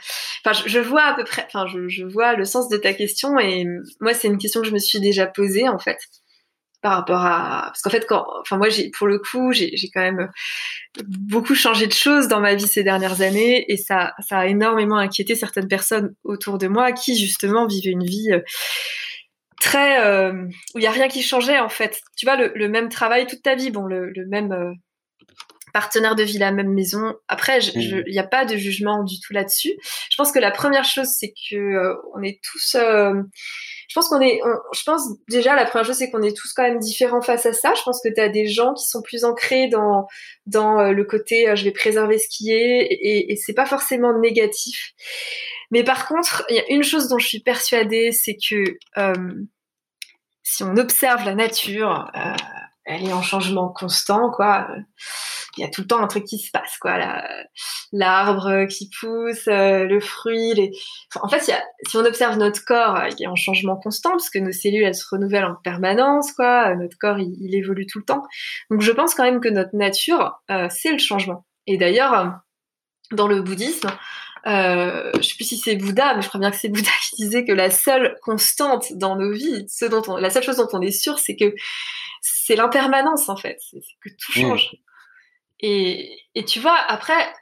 enfin, 0.44 0.62
je, 0.66 0.78
vois 0.78 1.04
à 1.04 1.14
peu 1.14 1.24
près, 1.24 1.46
enfin, 1.46 1.66
je, 1.66 1.88
je, 1.88 2.04
vois 2.04 2.34
le 2.34 2.44
sens 2.44 2.68
de 2.68 2.76
ta 2.76 2.92
question 2.92 3.38
et 3.38 3.64
moi, 4.00 4.12
c'est 4.12 4.28
une 4.28 4.36
question 4.36 4.60
que 4.60 4.66
je 4.66 4.74
me 4.74 4.78
suis 4.78 5.00
déjà 5.00 5.26
posée 5.26 5.66
en 5.70 5.78
fait 5.78 5.96
par 6.84 6.96
rapport 6.96 7.24
à 7.24 7.62
parce 7.68 7.80
qu'en 7.80 7.88
fait 7.88 8.06
quand 8.06 8.26
enfin 8.42 8.58
moi 8.58 8.68
j'ai 8.68 8.90
pour 8.90 9.06
le 9.06 9.18
coup 9.18 9.52
j'ai 9.52 9.72
quand 9.94 10.02
même 10.02 10.28
beaucoup 11.08 11.54
changé 11.54 11.86
de 11.86 11.94
choses 11.94 12.28
dans 12.28 12.40
ma 12.40 12.54
vie 12.54 12.68
ces 12.68 12.82
dernières 12.84 13.22
années 13.22 13.64
et 13.72 13.78
ça 13.78 14.12
ça 14.18 14.40
a 14.40 14.46
énormément 14.46 14.98
inquiété 14.98 15.34
certaines 15.34 15.66
personnes 15.66 16.14
autour 16.24 16.58
de 16.58 16.68
moi 16.68 16.92
qui 16.92 17.16
justement 17.18 17.66
vivaient 17.66 17.92
une 17.92 18.04
vie 18.04 18.32
euh, 18.32 18.40
très 19.58 20.04
euh, 20.04 20.46
où 20.74 20.78
il 20.78 20.82
y 20.82 20.86
a 20.86 20.90
rien 20.90 21.08
qui 21.08 21.22
changeait 21.22 21.58
en 21.58 21.70
fait. 21.70 22.02
Tu 22.18 22.26
vois 22.26 22.36
le, 22.36 22.68
même 22.68 22.90
travail 22.90 23.26
toute 23.26 23.40
ta 23.40 23.54
vie 23.54 23.70
bon 23.70 23.86
le, 23.86 24.12
même 24.28 24.52
euh, 24.52 24.74
partenaire 25.74 26.14
de 26.14 26.22
vie 26.22 26.38
la 26.38 26.52
même 26.52 26.72
maison 26.72 27.14
après 27.28 27.58
il 27.58 28.04
n'y 28.08 28.18
a 28.18 28.26
pas 28.26 28.46
de 28.46 28.56
jugement 28.56 29.04
du 29.04 29.20
tout 29.20 29.34
là-dessus 29.34 29.74
je 30.10 30.16
pense 30.16 30.32
que 30.32 30.38
la 30.38 30.50
première 30.50 30.84
chose 30.84 31.08
c'est 31.08 31.34
que 31.50 31.94
on 32.14 32.22
est 32.22 32.40
tous 32.42 32.76
je 33.94 34.00
pense 34.00 34.08
qu'on 34.08 34.20
est, 34.20 34.40
je 34.72 34.82
pense 34.84 35.02
déjà 35.28 35.54
la 35.54 35.66
première 35.66 35.86
chose 35.86 35.96
c'est 35.96 36.10
qu'on 36.10 36.22
est 36.22 36.36
tous 36.36 36.52
quand 36.52 36.64
même 36.64 36.80
différents 36.80 37.20
face 37.20 37.46
à 37.46 37.52
ça. 37.52 37.74
Je 37.76 37.82
pense 37.82 38.00
que 38.02 38.12
tu 38.12 38.20
as 38.20 38.28
des 38.28 38.48
gens 38.48 38.74
qui 38.74 38.88
sont 38.88 39.02
plus 39.02 39.24
ancrés 39.24 39.68
dans 39.68 40.08
dans 40.46 40.80
euh, 40.80 40.90
le 40.90 41.04
côté 41.04 41.48
euh, 41.48 41.54
je 41.54 41.62
vais 41.62 41.70
préserver 41.70 42.18
ce 42.18 42.26
qui 42.28 42.50
est 42.50 42.86
et, 42.90 43.32
et 43.32 43.36
c'est 43.36 43.52
pas 43.52 43.66
forcément 43.66 44.18
négatif. 44.18 44.94
Mais 45.70 45.84
par 45.84 46.08
contre, 46.08 46.44
il 46.50 46.56
y 46.56 46.58
a 46.58 46.64
une 46.70 46.82
chose 46.82 47.08
dont 47.08 47.18
je 47.18 47.28
suis 47.28 47.40
persuadée, 47.40 48.10
c'est 48.10 48.36
que 48.36 48.76
euh, 48.98 49.14
si 50.42 50.64
on 50.64 50.76
observe 50.76 51.24
la 51.24 51.34
nature, 51.34 52.10
euh, 52.16 52.34
elle 52.84 53.04
est 53.04 53.12
en 53.12 53.22
changement 53.22 53.68
constant, 53.68 54.30
quoi. 54.30 54.68
Il 55.56 55.62
y 55.62 55.64
a 55.64 55.68
tout 55.68 55.82
le 55.82 55.86
temps 55.86 56.02
un 56.02 56.06
truc 56.06 56.24
qui 56.24 56.38
se 56.38 56.50
passe, 56.50 56.76
quoi. 56.78 56.98
L'arbre 57.92 58.66
qui 58.66 58.90
pousse, 59.00 59.48
euh, 59.48 59.84
le 59.84 60.00
fruit, 60.00 60.52
les... 60.54 60.72
en 61.20 61.28
fait, 61.28 61.40
si 61.40 61.96
on 61.96 62.04
observe 62.04 62.36
notre 62.36 62.64
corps, 62.64 62.98
il 63.08 63.22
est 63.22 63.26
en 63.26 63.36
changement 63.36 63.76
constant 63.76 64.10
parce 64.10 64.30
que 64.30 64.38
nos 64.38 64.52
cellules, 64.52 64.84
elles 64.84 64.94
se 64.94 65.06
renouvellent 65.10 65.46
en 65.46 65.54
permanence, 65.54 66.32
quoi. 66.32 66.74
Notre 66.74 66.98
corps, 66.98 67.18
il, 67.18 67.54
évolue 67.54 67.86
tout 67.86 68.00
le 68.00 68.04
temps. 68.04 68.22
Donc, 68.70 68.80
je 68.80 68.92
pense 68.92 69.14
quand 69.14 69.24
même 69.24 69.40
que 69.40 69.48
notre 69.48 69.74
nature, 69.74 70.40
euh, 70.50 70.68
c'est 70.70 70.92
le 70.92 70.98
changement. 70.98 71.46
Et 71.66 71.78
d'ailleurs, 71.78 72.40
dans 73.12 73.28
le 73.28 73.40
bouddhisme, 73.40 73.90
euh, 74.46 75.10
je 75.16 75.22
sais 75.22 75.36
plus 75.36 75.44
si 75.44 75.56
c'est 75.56 75.76
Bouddha, 75.76 76.14
mais 76.14 76.22
je 76.22 76.28
crois 76.28 76.40
bien 76.40 76.50
que 76.50 76.56
c'est 76.56 76.68
Bouddha 76.68 76.90
qui 77.08 77.16
disait 77.16 77.44
que 77.44 77.52
la 77.52 77.70
seule 77.70 78.16
constante 78.22 78.92
dans 78.92 79.16
nos 79.16 79.32
vies, 79.32 79.66
ce 79.68 79.86
dont 79.86 80.02
on, 80.06 80.16
la 80.16 80.28
seule 80.28 80.42
chose 80.42 80.56
dont 80.56 80.68
on 80.72 80.82
est 80.82 80.90
sûr, 80.90 81.18
c'est 81.18 81.36
que 81.36 81.54
c'est 82.26 82.56
l'impermanence 82.56 83.28
en 83.28 83.36
fait, 83.36 83.58
c'est 83.60 83.80
que 84.00 84.08
tout 84.08 84.32
mmh. 84.32 84.42
change. 84.42 84.70
Et, 85.60 86.16
et, 86.34 86.44
tu 86.44 86.58
vois, 86.58 86.76
après, 86.88 87.32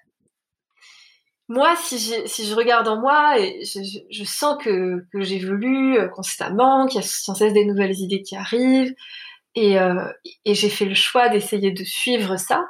moi, 1.48 1.74
si, 1.76 1.98
si 1.98 2.46
je 2.46 2.54
regarde 2.54 2.88
en 2.88 3.00
moi, 3.00 3.38
et 3.38 3.64
je, 3.64 3.80
je, 4.10 4.24
sens 4.24 4.62
que, 4.62 5.04
que 5.12 5.22
j'évolue 5.22 5.98
euh, 5.98 6.08
constamment, 6.08 6.86
qu'il 6.86 7.00
y 7.00 7.04
a 7.04 7.06
sans 7.06 7.34
cesse 7.34 7.52
des 7.52 7.64
nouvelles 7.64 7.98
idées 7.98 8.22
qui 8.22 8.36
arrivent, 8.36 8.94
et, 9.54 9.78
euh, 9.78 10.04
et 10.44 10.54
j'ai 10.54 10.68
fait 10.68 10.84
le 10.84 10.94
choix 10.94 11.28
d'essayer 11.28 11.70
de 11.70 11.84
suivre 11.84 12.36
ça. 12.36 12.66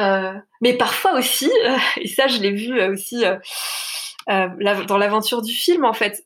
Euh, 0.00 0.34
mais 0.60 0.74
parfois 0.74 1.14
aussi, 1.18 1.50
et 1.96 2.08
ça 2.08 2.28
je 2.28 2.38
l'ai 2.38 2.52
vu 2.52 2.80
aussi 2.82 3.24
dans 4.26 4.98
l'aventure 4.98 5.42
du 5.42 5.52
film 5.52 5.84
en 5.84 5.92
fait, 5.92 6.24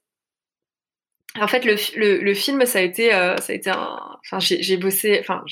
en 1.41 1.49
fait, 1.49 1.65
le, 1.65 1.77
le, 1.97 2.19
le, 2.19 2.35
film, 2.35 2.67
ça 2.67 2.79
a 2.79 2.83
été, 2.83 3.15
euh, 3.15 3.37
ça 3.39 3.53
a 3.53 3.57
été 3.57 3.71
un. 3.71 3.99
Enfin, 4.25 4.39
j'ai 4.39 4.77
bossé. 4.77 5.19
Enfin, 5.21 5.43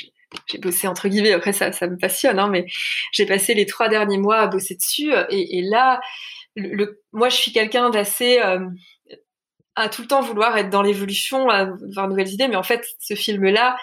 j'ai 0.47 0.59
bossé 0.59 0.87
entre 0.87 1.09
guillemets. 1.09 1.33
Après, 1.33 1.53
ça, 1.53 1.72
ça 1.72 1.87
me 1.87 1.97
passionne, 1.97 2.39
hein, 2.39 2.49
mais 2.49 2.66
j'ai 3.12 3.26
passé 3.26 3.55
les 3.55 3.66
trois 3.66 3.89
derniers 3.89 4.18
mois 4.18 4.39
à 4.39 4.47
bosser 4.47 4.76
dessus. 4.76 5.12
Et, 5.31 5.59
et 5.59 5.62
là, 5.62 6.01
le, 6.55 7.03
moi, 7.12 7.28
je 7.28 7.37
suis 7.37 7.53
quelqu'un 7.53 7.91
d'assez 7.91 8.41
euh, 8.41 8.61
à 9.74 9.89
tout 9.89 10.03
le 10.03 10.09
temps 10.09 10.20
vouloir 10.20 10.57
être 10.59 10.70
dans 10.70 10.83
l'évolution, 10.83 11.49
avoir 11.49 12.07
de 12.07 12.11
nouvelles 12.11 12.33
idées. 12.33 12.49
Mais 12.49 12.57
en 12.57 12.62
fait, 12.62 12.87
ce 12.99 13.14
film-là, 13.14 13.76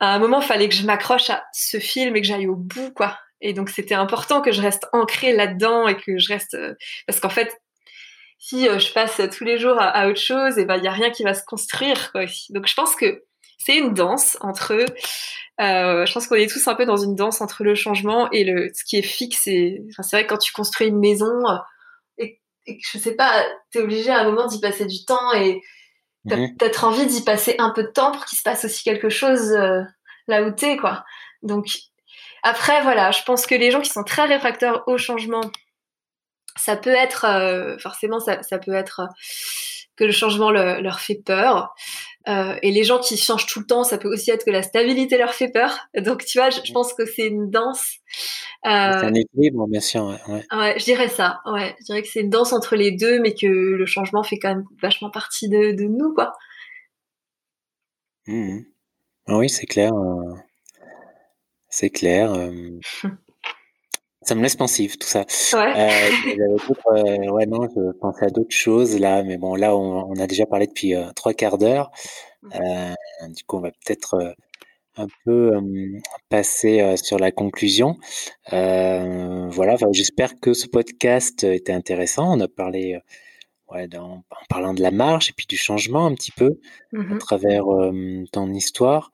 à 0.00 0.14
un 0.14 0.18
moment, 0.18 0.40
fallait 0.40 0.68
que 0.68 0.74
je 0.74 0.84
m'accroche 0.84 1.30
à 1.30 1.44
ce 1.52 1.78
film 1.78 2.16
et 2.16 2.20
que 2.20 2.26
j'aille 2.26 2.48
au 2.48 2.56
bout, 2.56 2.92
quoi. 2.92 3.18
Et 3.40 3.52
donc, 3.52 3.68
c'était 3.68 3.94
important 3.94 4.40
que 4.40 4.52
je 4.52 4.62
reste 4.62 4.86
ancrée 4.92 5.32
là-dedans 5.32 5.86
et 5.86 5.96
que 5.96 6.18
je 6.18 6.32
reste, 6.32 6.54
euh, 6.54 6.74
parce 7.06 7.20
qu'en 7.20 7.28
fait, 7.28 7.60
si 8.44 8.68
euh, 8.68 8.78
je 8.78 8.92
passe 8.92 9.22
tous 9.34 9.44
les 9.44 9.56
jours 9.56 9.76
à, 9.78 10.06
autre 10.06 10.20
chose, 10.20 10.58
et 10.58 10.66
ben 10.66 10.76
il 10.76 10.84
y 10.84 10.86
a 10.86 10.92
rien 10.92 11.10
qui 11.10 11.22
va 11.22 11.32
se 11.32 11.42
construire 11.46 12.12
quoi. 12.12 12.26
Donc 12.50 12.66
je 12.66 12.74
pense 12.74 12.94
que 12.94 13.24
c'est 13.56 13.78
une 13.78 13.94
danse 13.94 14.36
entre 14.42 14.72
euh, 14.74 16.04
je 16.04 16.12
pense 16.12 16.26
qu'on 16.26 16.34
est 16.34 16.50
tous 16.50 16.68
un 16.68 16.74
peu 16.74 16.84
dans 16.84 16.98
une 16.98 17.14
danse 17.14 17.40
entre 17.40 17.64
le 17.64 17.74
changement 17.74 18.30
et 18.32 18.44
le 18.44 18.70
ce 18.74 18.84
qui 18.84 18.98
est 18.98 19.02
fixe. 19.02 19.46
Et 19.46 19.80
enfin, 19.88 20.02
c'est 20.02 20.16
vrai 20.16 20.26
que 20.26 20.28
quand 20.28 20.38
tu 20.38 20.52
construis 20.52 20.88
une 20.88 20.98
maison 20.98 21.48
euh, 21.48 21.56
et, 22.18 22.42
et 22.66 22.78
je 22.82 22.98
sais 22.98 23.14
pas, 23.14 23.46
t'es 23.70 23.80
obligé 23.80 24.10
à 24.10 24.18
un 24.18 24.24
moment 24.24 24.46
d'y 24.46 24.60
passer 24.60 24.84
du 24.84 25.06
temps 25.06 25.32
et 25.32 25.62
t'as 26.28 26.36
mhm. 26.36 26.54
peut-être 26.58 26.84
envie 26.84 27.06
d'y 27.06 27.22
passer 27.22 27.54
un 27.58 27.70
peu 27.70 27.84
de 27.84 27.92
temps 27.92 28.12
pour 28.12 28.26
qu'il 28.26 28.36
se 28.36 28.42
passe 28.42 28.66
aussi 28.66 28.84
quelque 28.84 29.08
chose 29.08 29.52
euh, 29.52 29.80
là 30.28 30.42
où 30.42 30.50
t'es 30.50 30.76
quoi. 30.76 31.02
Donc 31.40 31.64
après 32.42 32.82
voilà, 32.82 33.10
je 33.10 33.22
pense 33.22 33.46
que 33.46 33.54
les 33.54 33.70
gens 33.70 33.80
qui 33.80 33.90
sont 33.90 34.04
très 34.04 34.26
réfractaires 34.26 34.86
au 34.86 34.98
changement 34.98 35.50
ça 36.56 36.76
peut 36.76 36.90
être 36.90 37.24
euh, 37.24 37.78
forcément 37.78 38.20
ça, 38.20 38.42
ça, 38.42 38.58
peut 38.58 38.74
être 38.74 39.00
euh, 39.00 39.06
que 39.96 40.04
le 40.04 40.12
changement 40.12 40.50
leur 40.50 41.00
fait 41.00 41.20
peur. 41.24 41.74
Euh, 42.26 42.56
et 42.62 42.70
les 42.70 42.84
gens 42.84 43.00
qui 43.00 43.18
changent 43.18 43.44
tout 43.44 43.60
le 43.60 43.66
temps 43.66 43.84
ça 43.84 43.98
peut 43.98 44.08
aussi 44.08 44.30
être 44.30 44.46
que 44.46 44.50
la 44.50 44.62
stabilité 44.62 45.18
leur 45.18 45.34
fait 45.34 45.50
peur. 45.50 45.78
Donc 45.98 46.24
tu 46.24 46.38
vois 46.38 46.48
je, 46.48 46.72
pense 46.72 46.94
que 46.94 47.04
c'est 47.04 47.26
une 47.26 47.50
danse 47.50 47.96
euh, 48.64 48.98
c'est 48.98 49.06
un 49.06 49.14
équilibre 49.14 49.66
bien 49.68 49.80
sûr 49.80 50.06
ouais. 50.06 50.42
ouais. 50.56 50.74
je 50.78 50.84
dirais 50.84 51.08
ça 51.08 51.40
ouais. 51.44 51.76
Je 51.80 51.84
dirais 51.84 52.00
que 52.00 52.08
c'est 52.08 52.20
une 52.20 52.30
danse 52.30 52.54
entre 52.54 52.76
les 52.76 52.92
deux 52.92 53.20
mais 53.20 53.34
que 53.34 53.46
le 53.46 53.84
changement 53.84 54.22
fait 54.22 54.38
quand 54.38 54.48
même 54.48 54.64
vachement 54.80 55.10
partie 55.10 55.50
de, 55.50 55.72
de 55.72 55.84
nous 55.84 56.14
quoi. 56.14 56.32
Mmh 58.26 58.60
ah 59.26 59.36
oui 59.36 59.50
c'est 59.50 59.66
clair 59.66 59.92
c'est 61.68 61.90
clair 61.90 62.32
Ça 64.24 64.34
me 64.34 64.42
laisse 64.42 64.56
pensif 64.56 64.98
tout 64.98 65.06
ça. 65.06 65.24
Ouais. 65.52 65.72
Euh, 65.76 66.56
euh, 66.88 67.30
ouais, 67.30 67.46
non, 67.46 67.68
je 67.74 67.92
pensais 67.98 68.26
à 68.26 68.30
d'autres 68.30 68.54
choses 68.54 68.98
là, 68.98 69.22
mais 69.22 69.36
bon, 69.36 69.54
là, 69.54 69.76
on, 69.76 70.10
on 70.10 70.16
a 70.18 70.26
déjà 70.26 70.46
parlé 70.46 70.66
depuis 70.66 70.94
euh, 70.94 71.04
trois 71.14 71.34
quarts 71.34 71.58
d'heure. 71.58 71.90
Euh, 72.54 72.94
du 73.28 73.44
coup, 73.44 73.58
on 73.58 73.60
va 73.60 73.70
peut-être 73.70 74.34
un 74.96 75.06
peu 75.24 75.52
passer 76.28 76.96
sur 76.96 77.18
la 77.18 77.32
conclusion. 77.32 77.96
voilà, 78.50 79.76
j'espère 79.92 80.38
que 80.40 80.54
ce 80.54 80.66
podcast 80.66 81.44
était 81.44 81.72
intéressant. 81.72 82.36
On 82.36 82.40
a 82.40 82.48
parlé, 82.48 82.98
ouais, 83.72 83.88
en 83.96 84.22
parlant 84.48 84.74
de 84.74 84.82
la 84.82 84.90
marche 84.90 85.30
et 85.30 85.32
puis 85.32 85.46
du 85.46 85.56
changement 85.56 86.06
un 86.06 86.14
petit 86.14 86.32
peu 86.32 86.58
à 86.94 86.96
Mmh 86.96 87.18
travers 87.18 87.64
ton 88.32 88.52
histoire. 88.52 89.10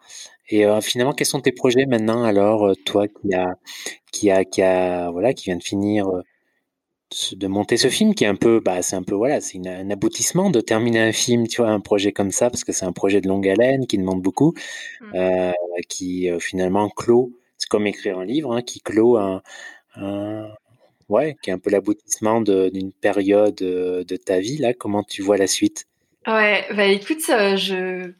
Et 0.50 0.64
finalement, 0.82 1.12
quels 1.12 1.26
sont 1.26 1.40
tes 1.40 1.52
projets 1.52 1.86
maintenant 1.86 2.24
alors, 2.24 2.72
toi 2.84 3.06
qui 3.08 3.34
a, 3.34 3.54
qui 4.12 4.30
a, 4.30 4.44
qui 4.44 4.62
a, 4.62 5.10
voilà, 5.10 5.32
qui 5.32 5.44
vient 5.46 5.56
de 5.56 5.62
finir 5.62 6.06
de 7.32 7.46
monter 7.48 7.76
ce 7.76 7.88
film 7.88 8.14
qui 8.14 8.24
est 8.24 8.28
un 8.28 8.36
peu, 8.36 8.60
bah, 8.60 8.82
c'est 8.82 8.96
un 8.96 9.02
peu, 9.02 9.14
voilà, 9.14 9.40
c'est 9.40 9.58
un 9.66 9.90
aboutissement 9.90 10.50
de 10.50 10.60
terminer 10.60 11.00
un 11.00 11.12
film, 11.12 11.48
tu 11.48 11.60
vois, 11.60 11.70
un 11.70 11.80
projet 11.80 12.12
comme 12.12 12.30
ça, 12.30 12.50
parce 12.50 12.62
que 12.64 12.72
c'est 12.72 12.84
un 12.84 12.92
projet 12.92 13.20
de 13.20 13.28
longue 13.28 13.48
haleine 13.48 13.86
qui 13.86 13.98
demande 13.98 14.22
beaucoup, 14.22 14.54
Mmh. 15.00 15.12
euh, 15.14 15.52
qui 15.88 16.30
euh, 16.30 16.38
finalement 16.38 16.88
clôt, 16.88 17.32
c'est 17.58 17.68
comme 17.68 17.86
écrire 17.86 18.18
un 18.18 18.24
livre, 18.24 18.52
hein, 18.52 18.62
qui 18.62 18.80
clôt 18.80 19.16
un, 19.16 19.42
ouais, 21.08 21.36
qui 21.42 21.50
est 21.50 21.52
un 21.52 21.58
peu 21.58 21.70
l'aboutissement 21.70 22.40
d'une 22.40 22.92
période 22.92 23.60
euh, 23.62 24.04
de 24.04 24.16
ta 24.16 24.38
vie, 24.38 24.58
là. 24.58 24.72
Comment 24.74 25.02
tu 25.02 25.22
vois 25.22 25.36
la 25.36 25.46
suite? 25.46 25.86
Ouais, 26.26 26.64
bah 26.74 26.86
écoute, 26.86 27.22
je. 27.26 28.12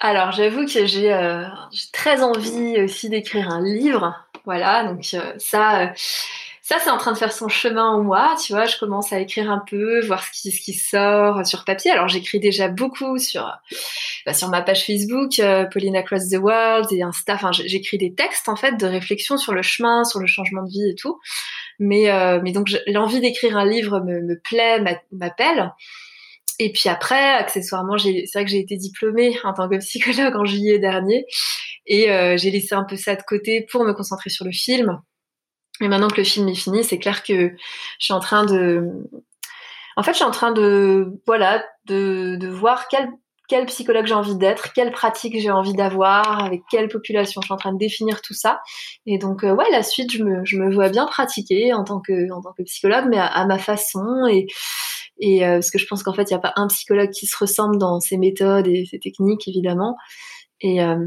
Alors, 0.00 0.32
j'avoue 0.32 0.66
que 0.66 0.86
j'ai 0.86 1.46
très 1.92 2.22
envie 2.22 2.80
aussi 2.82 3.08
d'écrire 3.08 3.48
un 3.50 3.62
livre. 3.62 4.14
Voilà, 4.44 4.84
donc 4.84 5.04
ça, 5.38 5.94
ça, 6.66 6.78
c'est 6.78 6.90
en 6.90 6.96
train 6.96 7.12
de 7.12 7.18
faire 7.18 7.32
son 7.32 7.48
chemin 7.48 7.86
en 7.86 8.02
moi, 8.02 8.34
tu 8.42 8.52
vois. 8.52 8.64
Je 8.64 8.78
commence 8.78 9.12
à 9.12 9.20
écrire 9.20 9.50
un 9.50 9.62
peu, 9.68 10.00
voir 10.00 10.24
ce 10.24 10.30
qui, 10.32 10.50
ce 10.50 10.62
qui 10.62 10.72
sort 10.72 11.46
sur 11.46 11.64
papier. 11.64 11.90
Alors, 11.90 12.08
j'écris 12.08 12.40
déjà 12.40 12.68
beaucoup 12.68 13.18
sur, 13.18 13.50
bah, 14.24 14.34
sur 14.34 14.48
ma 14.48 14.62
page 14.62 14.84
Facebook, 14.84 15.38
euh, 15.40 15.64
Pauline 15.66 15.94
Across 15.96 16.30
the 16.30 16.38
World 16.38 16.90
et 16.90 17.02
Insta. 17.02 17.34
Enfin, 17.34 17.52
j'écris 17.52 17.98
des 17.98 18.14
textes, 18.14 18.48
en 18.48 18.56
fait, 18.56 18.78
de 18.78 18.86
réflexion 18.86 19.36
sur 19.36 19.52
le 19.52 19.60
chemin, 19.62 20.04
sur 20.04 20.20
le 20.20 20.26
changement 20.26 20.62
de 20.62 20.70
vie 20.70 20.90
et 20.90 20.94
tout. 20.94 21.20
Mais, 21.78 22.10
euh, 22.10 22.40
mais 22.42 22.52
donc, 22.52 22.70
l'envie 22.86 23.20
d'écrire 23.20 23.58
un 23.58 23.66
livre 23.66 24.00
me, 24.00 24.22
me 24.22 24.38
plaît, 24.40 24.82
m'appelle. 25.12 25.72
Et 26.58 26.72
puis 26.72 26.88
après, 26.88 27.34
accessoirement, 27.34 27.98
c'est 27.98 28.26
vrai 28.34 28.44
que 28.44 28.50
j'ai 28.50 28.60
été 28.60 28.76
diplômée 28.76 29.36
en 29.44 29.52
tant 29.52 29.68
que 29.68 29.76
psychologue 29.76 30.36
en 30.36 30.44
juillet 30.44 30.78
dernier. 30.78 31.24
Et 31.86 32.10
euh, 32.10 32.36
j'ai 32.36 32.50
laissé 32.50 32.74
un 32.74 32.84
peu 32.84 32.96
ça 32.96 33.14
de 33.16 33.22
côté 33.22 33.66
pour 33.70 33.84
me 33.84 33.92
concentrer 33.92 34.30
sur 34.30 34.44
le 34.44 34.52
film. 34.52 35.00
Et 35.80 35.88
maintenant 35.88 36.08
que 36.08 36.18
le 36.18 36.24
film 36.24 36.48
est 36.48 36.54
fini, 36.54 36.84
c'est 36.84 36.98
clair 36.98 37.22
que 37.24 37.50
je 37.50 38.04
suis 38.04 38.14
en 38.14 38.20
train 38.20 38.44
de, 38.46 38.88
en 39.96 40.02
fait, 40.02 40.12
je 40.12 40.16
suis 40.16 40.24
en 40.24 40.30
train 40.30 40.52
de, 40.52 41.20
voilà, 41.26 41.64
de, 41.86 42.48
voir 42.48 42.88
quel, 42.88 43.66
psychologue 43.66 44.06
j'ai 44.06 44.14
envie 44.14 44.36
d'être, 44.36 44.72
quelle 44.72 44.90
pratique 44.90 45.38
j'ai 45.38 45.50
envie 45.50 45.74
d'avoir, 45.74 46.44
avec 46.44 46.62
quelle 46.70 46.88
population. 46.88 47.40
Je 47.40 47.46
suis 47.46 47.54
en 47.54 47.58
train 47.58 47.72
de 47.72 47.78
définir 47.78 48.20
tout 48.20 48.34
ça. 48.34 48.60
Et 49.06 49.18
donc, 49.18 49.44
euh, 49.44 49.54
ouais, 49.54 49.70
la 49.70 49.82
suite, 49.82 50.12
je 50.12 50.24
me, 50.24 50.74
vois 50.74 50.88
bien 50.88 51.06
pratiquer 51.06 51.72
en 51.72 51.84
tant 51.84 52.00
que, 52.00 52.32
en 52.32 52.40
tant 52.40 52.52
que 52.52 52.62
psychologue, 52.64 53.06
mais 53.08 53.18
à, 53.18 53.46
ma 53.46 53.58
façon. 53.58 54.26
Et, 54.28 54.46
et 55.18 55.46
euh, 55.46 55.54
parce 55.54 55.70
que 55.70 55.78
je 55.78 55.86
pense 55.86 56.02
qu'en 56.02 56.12
fait, 56.12 56.30
il 56.30 56.34
n'y 56.34 56.38
a 56.38 56.40
pas 56.40 56.52
un 56.56 56.66
psychologue 56.68 57.10
qui 57.10 57.26
se 57.26 57.36
ressemble 57.36 57.78
dans 57.78 58.00
ses 58.00 58.16
méthodes 58.16 58.66
et 58.66 58.84
ses 58.86 58.98
techniques, 58.98 59.46
évidemment. 59.48 59.96
Et, 60.60 60.82
euh, 60.82 61.06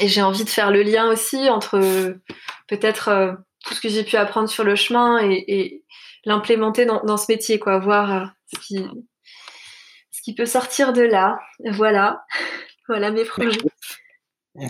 j'ai 0.00 0.22
envie 0.22 0.44
de 0.44 0.48
faire 0.48 0.70
le 0.70 0.82
lien 0.82 1.10
aussi 1.10 1.50
entre 1.50 1.78
peut-être 2.68 3.36
tout 3.64 3.74
ce 3.74 3.80
que 3.80 3.88
j'ai 3.88 4.04
pu 4.04 4.16
apprendre 4.16 4.48
sur 4.48 4.64
le 4.64 4.74
chemin 4.76 5.18
et, 5.22 5.84
l'implémenter 6.26 6.84
dans, 6.84 7.16
ce 7.16 7.32
métier, 7.32 7.58
quoi, 7.58 7.78
voir 7.78 8.12
euh, 8.14 8.26
ce 8.52 8.60
qui, 8.60 8.86
ce 10.10 10.22
qui 10.22 10.34
peut 10.34 10.44
sortir 10.44 10.92
de 10.92 11.00
là. 11.00 11.38
Voilà, 11.72 12.24
voilà 12.88 13.10
mes 13.10 13.24
projets. 13.24 13.58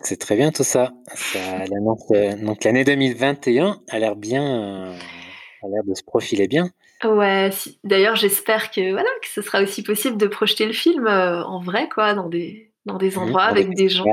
C'est 0.03 0.21
très 0.21 0.37
bien 0.37 0.53
tout 0.53 0.63
ça. 0.63 0.93
ça 1.15 1.63
euh, 1.63 2.37
donc 2.37 2.63
l'année 2.65 2.85
2021 2.85 3.81
a 3.89 3.99
l'air 3.99 4.15
bien, 4.15 4.45
euh, 4.45 4.93
a 4.93 5.69
l'air 5.69 5.83
de 5.85 5.95
se 5.95 6.05
profiler 6.05 6.47
bien. 6.47 6.71
Ouais, 7.03 7.51
d'ailleurs 7.83 8.17
j'espère 8.17 8.71
que 8.71 8.93
voilà 8.93 9.09
que 9.23 9.29
ce 9.29 9.41
sera 9.41 9.63
aussi 9.63 9.83
possible 9.83 10.19
de 10.19 10.27
projeter 10.27 10.67
le 10.67 10.75
film 10.75 11.07
en 11.07 11.61
vrai 11.61 11.89
quoi 11.89 12.13
dans 12.13 12.29
des 12.29 12.73
dans 12.85 12.99
des 12.99 13.17
endroits 13.17 13.45
avec 13.45 13.75
des 13.75 13.89
gens. 13.89 14.05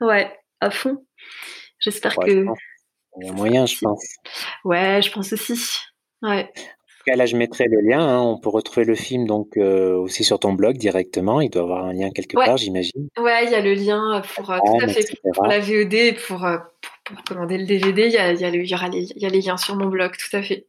Ouais, 0.00 0.30
à 0.60 0.70
fond. 0.70 1.04
J'espère 1.80 2.16
que 2.16 2.46
il 3.18 3.26
y 3.26 3.30
a 3.30 3.32
moyen, 3.32 3.66
je 3.66 3.78
pense. 3.80 4.04
Ouais, 4.64 5.00
je 5.02 5.10
pense 5.10 5.32
aussi. 5.32 5.80
Ouais. 6.22 6.42
En 6.42 6.98
tout 6.98 7.04
cas, 7.06 7.16
là, 7.16 7.26
je 7.26 7.36
mettrai 7.36 7.64
le 7.66 7.80
lien. 7.80 8.00
Hein. 8.00 8.20
On 8.20 8.38
peut 8.38 8.50
retrouver 8.50 8.84
le 8.84 8.94
film 8.94 9.26
donc 9.26 9.56
euh, 9.56 9.94
aussi 9.94 10.24
sur 10.24 10.38
ton 10.38 10.52
blog 10.52 10.76
directement. 10.76 11.40
Il 11.40 11.50
doit 11.50 11.62
avoir 11.62 11.84
un 11.84 11.92
lien 11.92 12.10
quelque 12.10 12.34
part, 12.34 12.56
j'imagine. 12.56 13.08
Ouais, 13.18 13.46
il 13.46 13.52
y 13.52 13.54
a 13.54 13.60
le 13.60 13.74
lien 13.74 14.22
pour 14.34 14.50
euh, 14.50 14.58
tout 14.58 14.84
à 14.84 14.88
fait 14.88 15.06
pour 15.34 15.46
la 15.46 15.60
VOD 15.60 15.94
et 15.94 16.12
pour, 16.12 16.44
euh, 16.44 16.58
pour, 17.04 17.24
commander 17.24 17.58
le 17.58 17.66
DVD. 17.66 18.06
Il 18.06 18.12
y, 18.12 18.18
a, 18.18 18.32
il, 18.32 18.40
y 18.40 18.44
a 18.44 18.48
il, 18.48 18.66
y 18.66 18.74
aura 18.74 18.88
les, 18.88 19.04
il 19.16 19.22
y 19.22 19.26
a 19.26 19.30
les 19.30 19.40
liens 19.40 19.56
sur 19.56 19.76
mon 19.76 19.86
blog, 19.86 20.12
tout 20.16 20.36
à 20.36 20.42
fait. 20.42 20.66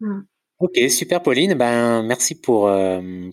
Hmm. 0.00 0.20
Ok, 0.58 0.78
super 0.88 1.22
Pauline. 1.22 1.54
Ben, 1.54 2.02
merci 2.02 2.34
pour, 2.34 2.70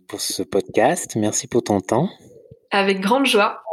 pour 0.07 0.21
ce 0.21 0.43
podcast. 0.43 1.15
Merci 1.15 1.47
pour 1.47 1.63
ton 1.63 1.79
temps. 1.79 2.09
Avec 2.71 2.99
grande 2.99 3.25
joie. 3.25 3.63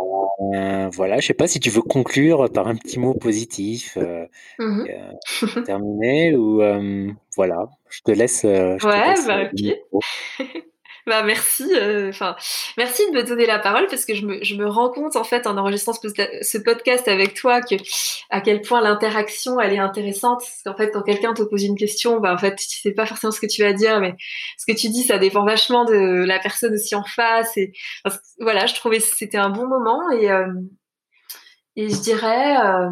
Euh, 0.54 0.88
voilà, 0.94 1.20
je 1.20 1.26
sais 1.26 1.34
pas 1.34 1.46
si 1.46 1.60
tu 1.60 1.68
veux 1.68 1.82
conclure 1.82 2.50
par 2.50 2.66
un 2.66 2.74
petit 2.74 2.98
mot 2.98 3.12
positif, 3.14 3.98
euh, 3.98 4.24
mmh 4.58 4.86
euh, 4.88 5.62
terminer 5.62 6.34
ou 6.34 6.62
voilà, 7.36 7.68
je 7.90 8.00
te 8.00 8.10
laisse. 8.10 8.42
Je 8.42 8.86
ouais, 8.86 9.14
bah, 9.26 9.50
ok. 9.52 10.60
Bah 11.10 11.24
merci, 11.24 11.64
euh, 11.74 12.10
enfin 12.10 12.36
merci 12.78 13.02
de 13.10 13.16
me 13.16 13.24
donner 13.24 13.44
la 13.44 13.58
parole 13.58 13.88
parce 13.88 14.04
que 14.04 14.14
je 14.14 14.24
me, 14.24 14.44
je 14.44 14.54
me 14.54 14.68
rends 14.68 14.90
compte 14.90 15.16
en 15.16 15.24
fait 15.24 15.48
en 15.48 15.58
enregistrant 15.58 15.92
ce, 15.92 16.58
podcast 16.58 17.08
avec 17.08 17.34
toi 17.34 17.60
que 17.60 17.74
à 18.30 18.40
quel 18.40 18.60
point 18.60 18.80
l'interaction 18.80 19.58
elle 19.58 19.72
est 19.72 19.80
intéressante. 19.80 20.38
Parce 20.38 20.62
qu'en 20.64 20.76
fait 20.76 20.92
quand 20.92 21.02
quelqu'un 21.02 21.34
te 21.34 21.42
pose 21.42 21.64
une 21.64 21.74
question, 21.76 22.20
bah 22.20 22.32
en 22.32 22.38
fait 22.38 22.54
sais 22.60 22.92
pas 22.92 23.06
forcément 23.06 23.32
ce 23.32 23.40
que 23.40 23.48
tu 23.48 23.64
vas 23.64 23.72
dire, 23.72 23.98
mais 23.98 24.14
ce 24.56 24.72
que 24.72 24.78
tu 24.78 24.88
dis 24.88 25.02
ça 25.02 25.18
dépend 25.18 25.44
vachement 25.44 25.84
de 25.84 26.24
la 26.24 26.38
personne 26.38 26.74
aussi 26.74 26.94
en 26.94 27.02
face. 27.02 27.56
Et 27.56 27.72
voilà, 28.38 28.66
je 28.66 28.76
trouvais 28.76 28.98
que 28.98 29.02
c'était 29.02 29.36
un 29.36 29.50
bon 29.50 29.66
moment 29.66 30.12
et 30.12 30.30
euh, 30.30 30.46
et 31.74 31.88
je 31.88 32.00
dirais. 32.00 32.56
Euh, 32.56 32.88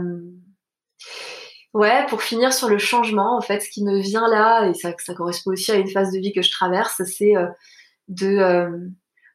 ouais, 1.72 2.04
pour 2.08 2.22
finir 2.22 2.52
sur 2.52 2.68
le 2.68 2.78
changement, 2.78 3.36
en 3.36 3.42
fait, 3.42 3.60
ce 3.60 3.70
qui 3.70 3.84
me 3.84 4.00
vient 4.00 4.26
là, 4.28 4.66
et 4.66 4.74
ça 4.74 5.14
correspond 5.14 5.52
aussi 5.52 5.70
à 5.70 5.76
une 5.76 5.88
phase 5.88 6.10
de 6.10 6.18
vie 6.18 6.32
que 6.32 6.42
je 6.42 6.50
traverse, 6.50 7.00
c'est 7.04 7.36
de 8.09 8.38
euh, 8.38 8.68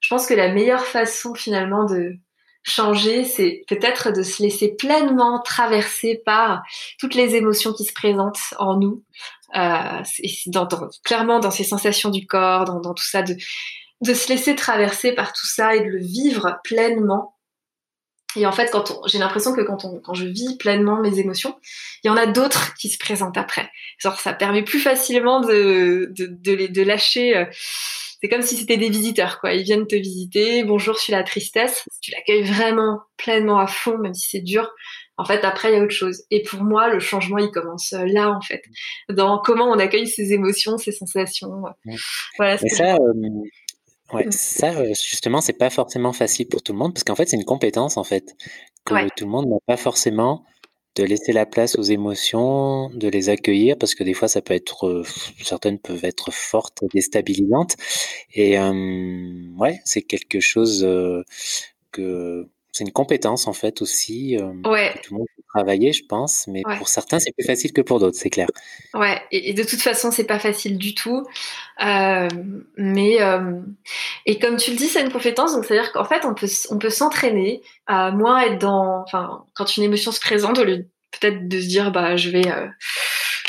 je 0.02 0.10
pense 0.10 0.28
que 0.28 0.34
la 0.34 0.52
meilleure 0.52 0.86
façon 0.86 1.34
finalement 1.34 1.86
de 1.86 2.14
changer, 2.64 3.26
c'est 3.26 3.64
peut-être 3.68 4.12
de 4.12 4.24
se 4.24 4.42
laisser 4.42 4.76
pleinement 4.76 5.42
traverser 5.42 6.22
par 6.26 6.64
toutes 7.00 7.16
les 7.16 7.36
émotions 7.36 7.74
qui 7.74 7.86
se 7.86 7.94
présentent 7.94 8.54
en 8.58 8.78
nous, 8.78 9.04
euh, 9.56 10.04
dans, 10.48 10.68
clairement 11.04 11.40
dans 11.40 11.52
ces 11.52 11.64
sensations 11.66 12.10
du 12.10 12.26
corps, 12.26 12.66
dans, 12.66 12.80
dans 12.80 12.94
tout 12.94 13.04
ça, 13.04 13.22
de, 13.22 13.36
de 14.02 14.14
se 14.14 14.30
laisser 14.30 14.56
traverser 14.56 15.14
par 15.14 15.34
tout 15.34 15.46
ça 15.46 15.76
et 15.76 15.82
de 15.82 15.90
le 15.90 16.00
vivre 16.00 16.60
pleinement. 16.64 17.38
Et 18.36 18.48
en 18.48 18.52
fait, 18.52 18.72
quand 18.72 19.02
j'ai 19.08 19.20
l'impression 19.20 19.54
que 19.54 19.62
quand, 19.62 19.86
on, 19.86 20.00
quand 20.00 20.14
je 20.14 20.26
vis 20.26 20.58
pleinement 20.58 21.00
mes 21.02 21.20
émotions, 21.20 21.56
il 22.04 22.08
y 22.08 22.10
en 22.10 22.18
a 22.18 22.26
d'autres 22.26 22.74
qui 22.76 22.90
se 22.90 22.98
présentent 22.98 23.38
après. 23.38 23.70
Genre, 24.00 24.20
ça 24.20 24.34
permet 24.34 24.64
plus 24.64 24.80
facilement 24.80 25.40
de, 25.40 26.12
de, 26.18 26.26
de, 26.28 26.68
de 26.68 26.82
lâcher. 26.82 27.38
Euh, 27.38 27.46
c'est 28.24 28.30
comme 28.30 28.42
si 28.42 28.56
c'était 28.56 28.78
des 28.78 28.88
visiteurs, 28.88 29.42
quoi. 29.42 29.54
Ils 29.54 29.64
viennent 29.64 29.86
te 29.86 29.98
visiter. 29.98 30.64
Bonjour, 30.64 30.96
je 30.96 31.02
suis 31.02 31.12
la 31.12 31.24
tristesse. 31.24 31.84
tu 32.02 32.12
l'accueilles 32.12 32.44
vraiment 32.44 33.02
pleinement 33.18 33.60
à 33.60 33.68
fond, 33.68 33.98
même 33.98 34.14
si 34.14 34.30
c'est 34.30 34.40
dur, 34.40 34.72
en 35.18 35.26
fait, 35.26 35.44
après, 35.44 35.72
il 35.74 35.78
y 35.78 35.78
a 35.78 35.84
autre 35.84 35.94
chose. 35.94 36.24
Et 36.32 36.42
pour 36.42 36.64
moi, 36.64 36.88
le 36.88 37.00
changement, 37.00 37.38
il 37.38 37.52
commence 37.52 37.92
euh, 37.92 38.06
là, 38.06 38.32
en 38.32 38.40
fait, 38.40 38.64
dans 39.10 39.42
comment 39.44 39.66
on 39.66 39.78
accueille 39.78 40.08
ses 40.08 40.32
émotions, 40.32 40.78
ses 40.78 40.94
sensations. 40.94 41.64
Voilà. 42.38 42.58
Mais 42.62 42.70
ça, 42.70 42.96
euh, 42.96 43.14
ouais, 44.14 44.28
mm. 44.28 44.32
ça, 44.32 44.70
euh, 44.70 44.94
justement, 45.06 45.42
c'est 45.42 45.58
pas 45.58 45.70
forcément 45.70 46.14
facile 46.14 46.48
pour 46.48 46.64
tout 46.64 46.72
le 46.72 46.78
monde, 46.80 46.94
parce 46.94 47.04
qu'en 47.04 47.16
fait, 47.16 47.28
c'est 47.28 47.36
une 47.36 47.44
compétence, 47.44 47.98
en 47.98 48.06
fait, 48.06 48.38
que 48.86 48.94
tout 49.18 49.26
le 49.26 49.32
monde 49.32 49.50
n'a 49.50 49.58
pas 49.68 49.78
forcément 49.78 50.46
de 50.96 51.04
laisser 51.04 51.34
la 51.34 51.46
place 51.46 51.76
aux 51.78 51.84
émotions, 51.84 52.90
de 52.90 53.08
les 53.08 53.30
accueillir, 53.30 53.78
parce 53.78 53.96
que 53.96 54.04
des 54.04 54.14
fois, 54.14 54.28
ça 54.28 54.42
peut 54.42 54.54
être, 54.54 54.88
euh, 54.88 55.04
certaines 55.44 55.80
peuvent 55.80 56.06
être 56.06 56.32
fortes, 56.32 56.84
déstabilisantes. 56.94 57.76
Et 58.34 58.60
euh, 58.60 59.48
ouais, 59.58 59.80
c'est 59.86 60.04
quelque 60.04 60.40
chose 60.40 60.84
euh, 60.84 61.24
que 61.92 62.48
c'est 62.74 62.84
une 62.84 62.92
compétence 62.92 63.48
en 63.48 63.54
fait 63.54 63.82
aussi. 63.82 64.38
ouais. 64.66 64.94
tout 65.04 65.14
le 65.14 65.20
monde 65.20 65.28
peut 65.38 65.44
travailler, 65.54 65.94
je 65.94 66.04
pense, 66.06 66.46
mais 66.48 66.64
pour 66.78 66.90
certains, 66.90 67.20
c'est 67.20 67.32
plus 67.32 67.46
facile 67.46 67.72
que 67.72 67.82
pour 67.82 68.00
d'autres, 68.00 68.18
c'est 68.18 68.30
clair. 68.30 68.48
Ouais, 68.94 69.22
et, 69.32 69.54
de 69.54 69.64
toute 69.64 69.82
façon, 69.82 70.12
c'est 70.12 70.26
pas 70.26 70.40
facile 70.40 70.78
du 70.78 70.96
tout. 70.96 71.26
mais 71.80 73.18
et 74.26 74.40
comme 74.40 74.58
tu 74.58 74.72
le 74.72 74.78
dis, 74.78 74.88
c'est 74.88 75.02
une 75.02 75.12
compétence, 75.12 75.54
donc 75.54 75.66
c'est 75.66 75.78
à 75.78 75.82
dire 75.84 75.92
qu'en 75.94 76.06
fait, 76.06 76.26
on 76.26 76.34
peut 76.34 76.50
on 76.70 76.80
peut 76.80 76.90
s'entraîner 76.90 77.62
à 77.86 78.12
moins 78.12 78.42
être 78.42 78.60
dans, 78.60 79.04
enfin, 79.04 79.46
quand 79.54 79.78
une 79.78 79.84
émotion 79.84 80.12
se 80.12 80.20
présente, 80.20 80.58
au 80.58 80.64
lieu 80.64 80.88
peut-être 81.20 81.48
de 81.48 81.62
se 81.62 81.68
dire, 81.68 81.92
bah, 81.92 82.18
je 82.18 82.30
vais 82.30 82.44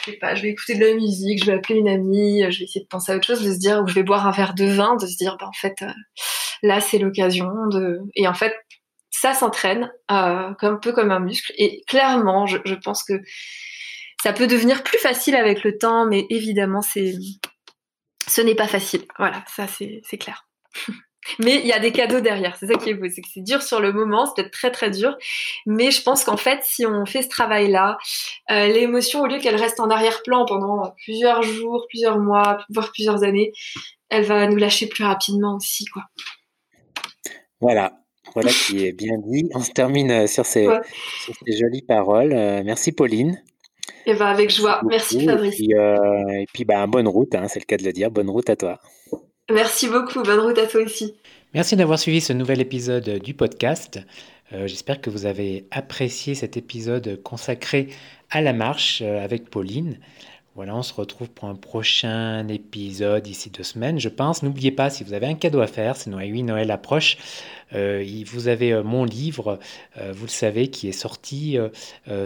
je 0.04 0.10
sais 0.10 0.16
pas, 0.18 0.34
je 0.34 0.42
vais 0.42 0.50
écouter 0.50 0.74
de 0.74 0.84
la 0.84 0.94
musique, 0.94 1.40
je 1.40 1.50
vais 1.50 1.56
appeler 1.56 1.78
une 1.78 1.88
amie, 1.88 2.42
je 2.50 2.58
vais 2.58 2.64
essayer 2.64 2.82
de 2.82 2.88
penser 2.88 3.12
à 3.12 3.16
autre 3.16 3.26
chose, 3.26 3.42
de 3.42 3.52
se 3.52 3.58
dire, 3.58 3.80
ou 3.82 3.88
je 3.88 3.94
vais 3.94 4.02
boire 4.02 4.26
un 4.26 4.32
verre 4.32 4.54
de 4.54 4.66
vin, 4.66 4.96
de 4.96 5.06
se 5.06 5.16
dire, 5.16 5.36
bah, 5.40 5.48
en 5.48 5.52
fait, 5.52 5.82
là, 6.62 6.80
c'est 6.80 6.98
l'occasion 6.98 7.48
de, 7.70 8.00
et 8.14 8.28
en 8.28 8.34
fait, 8.34 8.54
ça 9.20 9.32
s'entraîne, 9.32 9.92
euh, 10.10 10.52
comme, 10.58 10.74
un 10.74 10.78
peu 10.78 10.92
comme 10.92 11.12
un 11.12 11.20
muscle. 11.20 11.52
Et 11.56 11.82
clairement, 11.86 12.46
je, 12.46 12.58
je, 12.64 12.74
pense 12.74 13.04
que 13.04 13.22
ça 14.22 14.32
peut 14.32 14.48
devenir 14.48 14.82
plus 14.82 14.98
facile 14.98 15.36
avec 15.36 15.62
le 15.62 15.78
temps, 15.78 16.04
mais 16.04 16.26
évidemment, 16.30 16.82
c'est, 16.82 17.14
ce 18.26 18.40
n'est 18.40 18.56
pas 18.56 18.66
facile. 18.66 19.04
Voilà, 19.18 19.44
ça 19.46 19.66
c'est 19.68 20.18
clair. 20.18 20.48
Mais 21.38 21.58
il 21.60 21.66
y 21.66 21.72
a 21.72 21.78
des 21.78 21.90
cadeaux 21.90 22.20
derrière, 22.20 22.54
c'est 22.56 22.66
ça 22.66 22.74
qui 22.74 22.90
est 22.90 22.94
beau, 22.94 23.06
c'est 23.08 23.22
que 23.22 23.28
c'est 23.32 23.40
dur 23.40 23.62
sur 23.62 23.80
le 23.80 23.94
moment, 23.94 24.26
c'est 24.26 24.34
peut-être 24.42 24.52
très 24.52 24.70
très 24.70 24.90
dur, 24.90 25.16
mais 25.64 25.90
je 25.90 26.02
pense 26.02 26.22
qu'en 26.22 26.36
fait, 26.36 26.60
si 26.64 26.84
on 26.84 27.06
fait 27.06 27.22
ce 27.22 27.30
travail-là, 27.30 27.96
euh, 28.50 28.66
l'émotion, 28.66 29.22
au 29.22 29.26
lieu 29.26 29.38
qu'elle 29.38 29.56
reste 29.56 29.80
en 29.80 29.88
arrière-plan 29.88 30.44
pendant 30.44 30.94
plusieurs 31.02 31.42
jours, 31.42 31.86
plusieurs 31.88 32.18
mois, 32.18 32.58
voire 32.68 32.92
plusieurs 32.92 33.24
années, 33.24 33.52
elle 34.10 34.24
va 34.24 34.46
nous 34.46 34.56
lâcher 34.56 34.86
plus 34.86 35.02
rapidement 35.02 35.56
aussi, 35.56 35.86
quoi. 35.86 36.02
Voilà, 37.62 38.03
voilà 38.32 38.50
qui 38.50 38.86
est 38.86 38.92
bien 38.92 39.18
dit. 39.18 39.48
On 39.54 39.60
se 39.60 39.72
termine 39.72 40.10
euh, 40.10 40.26
sur 40.26 40.46
ces, 40.46 40.66
jolies 41.46 41.82
paroles. 41.82 42.32
Euh, 42.32 42.62
merci 42.64 42.92
Pauline. 42.92 43.42
Et 44.06 44.12
eh 44.12 44.14
ben 44.14 44.26
avec 44.26 44.50
joie. 44.50 44.80
Merci 44.88 45.24
Fabrice. 45.24 45.60
Et 45.60 46.46
puis, 46.52 46.64
bah, 46.64 46.86
bonne 46.86 47.08
route, 47.08 47.34
hein, 47.34 47.48
c'est 47.48 47.60
le 47.60 47.64
cas 47.64 47.76
de 47.76 47.84
le 47.84 47.92
dire. 47.92 48.10
Bonne 48.10 48.30
route 48.30 48.48
à 48.50 48.56
toi. 48.56 48.78
Merci 49.50 49.88
beaucoup, 49.88 50.22
bonne 50.22 50.40
route 50.40 50.58
à 50.58 50.66
toi 50.66 50.82
aussi. 50.82 51.14
Merci 51.54 51.76
d'avoir 51.76 51.98
suivi 51.98 52.20
ce 52.20 52.32
nouvel 52.32 52.60
épisode 52.60 53.18
du 53.22 53.34
podcast. 53.34 54.00
Euh, 54.52 54.66
j'espère 54.66 55.00
que 55.00 55.10
vous 55.10 55.26
avez 55.26 55.66
apprécié 55.70 56.34
cet 56.34 56.56
épisode 56.56 57.20
consacré 57.22 57.88
à 58.30 58.40
la 58.40 58.52
marche 58.52 59.02
euh, 59.02 59.24
avec 59.24 59.50
Pauline. 59.50 59.98
Voilà, 60.54 60.76
on 60.76 60.82
se 60.82 60.94
retrouve 60.94 61.30
pour 61.30 61.48
un 61.48 61.56
prochain 61.56 62.46
épisode 62.46 63.24
d'ici 63.24 63.50
deux 63.50 63.64
semaines, 63.64 63.98
je 63.98 64.08
pense. 64.08 64.42
N'oubliez 64.42 64.70
pas, 64.70 64.88
si 64.88 65.02
vous 65.02 65.12
avez 65.12 65.26
un 65.26 65.34
cadeau 65.34 65.60
à 65.60 65.66
faire, 65.66 65.96
c'est 65.96 66.10
Noël, 66.10 66.30
oui, 66.30 66.42
Noël 66.44 66.70
approche. 66.70 67.16
Euh, 67.72 68.04
vous 68.26 68.46
avez 68.46 68.82
mon 68.82 69.04
livre, 69.04 69.58
vous 69.96 70.26
le 70.26 70.30
savez, 70.30 70.68
qui 70.68 70.88
est 70.88 70.92
sorti 70.92 71.58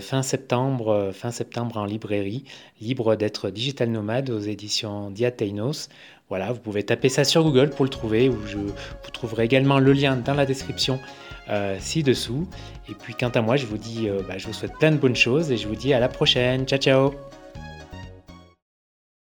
fin 0.00 0.22
septembre, 0.22 1.10
fin 1.14 1.30
septembre 1.30 1.78
en 1.78 1.86
librairie, 1.86 2.44
libre 2.82 3.16
d'être 3.16 3.48
digital 3.48 3.88
nomade 3.88 4.28
aux 4.28 4.40
éditions 4.40 5.10
Diateinos. 5.10 5.88
Voilà, 6.28 6.52
vous 6.52 6.60
pouvez 6.60 6.82
taper 6.82 7.08
ça 7.08 7.24
sur 7.24 7.42
Google 7.42 7.70
pour 7.70 7.84
le 7.84 7.90
trouver, 7.90 8.28
ou 8.28 8.36
je, 8.46 8.58
vous 8.58 9.10
trouverez 9.12 9.44
également 9.44 9.78
le 9.78 9.92
lien 9.92 10.16
dans 10.16 10.34
la 10.34 10.44
description 10.44 11.00
euh, 11.48 11.76
ci-dessous. 11.80 12.46
Et 12.90 12.94
puis 12.94 13.14
quant 13.14 13.30
à 13.30 13.40
moi, 13.40 13.56
je 13.56 13.64
vous 13.64 13.78
dis, 13.78 14.08
euh, 14.08 14.20
bah, 14.28 14.36
je 14.36 14.46
vous 14.46 14.52
souhaite 14.52 14.76
plein 14.78 14.90
de 14.90 14.98
bonnes 14.98 15.16
choses 15.16 15.50
et 15.50 15.56
je 15.56 15.66
vous 15.66 15.76
dis 15.76 15.94
à 15.94 16.00
la 16.00 16.08
prochaine. 16.08 16.66
Ciao 16.66 16.78
ciao 16.78 17.27